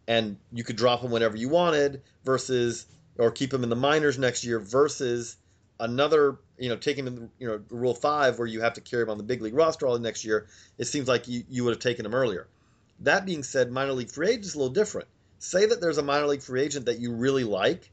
and 0.08 0.38
you 0.52 0.64
could 0.64 0.76
drop 0.76 1.02
him 1.02 1.10
whenever 1.10 1.36
you 1.36 1.48
wanted 1.48 2.02
versus 2.24 2.86
or 3.18 3.30
keep 3.30 3.52
him 3.52 3.62
in 3.62 3.68
the 3.68 3.76
minors 3.76 4.18
next 4.18 4.44
year 4.44 4.58
versus 4.58 5.36
another 5.78 6.38
you 6.60 6.68
know 6.68 6.76
taking 6.76 7.06
him 7.06 7.14
the, 7.16 7.28
you 7.38 7.48
know 7.48 7.60
rule 7.70 7.94
5 7.94 8.38
where 8.38 8.46
you 8.46 8.60
have 8.60 8.74
to 8.74 8.80
carry 8.80 9.02
him 9.02 9.10
on 9.10 9.16
the 9.16 9.24
big 9.24 9.42
league 9.42 9.54
roster 9.54 9.86
all 9.86 9.94
the 9.94 10.00
next 10.00 10.24
year 10.24 10.46
it 10.78 10.84
seems 10.84 11.08
like 11.08 11.26
you, 11.26 11.42
you 11.48 11.64
would 11.64 11.70
have 11.70 11.80
taken 11.80 12.06
him 12.06 12.14
earlier. 12.14 12.46
That 13.00 13.24
being 13.24 13.42
said 13.42 13.72
minor 13.72 13.94
league 13.94 14.10
free 14.10 14.28
agent 14.28 14.44
is 14.44 14.54
a 14.54 14.58
little 14.58 14.72
different. 14.72 15.08
Say 15.38 15.64
that 15.66 15.80
there's 15.80 15.96
a 15.96 16.02
minor 16.02 16.26
league 16.26 16.42
free 16.42 16.62
agent 16.62 16.86
that 16.86 17.00
you 17.00 17.12
really 17.12 17.44
like 17.44 17.90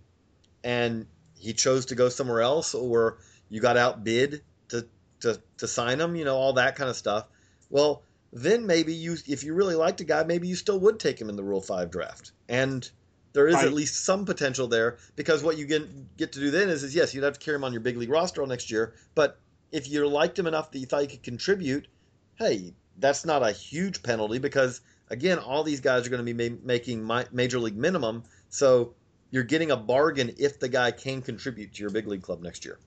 and 0.63 1.07
he 1.39 1.53
chose 1.53 1.87
to 1.87 1.95
go 1.95 2.09
somewhere 2.09 2.41
else 2.41 2.75
or 2.75 3.19
you 3.49 3.61
got 3.61 3.77
outbid 3.77 4.41
to 4.69 4.85
to, 5.21 5.41
to 5.57 5.67
sign 5.67 5.99
him 5.99 6.15
you 6.15 6.25
know 6.25 6.35
all 6.35 6.53
that 6.53 6.75
kind 6.75 6.89
of 6.89 6.97
stuff. 6.97 7.25
Well 7.69 8.03
then 8.33 8.67
maybe 8.67 8.93
you 8.93 9.15
if 9.27 9.45
you 9.45 9.53
really 9.53 9.75
liked 9.75 10.01
a 10.01 10.03
guy 10.03 10.23
maybe 10.23 10.49
you 10.49 10.55
still 10.55 10.79
would 10.81 10.99
take 10.99 11.19
him 11.19 11.29
in 11.29 11.37
the 11.37 11.43
rule 11.43 11.61
5 11.61 11.89
draft. 11.89 12.33
And 12.49 12.89
there 13.37 13.47
is 13.47 13.53
Right. 13.53 13.65
at 13.65 13.73
least 13.73 14.03
some 14.03 14.25
potential 14.25 14.67
there 14.67 14.97
because 15.15 15.43
what 15.43 15.59
you 15.59 15.67
get 15.67 16.17
get 16.17 16.31
to 16.31 16.39
do 16.39 16.49
then 16.49 16.69
is, 16.69 16.83
is 16.83 16.95
yes 16.95 17.13
you'd 17.13 17.23
have 17.23 17.37
to 17.37 17.39
carry 17.39 17.53
him 17.55 17.63
on 17.63 17.71
your 17.71 17.81
big 17.81 17.95
league 17.95 18.09
roster 18.09 18.41
all 18.41 18.47
next 18.47 18.71
year 18.71 18.95
but 19.13 19.39
if 19.71 19.87
you 19.87 20.07
liked 20.07 20.39
him 20.39 20.47
enough 20.47 20.71
that 20.71 20.79
you 20.79 20.87
thought 20.87 21.01
he 21.01 21.07
could 21.07 21.21
contribute 21.21 21.87
hey 22.39 22.73
that's 22.97 23.25
not 23.25 23.43
a 23.43 23.51
huge 23.51 24.01
penalty 24.01 24.39
because 24.39 24.81
again 25.11 25.37
all 25.37 25.63
these 25.63 25.81
guys 25.81 26.07
are 26.07 26.09
going 26.09 26.25
to 26.25 26.33
be 26.33 26.49
ma- 26.49 26.57
making 26.63 27.05
mi- 27.05 27.25
major 27.31 27.59
league 27.59 27.77
minimum 27.77 28.23
so 28.49 28.95
you're 29.29 29.43
getting 29.43 29.69
a 29.69 29.77
bargain 29.77 30.33
if 30.39 30.59
the 30.59 30.67
guy 30.67 30.89
can 30.89 31.21
contribute 31.21 31.71
to 31.75 31.81
your 31.81 31.91
big 31.91 32.07
league 32.07 32.23
club 32.23 32.41
next 32.41 32.65
year 32.65 32.79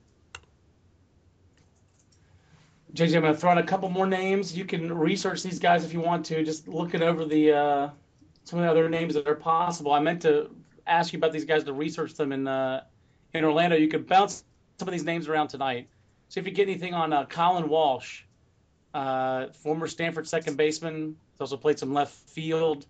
JJ, 2.93 3.15
I'm 3.15 3.21
going 3.21 3.33
to 3.33 3.39
throw 3.39 3.53
in 3.53 3.57
a 3.57 3.63
couple 3.63 3.87
more 3.87 4.05
names. 4.05 4.57
You 4.57 4.65
can 4.65 4.93
research 4.93 5.43
these 5.43 5.59
guys 5.59 5.85
if 5.85 5.93
you 5.93 6.01
want 6.01 6.25
to. 6.25 6.43
Just 6.43 6.67
looking 6.67 7.01
over 7.01 7.23
the 7.23 7.53
uh, 7.53 7.89
some 8.51 8.59
of 8.59 8.65
the 8.65 8.69
other 8.71 8.89
names 8.89 9.13
that 9.13 9.27
are 9.27 9.35
possible. 9.35 9.93
I 9.93 10.01
meant 10.01 10.23
to 10.23 10.49
ask 10.85 11.13
you 11.13 11.17
about 11.17 11.31
these 11.31 11.45
guys 11.45 11.63
to 11.63 11.73
research 11.73 12.15
them 12.15 12.33
in 12.33 12.47
uh, 12.49 12.83
in 13.33 13.45
Orlando. 13.45 13.77
You 13.77 13.87
could 13.87 14.07
bounce 14.07 14.43
some 14.77 14.89
of 14.89 14.91
these 14.91 15.05
names 15.05 15.29
around 15.29 15.47
tonight. 15.47 15.87
See 16.27 16.41
if 16.41 16.45
you 16.45 16.51
get 16.51 16.63
anything 16.67 16.93
on 16.93 17.13
uh, 17.13 17.25
Colin 17.27 17.69
Walsh, 17.69 18.23
uh, 18.93 19.47
former 19.63 19.87
Stanford 19.87 20.27
second 20.27 20.57
baseman. 20.57 21.15
He's 21.31 21.39
also 21.39 21.55
played 21.55 21.79
some 21.79 21.93
left 21.93 22.13
field. 22.13 22.85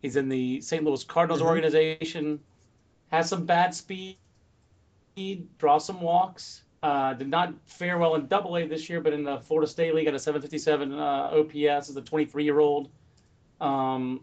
He's 0.00 0.14
in 0.14 0.28
the 0.28 0.60
St. 0.60 0.84
Louis 0.84 1.02
Cardinals 1.02 1.42
Mhm. 1.42 1.46
organization. 1.46 2.38
Has 3.10 3.28
some 3.28 3.46
bad 3.46 3.74
speed, 3.74 4.16
draw 5.58 5.78
some 5.78 6.00
walks. 6.02 6.62
Uh, 6.84 7.14
did 7.14 7.28
not 7.28 7.52
fare 7.64 7.98
well 7.98 8.14
in 8.14 8.28
Double 8.28 8.56
A 8.56 8.66
this 8.68 8.88
year, 8.88 9.00
but 9.00 9.12
in 9.12 9.24
the 9.24 9.40
Florida 9.40 9.66
State 9.68 9.92
League, 9.94 10.04
got 10.04 10.14
a 10.14 10.20
757 10.20 10.92
uh, 10.92 11.30
OPS 11.32 11.90
as 11.90 11.96
a 11.96 12.02
23 12.02 12.44
year 12.44 12.60
old. 12.60 12.90
Um, 13.60 14.20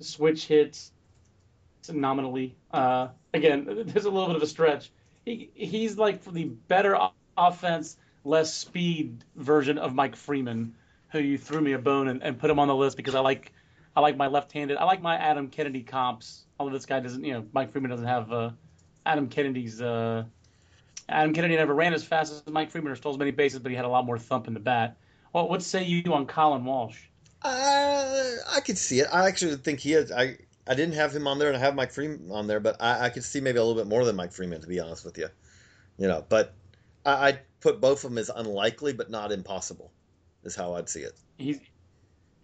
switch 0.00 0.46
hits 0.46 0.92
nominally. 1.92 2.56
Uh, 2.70 3.08
again, 3.32 3.66
there's 3.86 4.04
a 4.04 4.10
little 4.10 4.26
bit 4.26 4.36
of 4.36 4.42
a 4.42 4.46
stretch. 4.46 4.90
He, 5.24 5.50
he's 5.54 5.98
like 5.98 6.24
the 6.24 6.44
better 6.44 6.98
offense, 7.36 7.96
less 8.24 8.54
speed 8.54 9.24
version 9.36 9.78
of 9.78 9.94
Mike 9.94 10.16
Freeman, 10.16 10.74
who 11.10 11.18
you 11.18 11.38
threw 11.38 11.60
me 11.60 11.72
a 11.72 11.78
bone 11.78 12.08
and, 12.08 12.22
and 12.22 12.38
put 12.38 12.50
him 12.50 12.58
on 12.58 12.68
the 12.68 12.74
list 12.74 12.96
because 12.96 13.14
I 13.14 13.20
like 13.20 13.52
I 13.94 14.00
like 14.00 14.16
my 14.16 14.28
left-handed. 14.28 14.76
I 14.76 14.84
like 14.84 15.02
my 15.02 15.16
Adam 15.16 15.48
Kennedy 15.48 15.82
comps. 15.82 16.44
Although 16.58 16.72
this 16.72 16.86
guy 16.86 17.00
doesn't, 17.00 17.24
you 17.24 17.32
know, 17.32 17.44
Mike 17.52 17.72
Freeman 17.72 17.90
doesn't 17.90 18.06
have 18.06 18.32
uh, 18.32 18.50
Adam 19.04 19.28
Kennedy's. 19.28 19.80
Uh, 19.80 20.24
Adam 21.08 21.34
Kennedy 21.34 21.56
never 21.56 21.74
ran 21.74 21.92
as 21.92 22.04
fast 22.04 22.32
as 22.32 22.52
Mike 22.52 22.70
Freeman 22.70 22.92
or 22.92 22.96
stole 22.96 23.12
as 23.12 23.18
many 23.18 23.32
bases, 23.32 23.58
but 23.58 23.70
he 23.70 23.76
had 23.76 23.84
a 23.84 23.88
lot 23.88 24.06
more 24.06 24.16
thump 24.16 24.46
in 24.46 24.54
the 24.54 24.60
bat. 24.60 24.96
Well, 25.32 25.48
what 25.48 25.62
say 25.62 25.84
you 25.84 26.12
on 26.12 26.26
Colin 26.26 26.64
Walsh? 26.64 26.98
Uh, 27.42 28.36
I 28.50 28.60
could 28.60 28.78
see 28.78 29.00
it. 29.00 29.08
I 29.12 29.26
actually 29.26 29.56
think 29.56 29.80
he 29.80 29.94
is. 29.94 30.12
I 30.12 30.36
I 30.66 30.74
didn't 30.74 30.94
have 30.94 31.14
him 31.14 31.26
on 31.26 31.38
there, 31.38 31.48
and 31.48 31.56
I 31.56 31.60
have 31.60 31.74
Mike 31.74 31.90
Freeman 31.90 32.30
on 32.30 32.46
there, 32.46 32.60
but 32.60 32.76
I, 32.80 33.06
I 33.06 33.10
could 33.10 33.24
see 33.24 33.40
maybe 33.40 33.58
a 33.58 33.64
little 33.64 33.80
bit 33.80 33.88
more 33.88 34.04
than 34.04 34.16
Mike 34.16 34.32
Freeman, 34.32 34.60
to 34.60 34.66
be 34.66 34.78
honest 34.78 35.04
with 35.04 35.18
you. 35.18 35.28
You 35.98 36.06
know, 36.06 36.24
but 36.28 36.54
I, 37.04 37.28
I'd 37.28 37.40
put 37.60 37.80
both 37.80 38.04
of 38.04 38.10
them 38.10 38.18
as 38.18 38.30
unlikely, 38.34 38.92
but 38.92 39.10
not 39.10 39.32
impossible. 39.32 39.90
Is 40.44 40.54
how 40.54 40.74
I'd 40.74 40.88
see 40.88 41.00
it. 41.00 41.18
He's 41.38 41.60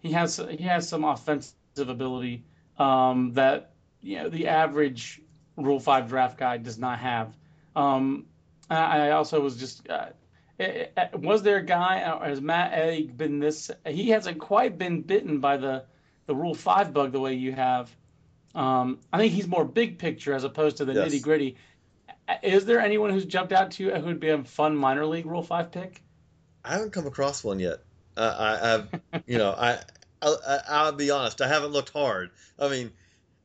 he 0.01 0.11
has 0.11 0.37
he 0.37 0.63
has 0.63 0.87
some 0.87 1.03
offensive 1.03 1.53
ability 1.77 2.43
um, 2.77 3.33
that 3.33 3.71
you 4.01 4.17
know 4.17 4.29
the 4.29 4.47
average 4.47 5.21
Rule 5.57 5.79
Five 5.79 6.09
draft 6.09 6.37
guy 6.37 6.57
does 6.57 6.77
not 6.77 6.99
have. 6.99 7.35
Um, 7.75 8.25
I 8.69 9.07
I 9.07 9.11
also 9.11 9.39
was 9.41 9.57
just 9.57 9.87
uh, 9.89 10.09
was 11.13 11.43
there 11.43 11.57
a 11.57 11.63
guy 11.63 12.11
or 12.11 12.25
has 12.25 12.41
Matt 12.41 12.73
Eddy 12.73 13.07
been 13.07 13.39
this? 13.39 13.69
He 13.85 14.09
hasn't 14.09 14.39
quite 14.39 14.77
been 14.77 15.01
bitten 15.01 15.39
by 15.39 15.57
the 15.57 15.85
the 16.25 16.35
Rule 16.35 16.55
Five 16.55 16.93
bug 16.93 17.11
the 17.11 17.19
way 17.19 17.35
you 17.35 17.53
have. 17.53 17.89
Um, 18.55 18.99
I 19.13 19.17
think 19.19 19.33
he's 19.33 19.47
more 19.47 19.65
big 19.65 19.99
picture 19.99 20.33
as 20.33 20.43
opposed 20.43 20.77
to 20.77 20.85
the 20.85 20.93
Yes. 20.93 21.11
nitty 21.11 21.21
gritty. 21.21 21.57
Is 22.43 22.65
there 22.65 22.79
anyone 22.79 23.11
who's 23.11 23.25
jumped 23.25 23.53
out 23.53 23.71
to 23.71 23.83
you 23.83 23.91
who 23.93 24.05
would 24.07 24.19
be 24.19 24.29
a 24.29 24.43
fun 24.43 24.75
minor 24.75 25.05
league 25.05 25.25
Rule 25.25 25.43
Five 25.43 25.71
pick? 25.71 26.01
I 26.65 26.73
haven't 26.73 26.91
come 26.91 27.07
across 27.07 27.43
one 27.43 27.59
yet. 27.59 27.77
Uh, 28.17 28.35
I, 28.37 28.73
I've, 28.73 29.23
you 29.27 29.37
know, 29.37 29.51
I, 29.51 29.79
I, 30.21 30.59
I'll 30.67 30.91
be 30.91 31.11
honest. 31.11 31.41
I 31.41 31.47
haven't 31.47 31.71
looked 31.71 31.91
hard. 31.91 32.31
I 32.59 32.67
mean, 32.67 32.91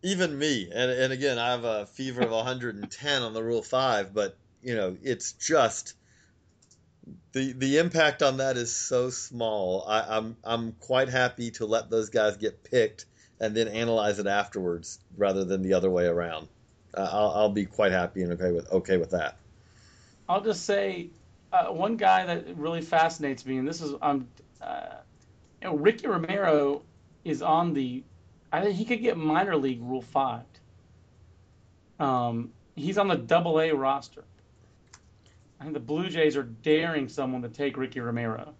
even 0.02 0.36
me, 0.36 0.70
and 0.74 0.90
and 0.90 1.12
again, 1.12 1.38
I 1.38 1.50
have 1.50 1.64
a 1.64 1.86
fever 1.86 2.22
of 2.22 2.30
110 2.30 3.22
on 3.22 3.34
the 3.34 3.42
Rule 3.42 3.62
Five, 3.62 4.12
but 4.14 4.36
you 4.62 4.74
know, 4.74 4.96
it's 5.02 5.32
just 5.32 5.94
the 7.32 7.52
the 7.52 7.78
impact 7.78 8.22
on 8.22 8.38
that 8.38 8.56
is 8.56 8.74
so 8.74 9.10
small. 9.10 9.84
I, 9.86 10.16
I'm 10.16 10.36
I'm 10.44 10.72
quite 10.72 11.08
happy 11.08 11.50
to 11.52 11.66
let 11.66 11.90
those 11.90 12.10
guys 12.10 12.36
get 12.36 12.62
picked 12.62 13.06
and 13.40 13.56
then 13.56 13.68
analyze 13.68 14.18
it 14.18 14.26
afterwards, 14.26 15.00
rather 15.16 15.44
than 15.44 15.62
the 15.62 15.74
other 15.74 15.90
way 15.90 16.06
around. 16.06 16.48
Uh, 16.94 17.08
I'll 17.10 17.30
I'll 17.30 17.50
be 17.50 17.66
quite 17.66 17.92
happy 17.92 18.22
and 18.22 18.32
okay 18.32 18.52
with 18.52 18.70
okay 18.70 18.96
with 18.98 19.10
that. 19.10 19.36
I'll 20.28 20.42
just 20.42 20.64
say 20.64 21.10
uh, 21.52 21.66
one 21.66 21.96
guy 21.96 22.26
that 22.26 22.56
really 22.56 22.82
fascinates 22.82 23.44
me, 23.44 23.58
and 23.58 23.66
this 23.66 23.80
is 23.80 23.94
um, 24.00 24.28
uh, 24.60 24.96
you 25.60 25.68
know, 25.68 25.76
Ricky 25.76 26.06
Romero 26.06 26.82
is 27.24 27.42
on 27.42 27.74
the. 27.74 28.04
I 28.52 28.62
think 28.62 28.76
he 28.76 28.84
could 28.84 29.00
get 29.00 29.16
minor 29.16 29.56
league 29.56 29.80
Rule 29.82 30.02
Five. 30.02 30.44
Um, 31.98 32.52
he's 32.76 32.98
on 32.98 33.08
the 33.08 33.16
Double 33.16 33.60
A 33.60 33.72
roster. 33.72 34.24
I 35.62 35.64
think 35.64 35.74
the 35.74 35.80
Blue 35.80 36.08
Jays 36.08 36.36
are 36.36 36.42
daring 36.42 37.08
someone 37.08 37.40
to 37.42 37.48
take 37.48 37.76
Ricky 37.76 38.00
Romero. 38.00 38.52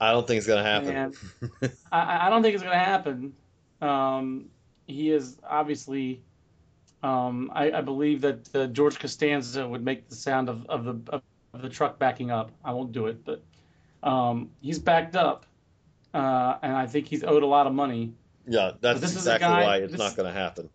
I 0.00 0.10
don't 0.10 0.26
think 0.26 0.38
it's 0.38 0.48
gonna 0.48 0.64
happen. 0.64 1.14
I, 1.92 2.26
I 2.26 2.28
don't 2.28 2.42
think 2.42 2.54
it's 2.54 2.62
going 2.64 2.76
to 2.76 2.84
happen. 2.84 3.34
Um, 3.80 4.46
he 4.88 5.10
is 5.12 5.38
obviously. 5.48 6.22
Um, 7.04 7.52
I, 7.54 7.70
I 7.70 7.80
believe 7.82 8.22
that 8.22 8.52
uh, 8.56 8.66
George 8.66 8.98
Costanza 8.98 9.68
would 9.68 9.84
make 9.84 10.08
the 10.08 10.16
sound 10.16 10.48
of, 10.48 10.66
of 10.66 10.84
the 10.84 11.12
of, 11.12 11.22
of 11.52 11.62
the 11.62 11.68
truck 11.68 12.00
backing 12.00 12.32
up. 12.32 12.50
I 12.64 12.72
won't 12.72 12.90
do 12.90 13.06
it, 13.06 13.24
but 13.24 13.40
um, 14.02 14.50
he's 14.60 14.80
backed 14.80 15.14
up, 15.14 15.46
uh, 16.14 16.56
and 16.62 16.72
I 16.74 16.86
think 16.88 17.06
he's 17.06 17.22
owed 17.22 17.44
a 17.44 17.46
lot 17.46 17.68
of 17.68 17.74
money. 17.74 18.12
Yeah, 18.48 18.72
that's 18.80 19.00
this 19.00 19.10
is 19.14 19.28
a 19.28 19.36
exactly 19.36 19.46
guy- 19.46 19.64
why 19.66 19.76
it's 19.76 19.92
this- 19.92 20.00
not 20.00 20.16
going 20.16 20.26
to 20.26 20.36
happen. 20.36 20.68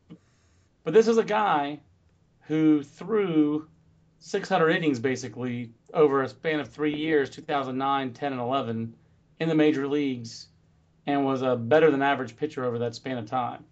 But 0.86 0.94
this 0.94 1.10
is 1.10 1.18
a 1.18 1.26
guy 1.26 1.82
who 2.48 2.82
threw 2.82 3.68
600 4.20 4.70
innings 4.70 5.00
basically 5.00 5.72
over 5.94 6.22
a 6.24 6.30
span 6.30 6.60
of 6.60 6.70
three 6.70 6.96
years 6.96 7.30
2009, 7.30 8.14
10, 8.14 8.32
and 8.32 8.42
11 8.42 8.94
in 9.40 9.50
the 9.50 9.56
major 9.56 9.88
leagues 9.88 10.48
and 11.08 11.26
was 11.26 11.42
a 11.42 11.56
better 11.56 11.90
than 11.92 12.02
average 12.02 12.36
pitcher 12.36 12.66
over 12.66 12.80
that 12.80 12.96
span 12.96 13.18
of 13.18 13.30
time. 13.30 13.64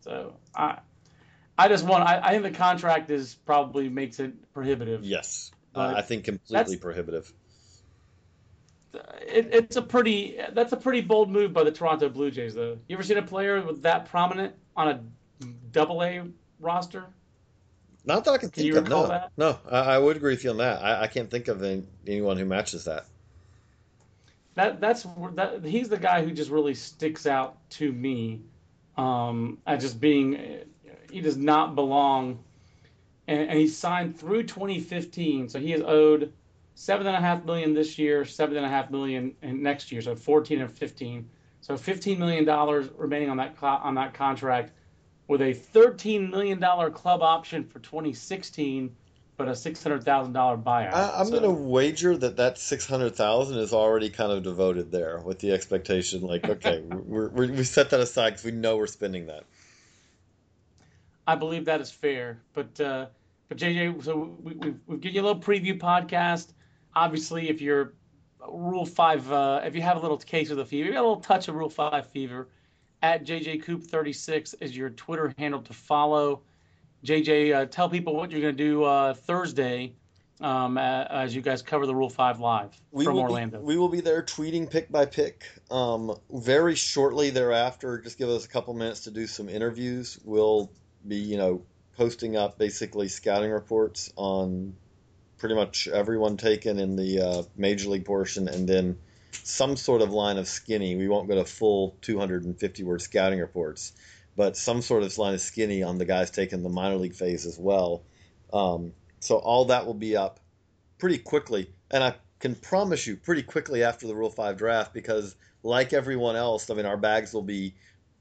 So 0.00 0.34
I. 0.54 0.78
I 1.58 1.68
just 1.68 1.84
want. 1.84 2.04
I, 2.04 2.20
I 2.22 2.30
think 2.32 2.42
the 2.42 2.50
contract 2.50 3.10
is 3.10 3.34
probably 3.34 3.88
makes 3.88 4.20
it 4.20 4.52
prohibitive. 4.52 5.04
Yes, 5.04 5.50
uh, 5.74 5.94
I 5.96 6.02
think 6.02 6.24
completely 6.24 6.76
prohibitive. 6.76 7.32
It, 8.92 9.48
it's 9.52 9.76
a 9.76 9.82
pretty. 9.82 10.38
That's 10.52 10.72
a 10.72 10.76
pretty 10.76 11.00
bold 11.00 11.30
move 11.30 11.52
by 11.52 11.64
the 11.64 11.72
Toronto 11.72 12.08
Blue 12.10 12.30
Jays, 12.30 12.54
though. 12.54 12.78
You 12.88 12.96
ever 12.96 13.02
seen 13.02 13.16
a 13.16 13.22
player 13.22 13.62
with 13.62 13.82
that 13.82 14.10
prominent 14.10 14.54
on 14.76 14.88
a 14.88 15.00
Double 15.72 16.02
A 16.02 16.24
roster? 16.60 17.06
Not 18.06 18.24
that 18.24 18.30
I 18.30 18.38
can 18.38 18.50
Can 18.50 18.62
think 18.62 18.66
you 18.66 18.78
of. 18.78 18.88
No, 18.88 19.08
that? 19.08 19.32
no, 19.36 19.58
I, 19.70 19.78
I 19.80 19.98
would 19.98 20.16
agree 20.16 20.32
with 20.32 20.44
you 20.44 20.50
on 20.50 20.58
that. 20.58 20.82
I, 20.82 21.02
I 21.02 21.06
can't 21.08 21.30
think 21.30 21.48
of 21.48 21.62
any, 21.62 21.82
anyone 22.06 22.36
who 22.36 22.44
matches 22.44 22.84
that. 22.84 23.06
That 24.54 24.80
that's 24.80 25.02
that. 25.34 25.64
He's 25.64 25.88
the 25.88 25.98
guy 25.98 26.24
who 26.24 26.30
just 26.30 26.50
really 26.50 26.74
sticks 26.74 27.26
out 27.26 27.58
to 27.70 27.92
me, 27.92 28.40
um, 28.96 29.58
as 29.66 29.82
just 29.82 30.00
being. 30.00 30.60
He 31.10 31.20
does 31.20 31.36
not 31.36 31.74
belong, 31.74 32.42
and, 33.26 33.48
and 33.50 33.58
he's 33.58 33.76
signed 33.76 34.18
through 34.18 34.44
2015, 34.44 35.48
so 35.48 35.60
he 35.60 35.72
is 35.72 35.82
owed 35.82 36.32
seven 36.74 37.06
and 37.06 37.16
a 37.16 37.20
half 37.20 37.44
million 37.44 37.74
this 37.74 37.98
year, 37.98 38.24
seven 38.24 38.56
and 38.56 38.66
a 38.66 38.68
half 38.68 38.90
million 38.90 39.34
in 39.42 39.62
next 39.62 39.90
year, 39.92 40.00
so 40.00 40.14
14 40.14 40.60
and 40.60 40.70
15. 40.70 41.28
So 41.60 41.76
fifteen 41.76 42.20
million 42.20 42.44
dollars 42.44 42.88
remaining 42.96 43.28
on 43.28 43.38
that 43.38 43.56
on 43.60 43.96
that 43.96 44.14
contract, 44.14 44.70
with 45.28 45.42
a 45.42 45.52
thirteen 45.52 46.30
million 46.30 46.60
dollar 46.60 46.90
club 46.90 47.22
option 47.22 47.64
for 47.64 47.78
2016, 47.80 48.94
but 49.36 49.48
a 49.48 49.56
six 49.56 49.82
hundred 49.82 50.04
thousand 50.04 50.32
dollar 50.32 50.56
buyout. 50.56 50.92
I, 50.92 51.20
am 51.20 51.26
So- 51.26 51.32
going 51.32 51.42
to 51.42 51.50
wager 51.50 52.16
that 52.16 52.36
that 52.36 52.58
six 52.58 52.86
hundred 52.86 53.14
thousand 53.16 53.58
is 53.58 53.72
already 53.72 54.10
kind 54.10 54.32
of 54.32 54.42
devoted 54.42 54.90
there, 54.90 55.18
with 55.20 55.38
the 55.40 55.52
expectation, 55.52 56.22
like, 56.22 56.44
okay, 56.48 56.80
we're, 56.80 57.28
we're, 57.28 57.52
we 57.52 57.64
set 57.64 57.90
that 57.90 58.00
aside 58.00 58.30
because 58.30 58.44
we 58.44 58.52
know 58.52 58.76
we're 58.76 58.86
spending 58.86 59.26
that. 59.26 59.44
I 61.26 61.34
believe 61.34 61.64
that 61.64 61.80
is 61.80 61.90
fair. 61.90 62.38
But 62.54 62.80
uh, 62.80 63.06
but 63.48 63.58
JJ, 63.58 64.04
so 64.04 64.36
we, 64.42 64.54
we've, 64.54 64.78
we've 64.86 65.00
given 65.00 65.14
you 65.16 65.22
a 65.22 65.26
little 65.26 65.42
preview 65.42 65.78
podcast. 65.78 66.52
Obviously, 66.94 67.48
if 67.48 67.60
you're 67.60 67.94
Rule 68.48 68.86
Five, 68.86 69.30
uh, 69.32 69.60
if 69.64 69.74
you 69.74 69.82
have 69.82 69.96
a 69.96 70.00
little 70.00 70.18
case 70.18 70.50
of 70.50 70.56
the 70.56 70.64
fever, 70.64 70.86
you 70.86 70.92
got 70.94 71.00
a 71.00 71.08
little 71.08 71.20
touch 71.20 71.48
of 71.48 71.56
Rule 71.56 71.68
Five 71.68 72.06
fever. 72.10 72.48
At 73.06 73.24
JJ 73.24 73.62
Coop 73.62 73.84
36 73.84 74.54
is 74.54 74.76
your 74.76 74.90
Twitter 74.90 75.32
handle 75.38 75.62
to 75.62 75.72
follow. 75.72 76.42
JJ, 77.04 77.54
uh, 77.54 77.66
tell 77.66 77.88
people 77.88 78.16
what 78.16 78.32
you're 78.32 78.40
going 78.40 78.56
to 78.56 78.64
do 78.64 78.82
uh, 78.82 79.14
Thursday 79.14 79.92
um, 80.40 80.76
as 80.76 81.32
you 81.32 81.40
guys 81.40 81.62
cover 81.62 81.86
the 81.86 81.94
Rule 81.94 82.10
Five 82.10 82.40
live 82.40 82.76
we 82.90 83.04
from 83.04 83.16
Orlando. 83.16 83.60
Be, 83.60 83.64
we 83.64 83.76
will 83.76 83.90
be 83.90 84.00
there 84.00 84.24
tweeting 84.24 84.68
pick 84.68 84.90
by 84.90 85.06
pick. 85.06 85.44
Um, 85.70 86.16
very 86.32 86.74
shortly 86.74 87.30
thereafter, 87.30 88.00
just 88.00 88.18
give 88.18 88.28
us 88.28 88.44
a 88.44 88.48
couple 88.48 88.74
minutes 88.74 89.02
to 89.02 89.12
do 89.12 89.28
some 89.28 89.48
interviews. 89.48 90.18
We'll 90.24 90.72
be, 91.06 91.18
you 91.18 91.36
know, 91.36 91.62
posting 91.96 92.36
up 92.36 92.58
basically 92.58 93.06
scouting 93.06 93.52
reports 93.52 94.12
on 94.16 94.74
pretty 95.38 95.54
much 95.54 95.86
everyone 95.86 96.38
taken 96.38 96.80
in 96.80 96.96
the 96.96 97.20
uh, 97.20 97.42
major 97.56 97.88
league 97.88 98.04
portion, 98.04 98.48
and 98.48 98.68
then 98.68 98.98
some 99.44 99.76
sort 99.76 100.02
of 100.02 100.10
line 100.10 100.38
of 100.38 100.48
skinny. 100.48 100.96
We 100.96 101.08
won't 101.08 101.28
go 101.28 101.36
to 101.36 101.44
full 101.44 101.96
250 102.02 102.82
word 102.84 103.02
scouting 103.02 103.40
reports, 103.40 103.92
but 104.36 104.56
some 104.56 104.82
sort 104.82 105.02
of 105.02 105.16
line 105.18 105.34
of 105.34 105.40
skinny 105.40 105.82
on 105.82 105.98
the 105.98 106.04
guys 106.04 106.30
taking 106.30 106.62
the 106.62 106.68
minor 106.68 106.96
league 106.96 107.14
phase 107.14 107.46
as 107.46 107.58
well. 107.58 108.02
Um, 108.52 108.92
so 109.20 109.36
all 109.36 109.66
that 109.66 109.86
will 109.86 109.94
be 109.94 110.16
up 110.16 110.40
pretty 110.98 111.18
quickly, 111.18 111.70
and 111.90 112.02
I 112.02 112.14
can 112.38 112.54
promise 112.54 113.06
you 113.06 113.16
pretty 113.16 113.42
quickly 113.42 113.82
after 113.82 114.06
the 114.06 114.14
Rule 114.14 114.30
Five 114.30 114.56
draft 114.56 114.92
because, 114.92 115.34
like 115.62 115.92
everyone 115.92 116.36
else, 116.36 116.70
I 116.70 116.74
mean, 116.74 116.86
our 116.86 116.96
bags 116.96 117.32
will 117.32 117.42
be 117.42 117.74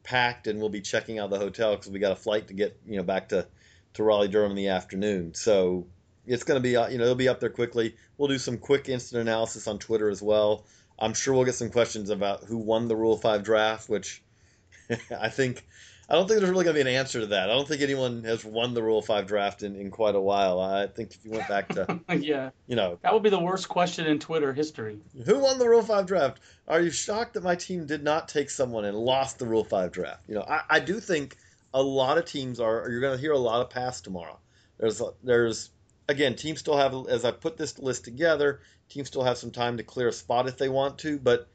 packed 0.04 0.48
and 0.48 0.60
we'll 0.60 0.70
be 0.70 0.82
checking 0.82 1.20
out 1.20 1.30
the 1.30 1.40
hotel 1.40 1.76
because 1.76 1.92
we 1.92 2.00
got 2.00 2.12
a 2.12 2.16
flight 2.16 2.48
to 2.48 2.54
get 2.54 2.80
you 2.86 2.98
know 2.98 3.04
back 3.04 3.30
to 3.30 3.48
to 3.96 4.04
Raleigh 4.04 4.28
Durham 4.28 4.52
in 4.52 4.58
the 4.58 4.70
afternoon. 4.70 5.34
So 5.34 5.88
it's 6.26 6.44
going 6.44 6.58
to 6.58 6.64
be 6.64 6.78
uh, 6.78 6.88
you 6.88 6.98
know 6.98 7.04
it'll 7.04 7.16
be 7.16 7.28
up 7.28 7.40
there 7.40 7.50
quickly. 7.50 7.96
We'll 8.18 8.30
do 8.30 8.38
some 8.38 8.58
quick 8.58 8.88
instant 8.88 9.22
analysis 9.22 9.68
on 9.68 9.80
Twitter 9.80 10.10
as 10.10 10.22
well. 10.22 10.66
I'm 10.98 11.14
sure 11.14 11.34
we'll 11.34 11.46
get 11.46 11.56
some 11.56 11.70
questions 11.70 12.10
about 12.10 12.44
who 12.44 12.58
won 12.58 12.88
the 12.88 12.96
Rule 12.96 13.18
Five 13.18 13.44
draft, 13.44 13.90
which 13.90 14.24
I 15.20 15.30
think 15.30 15.66
I 16.08 16.14
don't 16.14 16.28
think 16.28 16.40
there's 16.40 16.52
really 16.52 16.64
going 16.64 16.76
to 16.76 16.84
be 16.84 16.90
an 16.90 16.96
answer 16.96 17.22
to 17.22 17.28
that. 17.28 17.50
I 17.50 17.54
don't 17.54 17.68
think 17.68 17.82
anyone 17.82 18.24
has 18.26 18.46
won 18.46 18.74
the 18.74 18.84
Rule 18.84 19.02
Five 19.02 19.26
draft 19.26 19.64
in, 19.64 19.76
in 19.76 19.90
quite 19.90 20.16
a 20.16 20.20
while. 20.20 20.60
I 20.60 20.88
think 20.88 21.12
if 21.14 21.26
you 21.26 21.32
went 21.32 21.48
back 21.48 21.70
to 21.70 22.00
yeah, 22.20 22.52
you 22.68 22.76
know 22.76 23.00
that 23.02 23.14
would 23.14 23.24
be 23.24 23.30
the 23.30 23.40
worst 23.40 23.68
question 23.68 24.06
in 24.06 24.20
Twitter 24.20 24.54
history. 24.54 25.00
who 25.26 25.40
won 25.40 25.58
the 25.58 25.68
Rule 25.68 25.82
Five 25.82 26.06
draft? 26.06 26.40
Are 26.68 26.82
you 26.82 26.92
shocked 26.92 27.34
that 27.34 27.44
my 27.44 27.56
team 27.56 27.86
did 27.86 28.04
not 28.04 28.28
take 28.28 28.50
someone 28.50 28.86
and 28.86 28.98
lost 28.98 29.40
the 29.40 29.46
Rule 29.46 29.64
Five 29.64 29.92
draft? 29.92 30.24
You 30.28 30.36
know, 30.36 30.46
I, 30.48 30.62
I 30.70 30.80
do 30.80 31.00
think 31.00 31.38
a 31.74 31.82
lot 31.82 32.18
of 32.18 32.26
teams 32.26 32.60
are. 32.60 32.88
You're 32.90 33.02
going 33.02 33.16
to 33.16 33.22
hear 33.22 33.34
a 33.34 33.38
lot 33.38 33.62
of 33.62 33.70
pass 33.70 34.00
tomorrow. 34.02 34.40
There's 34.78 35.02
there's 35.24 35.72
again 36.08 36.36
teams 36.36 36.60
still 36.60 36.78
have 36.78 37.08
as 37.08 37.26
I 37.26 37.32
put 37.32 37.58
this 37.58 37.80
list 37.80 38.04
together, 38.04 38.62
teams 38.90 39.08
still 39.08 39.24
have 39.24 39.38
some 39.38 39.52
time 39.52 39.78
to 39.78 39.84
clear 39.84 40.10
a 40.10 40.14
spot 40.14 40.48
if 40.48 40.58
they 40.58 40.70
want 40.70 41.00
to. 41.00 41.18
But 41.18 41.48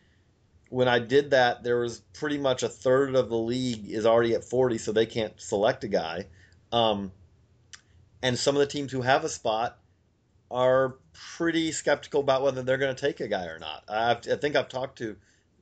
when 0.69 0.89
I 0.89 0.99
did 0.99 1.31
that, 1.31 1.63
there 1.63 1.81
was 1.81 2.01
pretty 2.15 2.39
much 2.39 2.63
a 2.63 2.69
third 2.69 3.15
of 3.15 3.29
the 3.29 3.39
league 3.39 3.89
is 3.91 4.07
already 4.07 4.35
at 4.35 4.45
40, 4.45 4.79
so 4.79 4.93
they 4.93 5.07
can't 5.07 5.41
select 5.41 5.85
a 5.85 5.89
guy. 5.89 6.27
Um, 6.73 7.13
and 8.23 8.39
some 8.39 8.55
of 8.55 8.61
the 8.61 8.67
teams 8.67 8.93
who 8.93 9.03
have 9.03 9.25
a 9.25 9.29
spot 9.29 9.79
are 10.51 10.97
pretty 11.37 11.73
skeptical 11.73 12.21
about 12.21 12.43
whether 12.43 12.63
they're 12.63 12.79
going 12.79 12.95
to 12.95 13.01
take 13.01 13.21
a 13.21 13.29
guy 13.29 13.47
or 13.47 13.59
not. 13.59 13.85
I've, 13.89 14.29
I 14.29 14.37
think 14.37 14.57
I've 14.57 14.69
talked 14.69 14.99
to 14.99 15.17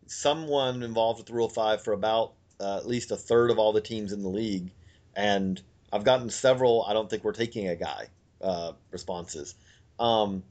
someone 0.06 0.82
involved 0.82 1.20
with 1.20 1.30
Rule 1.30 1.48
Five 1.48 1.82
for 1.82 1.92
about 1.92 2.32
uh, 2.60 2.78
at 2.78 2.86
least 2.86 3.10
a 3.10 3.16
third 3.16 3.50
of 3.50 3.58
all 3.58 3.72
the 3.72 3.80
teams 3.80 4.12
in 4.12 4.22
the 4.22 4.28
league, 4.28 4.72
and 5.14 5.60
I've 5.92 6.04
gotten 6.04 6.30
several. 6.30 6.84
I 6.84 6.94
don't 6.94 7.08
think 7.08 7.22
we're 7.22 7.32
taking 7.32 7.68
a 7.68 7.76
guy 7.76 8.08
uh, 8.40 8.72
responses. 8.90 9.54
Um, 9.98 10.42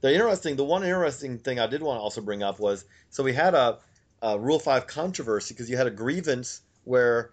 the 0.00 0.12
interesting, 0.12 0.56
the 0.56 0.64
one 0.64 0.82
interesting 0.82 1.38
thing 1.38 1.58
I 1.58 1.66
did 1.66 1.82
want 1.82 1.98
to 1.98 2.02
also 2.02 2.20
bring 2.20 2.42
up 2.42 2.58
was 2.58 2.84
so 3.10 3.22
we 3.22 3.32
had 3.32 3.54
a, 3.54 3.78
a 4.22 4.38
Rule 4.38 4.58
Five 4.58 4.86
controversy 4.86 5.54
because 5.54 5.68
you 5.68 5.76
had 5.76 5.86
a 5.86 5.90
grievance 5.90 6.62
where 6.84 7.30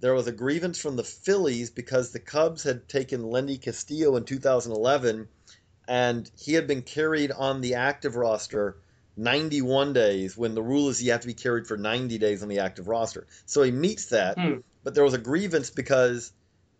there 0.00 0.14
was 0.14 0.26
a 0.26 0.32
grievance 0.32 0.78
from 0.80 0.96
the 0.96 1.04
Phillies 1.04 1.70
because 1.70 2.12
the 2.12 2.20
Cubs 2.20 2.62
had 2.62 2.88
taken 2.88 3.30
Lendy 3.30 3.58
Castillo 3.58 4.16
in 4.16 4.24
2011 4.24 5.28
and 5.88 6.30
he 6.38 6.54
had 6.54 6.66
been 6.66 6.82
carried 6.82 7.32
on 7.32 7.60
the 7.60 7.74
active 7.74 8.16
roster 8.16 8.76
91 9.16 9.92
days 9.92 10.36
when 10.36 10.54
the 10.54 10.62
rule 10.62 10.88
is 10.88 11.02
you 11.02 11.12
have 11.12 11.20
to 11.20 11.26
be 11.26 11.34
carried 11.34 11.66
for 11.66 11.76
90 11.76 12.16
days 12.18 12.42
on 12.42 12.48
the 12.48 12.60
active 12.60 12.88
roster. 12.88 13.26
So 13.44 13.62
he 13.62 13.70
meets 13.70 14.06
that, 14.06 14.38
Hmm. 14.38 14.58
but 14.84 14.94
there 14.94 15.04
was 15.04 15.14
a 15.14 15.18
grievance 15.18 15.70
because, 15.70 16.32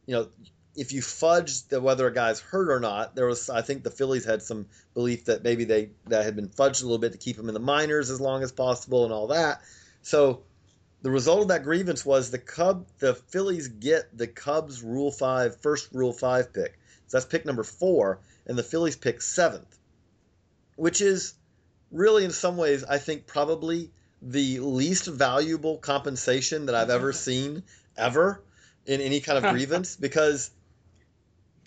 you 0.07 0.15
know, 0.15 0.29
if 0.77 0.93
you 0.93 1.03
fudge 1.03 1.63
the 1.69 1.81
whether 1.81 2.07
a 2.07 2.13
guy's 2.13 2.41
hurt 2.41 2.71
or 2.71 2.81
not, 2.81 3.15
there 3.15 3.27
was 3.27 3.51
I 3.51 3.63
think 3.63 3.83
the 3.83 3.91
Phillies 3.91 4.25
had 4.25 4.43
some 4.43 4.67
belief 4.95 5.27
that 5.27 5.43
maybe 5.43 5.65
they 5.65 5.91
that 6.07 6.25
had 6.25 6.37
been 6.37 6.49
fudged 6.49 6.83
a 6.83 6.85
little 6.85 6.99
bit 6.99 7.13
to 7.13 7.19
keep 7.19 7.39
him 7.39 7.49
in 7.49 7.55
the 7.55 7.61
minors 7.61 8.11
as 8.11 8.21
long 8.21 8.43
as 8.43 8.53
possible 8.53 9.05
and 9.05 9.13
all 9.13 9.29
that. 9.29 9.63
So 10.03 10.43
the 11.03 11.11
result 11.11 11.43
of 11.43 11.49
that 11.49 11.65
grievance 11.65 12.05
was 12.05 12.31
the 12.31 12.39
Cub 12.39 12.87
the 12.99 13.15
Phillies 13.15 13.69
get 13.69 14.17
the 14.17 14.27
Cubs 14.27 14.83
Rule 14.83 15.11
Five 15.11 15.61
first 15.61 15.89
Rule 15.93 16.13
Five 16.13 16.53
pick. 16.53 16.79
So 17.09 17.17
that's 17.17 17.27
pick 17.27 17.45
number 17.45 17.65
four, 17.65 18.21
and 18.47 18.57
the 18.57 18.63
Phillies 18.63 18.97
pick 18.97 19.23
seventh, 19.23 19.77
which 20.77 21.01
is 21.01 21.35
really 21.91 22.25
in 22.25 22.31
some 22.31 22.57
ways 22.57 22.85
I 22.85 22.99
think 22.99 23.27
probably 23.27 23.91
the 24.23 24.61
least 24.61 25.07
valuable 25.07 25.79
compensation 25.79 26.67
that 26.67 26.77
I've 26.77 26.91
ever 26.91 27.13
seen 27.27 27.65
ever 27.97 28.41
in 28.87 29.01
any 29.01 29.21
kind 29.21 29.45
of 29.45 29.51
grievance 29.53 29.97
because 29.97 30.51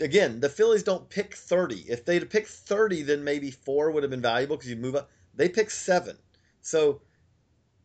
again 0.04 0.40
the 0.40 0.50
Phillies 0.50 0.84
don't 0.84 1.10
pick 1.10 1.34
30 1.34 1.86
if 1.88 2.06
they'd 2.06 2.30
picked 2.30 2.50
30 2.50 3.04
then 3.04 3.24
maybe 3.24 3.50
four 3.50 3.90
would 3.90 4.04
have 4.04 4.10
been 4.10 4.22
valuable 4.22 4.58
because 4.58 4.70
you 4.70 4.76
move 4.76 4.96
up. 4.96 5.10
They 5.34 5.50
pick 5.50 5.72
seven. 5.72 6.18
So 6.62 7.02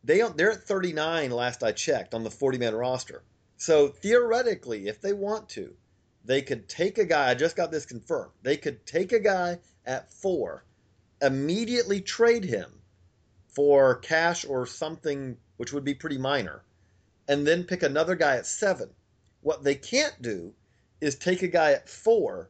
they 0.03 0.21
they're 0.35 0.51
at 0.51 0.63
39 0.63 1.31
last 1.31 1.63
I 1.63 1.71
checked 1.71 2.13
on 2.13 2.23
the 2.23 2.29
40 2.31 2.57
man 2.57 2.75
roster. 2.75 3.23
So 3.57 3.87
theoretically 3.87 4.87
if 4.87 5.01
they 5.01 5.13
want 5.13 5.49
to 5.49 5.73
they 6.25 6.41
could 6.41 6.67
take 6.67 6.97
a 6.97 7.05
guy 7.05 7.31
I 7.31 7.33
just 7.33 7.55
got 7.55 7.71
this 7.71 7.85
confirmed 7.85 8.33
they 8.43 8.57
could 8.57 8.85
take 8.85 9.11
a 9.13 9.19
guy 9.19 9.59
at 9.85 10.11
four 10.11 10.65
immediately 11.21 12.01
trade 12.01 12.43
him 12.43 12.81
for 13.47 13.95
cash 13.95 14.45
or 14.45 14.65
something 14.65 15.37
which 15.57 15.73
would 15.73 15.83
be 15.83 15.93
pretty 15.93 16.17
minor 16.17 16.63
and 17.29 17.45
then 17.45 17.63
pick 17.63 17.83
another 17.83 18.15
guy 18.15 18.37
at 18.37 18.45
seven. 18.45 18.89
What 19.41 19.63
they 19.63 19.75
can't 19.75 20.21
do 20.21 20.53
is 21.01 21.15
take 21.15 21.41
a 21.41 21.47
guy 21.47 21.71
at 21.71 21.89
four, 21.89 22.49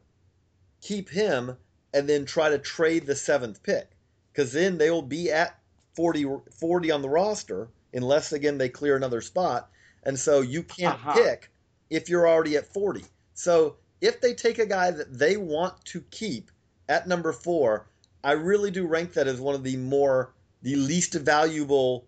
keep 0.80 1.08
him, 1.08 1.56
and 1.92 2.08
then 2.08 2.24
try 2.24 2.48
to 2.48 2.58
trade 2.58 3.06
the 3.06 3.14
seventh 3.14 3.62
pick. 3.62 3.90
Because 4.32 4.52
then 4.52 4.78
they 4.78 4.90
will 4.90 5.02
be 5.02 5.30
at 5.30 5.58
40, 5.94 6.26
40 6.58 6.90
on 6.90 7.02
the 7.02 7.08
roster, 7.08 7.68
unless, 7.92 8.32
again, 8.32 8.58
they 8.58 8.68
clear 8.68 8.96
another 8.96 9.20
spot. 9.20 9.70
And 10.02 10.18
so 10.18 10.40
you 10.40 10.62
can't 10.62 10.94
Aha. 10.94 11.14
pick 11.14 11.50
if 11.90 12.08
you're 12.08 12.28
already 12.28 12.56
at 12.56 12.72
40. 12.72 13.04
So 13.34 13.76
if 14.00 14.20
they 14.20 14.34
take 14.34 14.58
a 14.58 14.66
guy 14.66 14.90
that 14.90 15.18
they 15.18 15.36
want 15.36 15.84
to 15.86 16.00
keep 16.10 16.50
at 16.88 17.06
number 17.06 17.32
four, 17.32 17.86
I 18.22 18.32
really 18.32 18.70
do 18.70 18.86
rank 18.86 19.14
that 19.14 19.26
as 19.26 19.40
one 19.40 19.54
of 19.54 19.64
the 19.64 19.76
more, 19.76 20.32
the 20.62 20.76
least 20.76 21.14
valuable 21.14 22.06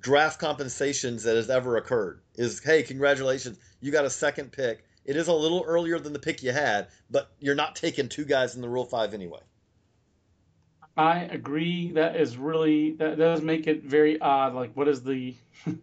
draft 0.00 0.40
compensations 0.40 1.22
that 1.24 1.36
has 1.36 1.50
ever 1.50 1.76
occurred. 1.76 2.20
Is, 2.34 2.60
hey, 2.60 2.82
congratulations, 2.82 3.58
you 3.80 3.92
got 3.92 4.04
a 4.04 4.10
second 4.10 4.52
pick. 4.52 4.84
It 5.04 5.16
is 5.16 5.28
a 5.28 5.32
little 5.32 5.64
earlier 5.66 5.98
than 5.98 6.12
the 6.12 6.18
pick 6.18 6.42
you 6.42 6.52
had, 6.52 6.88
but 7.10 7.30
you're 7.40 7.54
not 7.54 7.76
taking 7.76 8.08
two 8.08 8.24
guys 8.24 8.54
in 8.54 8.62
the 8.62 8.68
Rule 8.68 8.84
Five 8.84 9.14
anyway. 9.14 9.40
I 10.96 11.20
agree. 11.20 11.92
That 11.92 12.16
is 12.16 12.36
really 12.36 12.92
that 12.92 13.18
does 13.18 13.40
make 13.40 13.66
it 13.66 13.82
very 13.82 14.20
odd. 14.20 14.54
Like, 14.54 14.76
what 14.76 14.88
is 14.88 15.02
the 15.02 15.34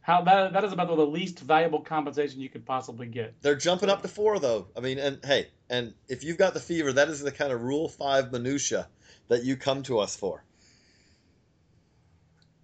how 0.00 0.22
that 0.22 0.52
that 0.52 0.64
is 0.64 0.72
about 0.72 0.88
the 0.88 1.06
least 1.06 1.40
valuable 1.40 1.80
compensation 1.80 2.40
you 2.40 2.48
could 2.48 2.66
possibly 2.66 3.06
get. 3.06 3.40
They're 3.42 3.54
jumping 3.54 3.88
up 3.88 4.02
to 4.02 4.08
four 4.08 4.38
though. 4.38 4.66
I 4.76 4.80
mean, 4.80 4.98
and 4.98 5.20
hey, 5.24 5.48
and 5.68 5.94
if 6.08 6.24
you've 6.24 6.38
got 6.38 6.54
the 6.54 6.60
fever, 6.60 6.92
that 6.92 7.08
is 7.08 7.20
the 7.20 7.32
kind 7.32 7.52
of 7.52 7.62
Rule 7.62 7.88
Five 7.88 8.32
minutia 8.32 8.88
that 9.28 9.44
you 9.44 9.56
come 9.56 9.82
to 9.84 10.00
us 10.00 10.16
for. 10.16 10.44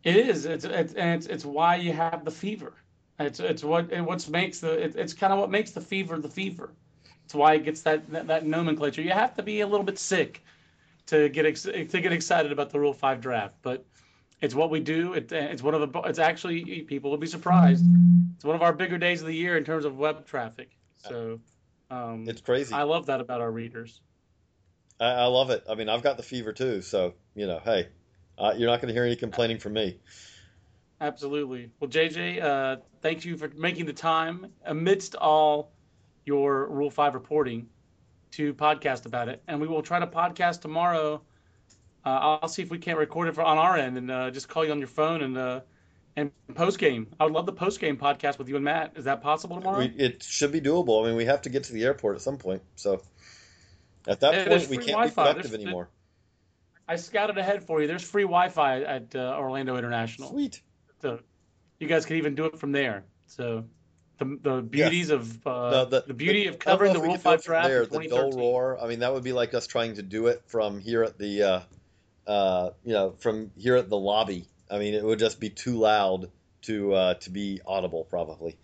It 0.02 0.16
is. 0.16 0.44
It's 0.44 0.64
it's 0.64 0.94
and 0.94 1.14
it's 1.16 1.26
it's 1.26 1.44
why 1.44 1.76
you 1.76 1.92
have 1.92 2.24
the 2.24 2.30
fever. 2.30 2.74
It's 3.18 3.40
it's 3.40 3.64
what 3.64 3.92
it 3.92 4.02
what's 4.02 4.28
makes 4.28 4.60
the 4.60 4.72
it, 4.72 4.96
it's 4.96 5.14
kind 5.14 5.32
of 5.32 5.38
what 5.38 5.50
makes 5.50 5.70
the 5.70 5.80
fever 5.80 6.18
the 6.18 6.28
fever. 6.28 6.70
It's 7.24 7.34
why 7.34 7.54
it 7.54 7.64
gets 7.64 7.82
that, 7.82 8.10
that 8.10 8.26
that 8.28 8.46
nomenclature. 8.46 9.02
You 9.02 9.10
have 9.10 9.34
to 9.36 9.42
be 9.42 9.60
a 9.60 9.66
little 9.66 9.84
bit 9.84 9.98
sick 9.98 10.42
to 11.06 11.28
get 11.28 11.46
ex- 11.46 11.62
to 11.62 11.84
get 11.84 12.12
excited 12.12 12.52
about 12.52 12.70
the 12.70 12.78
Rule 12.78 12.92
Five 12.92 13.20
draft. 13.20 13.54
But 13.62 13.84
it's 14.40 14.54
what 14.54 14.70
we 14.70 14.80
do. 14.80 15.14
It, 15.14 15.32
it's 15.32 15.62
one 15.62 15.74
of 15.74 15.92
the. 15.92 16.00
It's 16.02 16.18
actually 16.18 16.82
people 16.82 17.10
will 17.10 17.18
be 17.18 17.26
surprised. 17.26 17.84
It's 18.36 18.44
one 18.44 18.54
of 18.54 18.62
our 18.62 18.72
bigger 18.72 18.98
days 18.98 19.22
of 19.22 19.28
the 19.28 19.34
year 19.34 19.56
in 19.56 19.64
terms 19.64 19.84
of 19.84 19.96
web 19.96 20.26
traffic. 20.26 20.70
So 21.08 21.40
um, 21.90 22.28
it's 22.28 22.42
crazy. 22.42 22.74
I 22.74 22.82
love 22.82 23.06
that 23.06 23.20
about 23.20 23.40
our 23.40 23.50
readers. 23.50 24.00
I, 25.00 25.06
I 25.06 25.24
love 25.26 25.50
it. 25.50 25.64
I 25.68 25.74
mean, 25.74 25.88
I've 25.88 26.02
got 26.02 26.16
the 26.16 26.22
fever 26.22 26.52
too. 26.52 26.82
So 26.82 27.14
you 27.34 27.46
know, 27.46 27.60
hey, 27.64 27.88
uh, 28.38 28.54
you're 28.56 28.68
not 28.68 28.80
going 28.80 28.88
to 28.88 28.94
hear 28.94 29.04
any 29.04 29.16
complaining 29.16 29.58
from 29.58 29.72
me. 29.72 30.00
Absolutely. 31.00 31.70
Well, 31.78 31.90
JJ, 31.90 32.42
uh, 32.42 32.76
thank 33.02 33.24
you 33.24 33.36
for 33.36 33.50
making 33.54 33.86
the 33.86 33.92
time 33.92 34.52
amidst 34.64 35.14
all 35.14 35.72
your 36.24 36.66
Rule 36.68 36.90
Five 36.90 37.14
reporting 37.14 37.68
to 38.32 38.54
podcast 38.54 39.06
about 39.06 39.28
it, 39.28 39.42
and 39.46 39.60
we 39.60 39.68
will 39.68 39.82
try 39.82 39.98
to 39.98 40.06
podcast 40.06 40.62
tomorrow. 40.62 41.22
Uh, 42.04 42.38
I'll 42.40 42.48
see 42.48 42.62
if 42.62 42.70
we 42.70 42.78
can't 42.78 42.98
record 42.98 43.28
it 43.28 43.34
for, 43.34 43.42
on 43.42 43.58
our 43.58 43.76
end 43.76 43.98
and 43.98 44.10
uh, 44.10 44.30
just 44.30 44.48
call 44.48 44.64
you 44.64 44.70
on 44.70 44.78
your 44.78 44.88
phone 44.88 45.22
and 45.22 45.36
uh, 45.36 45.60
and 46.16 46.30
post 46.54 46.78
game. 46.78 47.08
I 47.20 47.24
would 47.24 47.32
love 47.32 47.46
the 47.46 47.52
post 47.52 47.80
game 47.80 47.96
podcast 47.96 48.38
with 48.38 48.48
you 48.48 48.56
and 48.56 48.64
Matt. 48.64 48.92
Is 48.96 49.04
that 49.04 49.22
possible 49.22 49.56
tomorrow? 49.56 49.80
We, 49.80 49.86
it 49.86 50.22
should 50.22 50.52
be 50.52 50.60
doable. 50.60 51.02
I 51.02 51.08
mean, 51.08 51.16
we 51.16 51.26
have 51.26 51.42
to 51.42 51.50
get 51.50 51.64
to 51.64 51.72
the 51.72 51.84
airport 51.84 52.16
at 52.16 52.22
some 52.22 52.38
point, 52.38 52.62
so 52.76 53.02
at 54.06 54.20
that 54.20 54.34
and 54.34 54.48
point 54.48 54.68
we 54.70 54.76
can't 54.76 54.88
Wi-Fi. 54.90 55.08
be 55.08 55.14
productive 55.14 55.50
there's, 55.50 55.62
anymore. 55.62 55.90
I 56.88 56.96
scouted 56.96 57.36
ahead 57.36 57.64
for 57.64 57.80
you. 57.80 57.86
There's 57.86 58.04
free 58.04 58.22
Wi-Fi 58.22 58.82
at 58.82 59.14
uh, 59.14 59.36
Orlando 59.38 59.76
International. 59.76 60.30
Sweet. 60.30 60.62
So 61.06 61.20
you 61.78 61.86
guys 61.86 62.04
can 62.04 62.16
even 62.16 62.34
do 62.34 62.46
it 62.46 62.58
from 62.58 62.72
there. 62.72 63.04
So 63.26 63.64
the, 64.18 64.38
the 64.42 64.60
beauties 64.60 65.10
of 65.10 65.46
uh, 65.46 65.70
no, 65.70 65.84
the, 65.84 66.04
the, 66.08 66.14
beauty 66.14 66.44
the, 66.44 66.48
of 66.48 66.58
covering 66.58 66.92
the 66.94 66.98
Rule 66.98 67.16
Five 67.16 67.44
draft. 67.44 67.68
There, 67.68 67.86
the 67.86 68.08
dull 68.08 68.32
Roar. 68.32 68.76
I 68.82 68.88
mean, 68.88 68.98
that 69.00 69.12
would 69.12 69.22
be 69.22 69.32
like 69.32 69.54
us 69.54 69.68
trying 69.68 69.94
to 69.94 70.02
do 70.02 70.26
it 70.26 70.42
from 70.46 70.80
here 70.80 71.04
at 71.04 71.16
the, 71.16 71.42
uh, 71.42 71.60
uh, 72.26 72.70
you 72.84 72.92
know, 72.92 73.14
from 73.20 73.52
here 73.56 73.76
at 73.76 73.88
the 73.88 73.96
lobby. 73.96 74.48
I 74.68 74.80
mean, 74.80 74.94
it 74.94 75.04
would 75.04 75.20
just 75.20 75.38
be 75.38 75.48
too 75.48 75.78
loud 75.78 76.28
to 76.62 76.92
uh, 76.92 77.14
to 77.14 77.30
be 77.30 77.60
audible, 77.64 78.02
probably. 78.02 78.56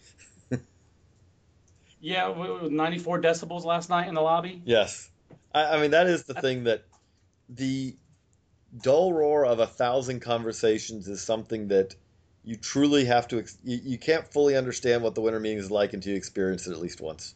yeah, 2.00 2.34
94 2.68 3.20
decibels 3.20 3.64
last 3.64 3.88
night 3.88 4.08
in 4.08 4.14
the 4.14 4.20
lobby. 4.20 4.60
Yes, 4.64 5.08
I, 5.54 5.76
I 5.76 5.80
mean 5.80 5.92
that 5.92 6.08
is 6.08 6.24
the 6.24 6.34
thing 6.34 6.64
that 6.64 6.82
the 7.48 7.94
dull 8.82 9.12
roar 9.12 9.46
of 9.46 9.60
a 9.60 9.66
thousand 9.66 10.20
conversations 10.22 11.06
is 11.06 11.22
something 11.22 11.68
that 11.68 11.94
you 12.44 12.56
truly 12.56 13.04
have 13.04 13.28
to 13.28 13.44
you, 13.64 13.80
you 13.82 13.98
can't 13.98 14.26
fully 14.26 14.56
understand 14.56 15.02
what 15.02 15.14
the 15.14 15.20
winter 15.20 15.40
meeting 15.40 15.58
is 15.58 15.70
like 15.70 15.92
until 15.92 16.12
you 16.12 16.16
experience 16.16 16.66
it 16.66 16.72
at 16.72 16.78
least 16.78 17.00
once. 17.00 17.34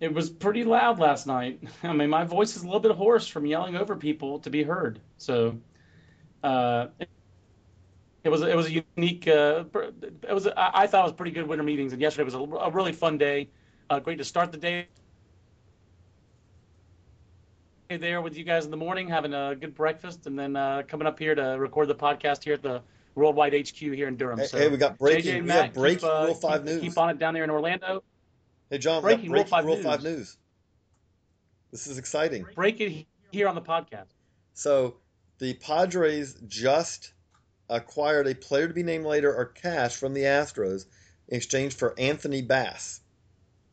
It 0.00 0.14
was 0.14 0.30
pretty 0.30 0.64
loud 0.64 0.98
last 0.98 1.26
night. 1.26 1.60
I 1.82 1.92
mean 1.92 2.10
my 2.10 2.24
voice 2.24 2.56
is 2.56 2.62
a 2.62 2.66
little 2.66 2.80
bit 2.80 2.92
hoarse 2.92 3.26
from 3.26 3.46
yelling 3.46 3.76
over 3.76 3.96
people 3.96 4.38
to 4.40 4.50
be 4.50 4.62
heard. 4.62 5.00
So 5.18 5.58
uh, 6.42 6.86
it 8.24 8.30
was 8.30 8.42
it 8.42 8.56
was 8.56 8.66
a 8.66 8.82
unique 8.96 9.28
uh, 9.28 9.64
it 10.28 10.32
was 10.32 10.46
I 10.56 10.86
thought 10.86 11.00
it 11.00 11.08
was 11.08 11.12
pretty 11.12 11.32
good 11.32 11.46
winter 11.46 11.64
meetings 11.64 11.92
and 11.92 12.00
yesterday 12.00 12.24
was 12.24 12.34
a, 12.34 12.38
a 12.38 12.70
really 12.70 12.92
fun 12.92 13.18
day. 13.18 13.48
Uh, 13.90 13.98
great 13.98 14.18
to 14.18 14.24
start 14.24 14.52
the 14.52 14.58
day 14.58 14.86
there 17.98 18.22
with 18.22 18.36
you 18.36 18.44
guys 18.44 18.64
in 18.64 18.70
the 18.70 18.76
morning 18.76 19.08
having 19.08 19.34
a 19.34 19.56
good 19.56 19.74
breakfast 19.74 20.28
and 20.28 20.38
then 20.38 20.54
uh, 20.54 20.80
coming 20.86 21.08
up 21.08 21.18
here 21.18 21.34
to 21.34 21.42
record 21.58 21.88
the 21.88 21.94
podcast 21.94 22.44
here 22.44 22.54
at 22.54 22.62
the 22.62 22.80
Worldwide 23.20 23.54
HQ 23.54 23.76
here 23.76 24.08
in 24.08 24.16
Durham. 24.16 24.38
Hey, 24.38 24.46
so, 24.46 24.58
hey 24.58 24.68
we 24.68 24.76
got 24.76 24.98
breaking, 24.98 25.42
we 25.42 25.48
got 25.48 25.74
breaking 25.74 26.00
keep, 26.00 26.08
uh, 26.08 26.24
Rule 26.26 26.34
Five 26.34 26.64
keep, 26.64 26.72
news. 26.72 26.80
Keep 26.80 26.98
on 26.98 27.10
it 27.10 27.18
down 27.18 27.34
there 27.34 27.44
in 27.44 27.50
Orlando. 27.50 28.02
Hey 28.70 28.78
John, 28.78 29.02
breaking, 29.02 29.30
breaking 29.30 29.32
Rule, 29.32 29.44
5, 29.44 29.64
Rule 29.64 29.74
news. 29.76 29.84
5 29.84 30.02
news. 30.02 30.36
This 31.70 31.86
is 31.86 31.98
exciting. 31.98 32.46
Break 32.54 32.80
it 32.80 33.06
here 33.30 33.48
on 33.48 33.54
the 33.54 33.60
podcast. 33.60 34.08
So 34.54 34.96
the 35.38 35.54
Padres 35.54 36.34
just 36.48 37.12
acquired 37.68 38.26
a 38.26 38.34
player 38.34 38.66
to 38.66 38.74
be 38.74 38.82
named 38.82 39.04
later 39.04 39.34
or 39.34 39.46
cash 39.46 39.96
from 39.96 40.14
the 40.14 40.22
Astros 40.22 40.86
in 41.28 41.36
exchange 41.36 41.74
for 41.74 41.94
Anthony 41.98 42.42
Bass 42.42 43.00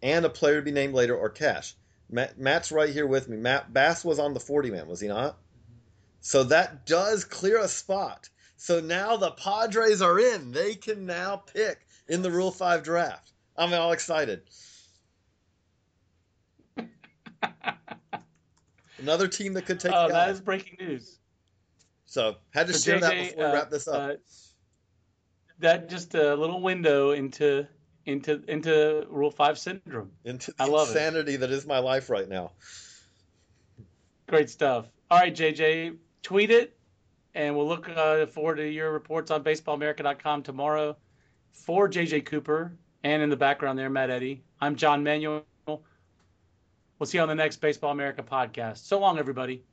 and 0.02 0.26
a 0.26 0.30
player 0.30 0.58
to 0.58 0.62
be 0.62 0.72
named 0.72 0.94
later 0.94 1.16
or 1.16 1.30
cash. 1.30 1.76
Matt, 2.10 2.38
Matt's 2.40 2.72
right 2.72 2.90
here 2.90 3.08
with 3.08 3.28
me. 3.28 3.38
Matt 3.38 3.74
Bass 3.74 4.06
was 4.06 4.20
on 4.20 4.34
the 4.34 4.40
40 4.40 4.72
man, 4.72 4.88
was 4.88 5.00
he 5.00 5.08
not? 5.08 5.38
So 6.22 6.44
that 6.46 6.86
does 6.86 7.24
clear 7.24 7.60
a 7.60 7.68
spot 7.68 8.30
so 8.58 8.80
now 8.80 9.16
the 9.16 9.32
Padres 9.32 10.02
are 10.02 10.20
in. 10.20 10.52
They 10.52 10.74
can 10.76 11.06
now 11.06 11.38
pick 11.38 11.88
in 12.10 12.22
the 12.24 12.32
Rule 12.32 12.52
5 12.52 12.84
draft. 12.84 13.32
I'm 13.56 13.74
all 13.74 13.92
excited. 13.92 14.42
Another 19.00 19.28
team 19.28 19.54
that 19.54 19.68
could 19.68 19.80
take. 19.80 19.94
Oh, 19.94 20.10
that 20.10 20.30
is 20.30 20.42
breaking 20.42 20.78
news. 20.80 21.20
So 22.06 22.38
had 22.52 22.68
to 22.68 22.74
share 22.74 22.98
JJ, 22.98 23.02
that 23.02 23.12
before 23.12 23.38
we 23.38 23.44
uh, 23.44 23.54
wrap 23.54 23.70
this 23.70 23.88
up. 23.88 24.12
Uh, 24.12 24.16
that 25.60 25.90
just 25.90 26.16
a 26.16 26.36
little 26.36 26.62
window 26.62 27.12
into 27.12 27.68
into 28.06 28.44
into 28.48 29.06
Rule 29.10 29.30
Five 29.30 29.60
syndrome. 29.60 30.12
Into 30.24 30.52
the 30.52 30.64
I 30.64 30.68
love 30.68 30.88
insanity 30.88 31.36
it. 31.36 31.42
that 31.42 31.52
is 31.52 31.68
my 31.68 31.80
life 31.80 32.10
right 32.10 32.28
now. 32.28 32.52
Great 34.28 34.50
stuff. 34.50 34.88
All 35.12 35.20
right, 35.20 35.36
JJ, 35.36 35.98
tweet 36.24 36.50
it 36.50 36.77
and 37.38 37.56
we'll 37.56 37.68
look 37.68 37.88
uh, 37.88 38.26
forward 38.26 38.56
to 38.56 38.68
your 38.68 38.92
reports 38.92 39.30
on 39.30 39.44
baseballamerica.com 39.44 40.42
tomorrow. 40.42 40.98
For 41.52 41.88
JJ 41.88 42.26
Cooper 42.26 42.74
and 43.04 43.22
in 43.22 43.30
the 43.30 43.38
background 43.38 43.78
there, 43.78 43.90
Matt 43.90 44.10
Eddy. 44.10 44.42
I'm 44.60 44.76
John 44.76 45.04
Manuel. 45.04 45.46
We'll 45.68 47.06
see 47.06 47.20
you 47.20 47.22
on 47.22 47.28
the 47.28 47.36
next 47.36 47.58
Baseball 47.58 47.92
America 47.92 48.24
podcast. 48.24 48.78
So 48.86 49.00
long, 49.00 49.20
everybody. 49.20 49.64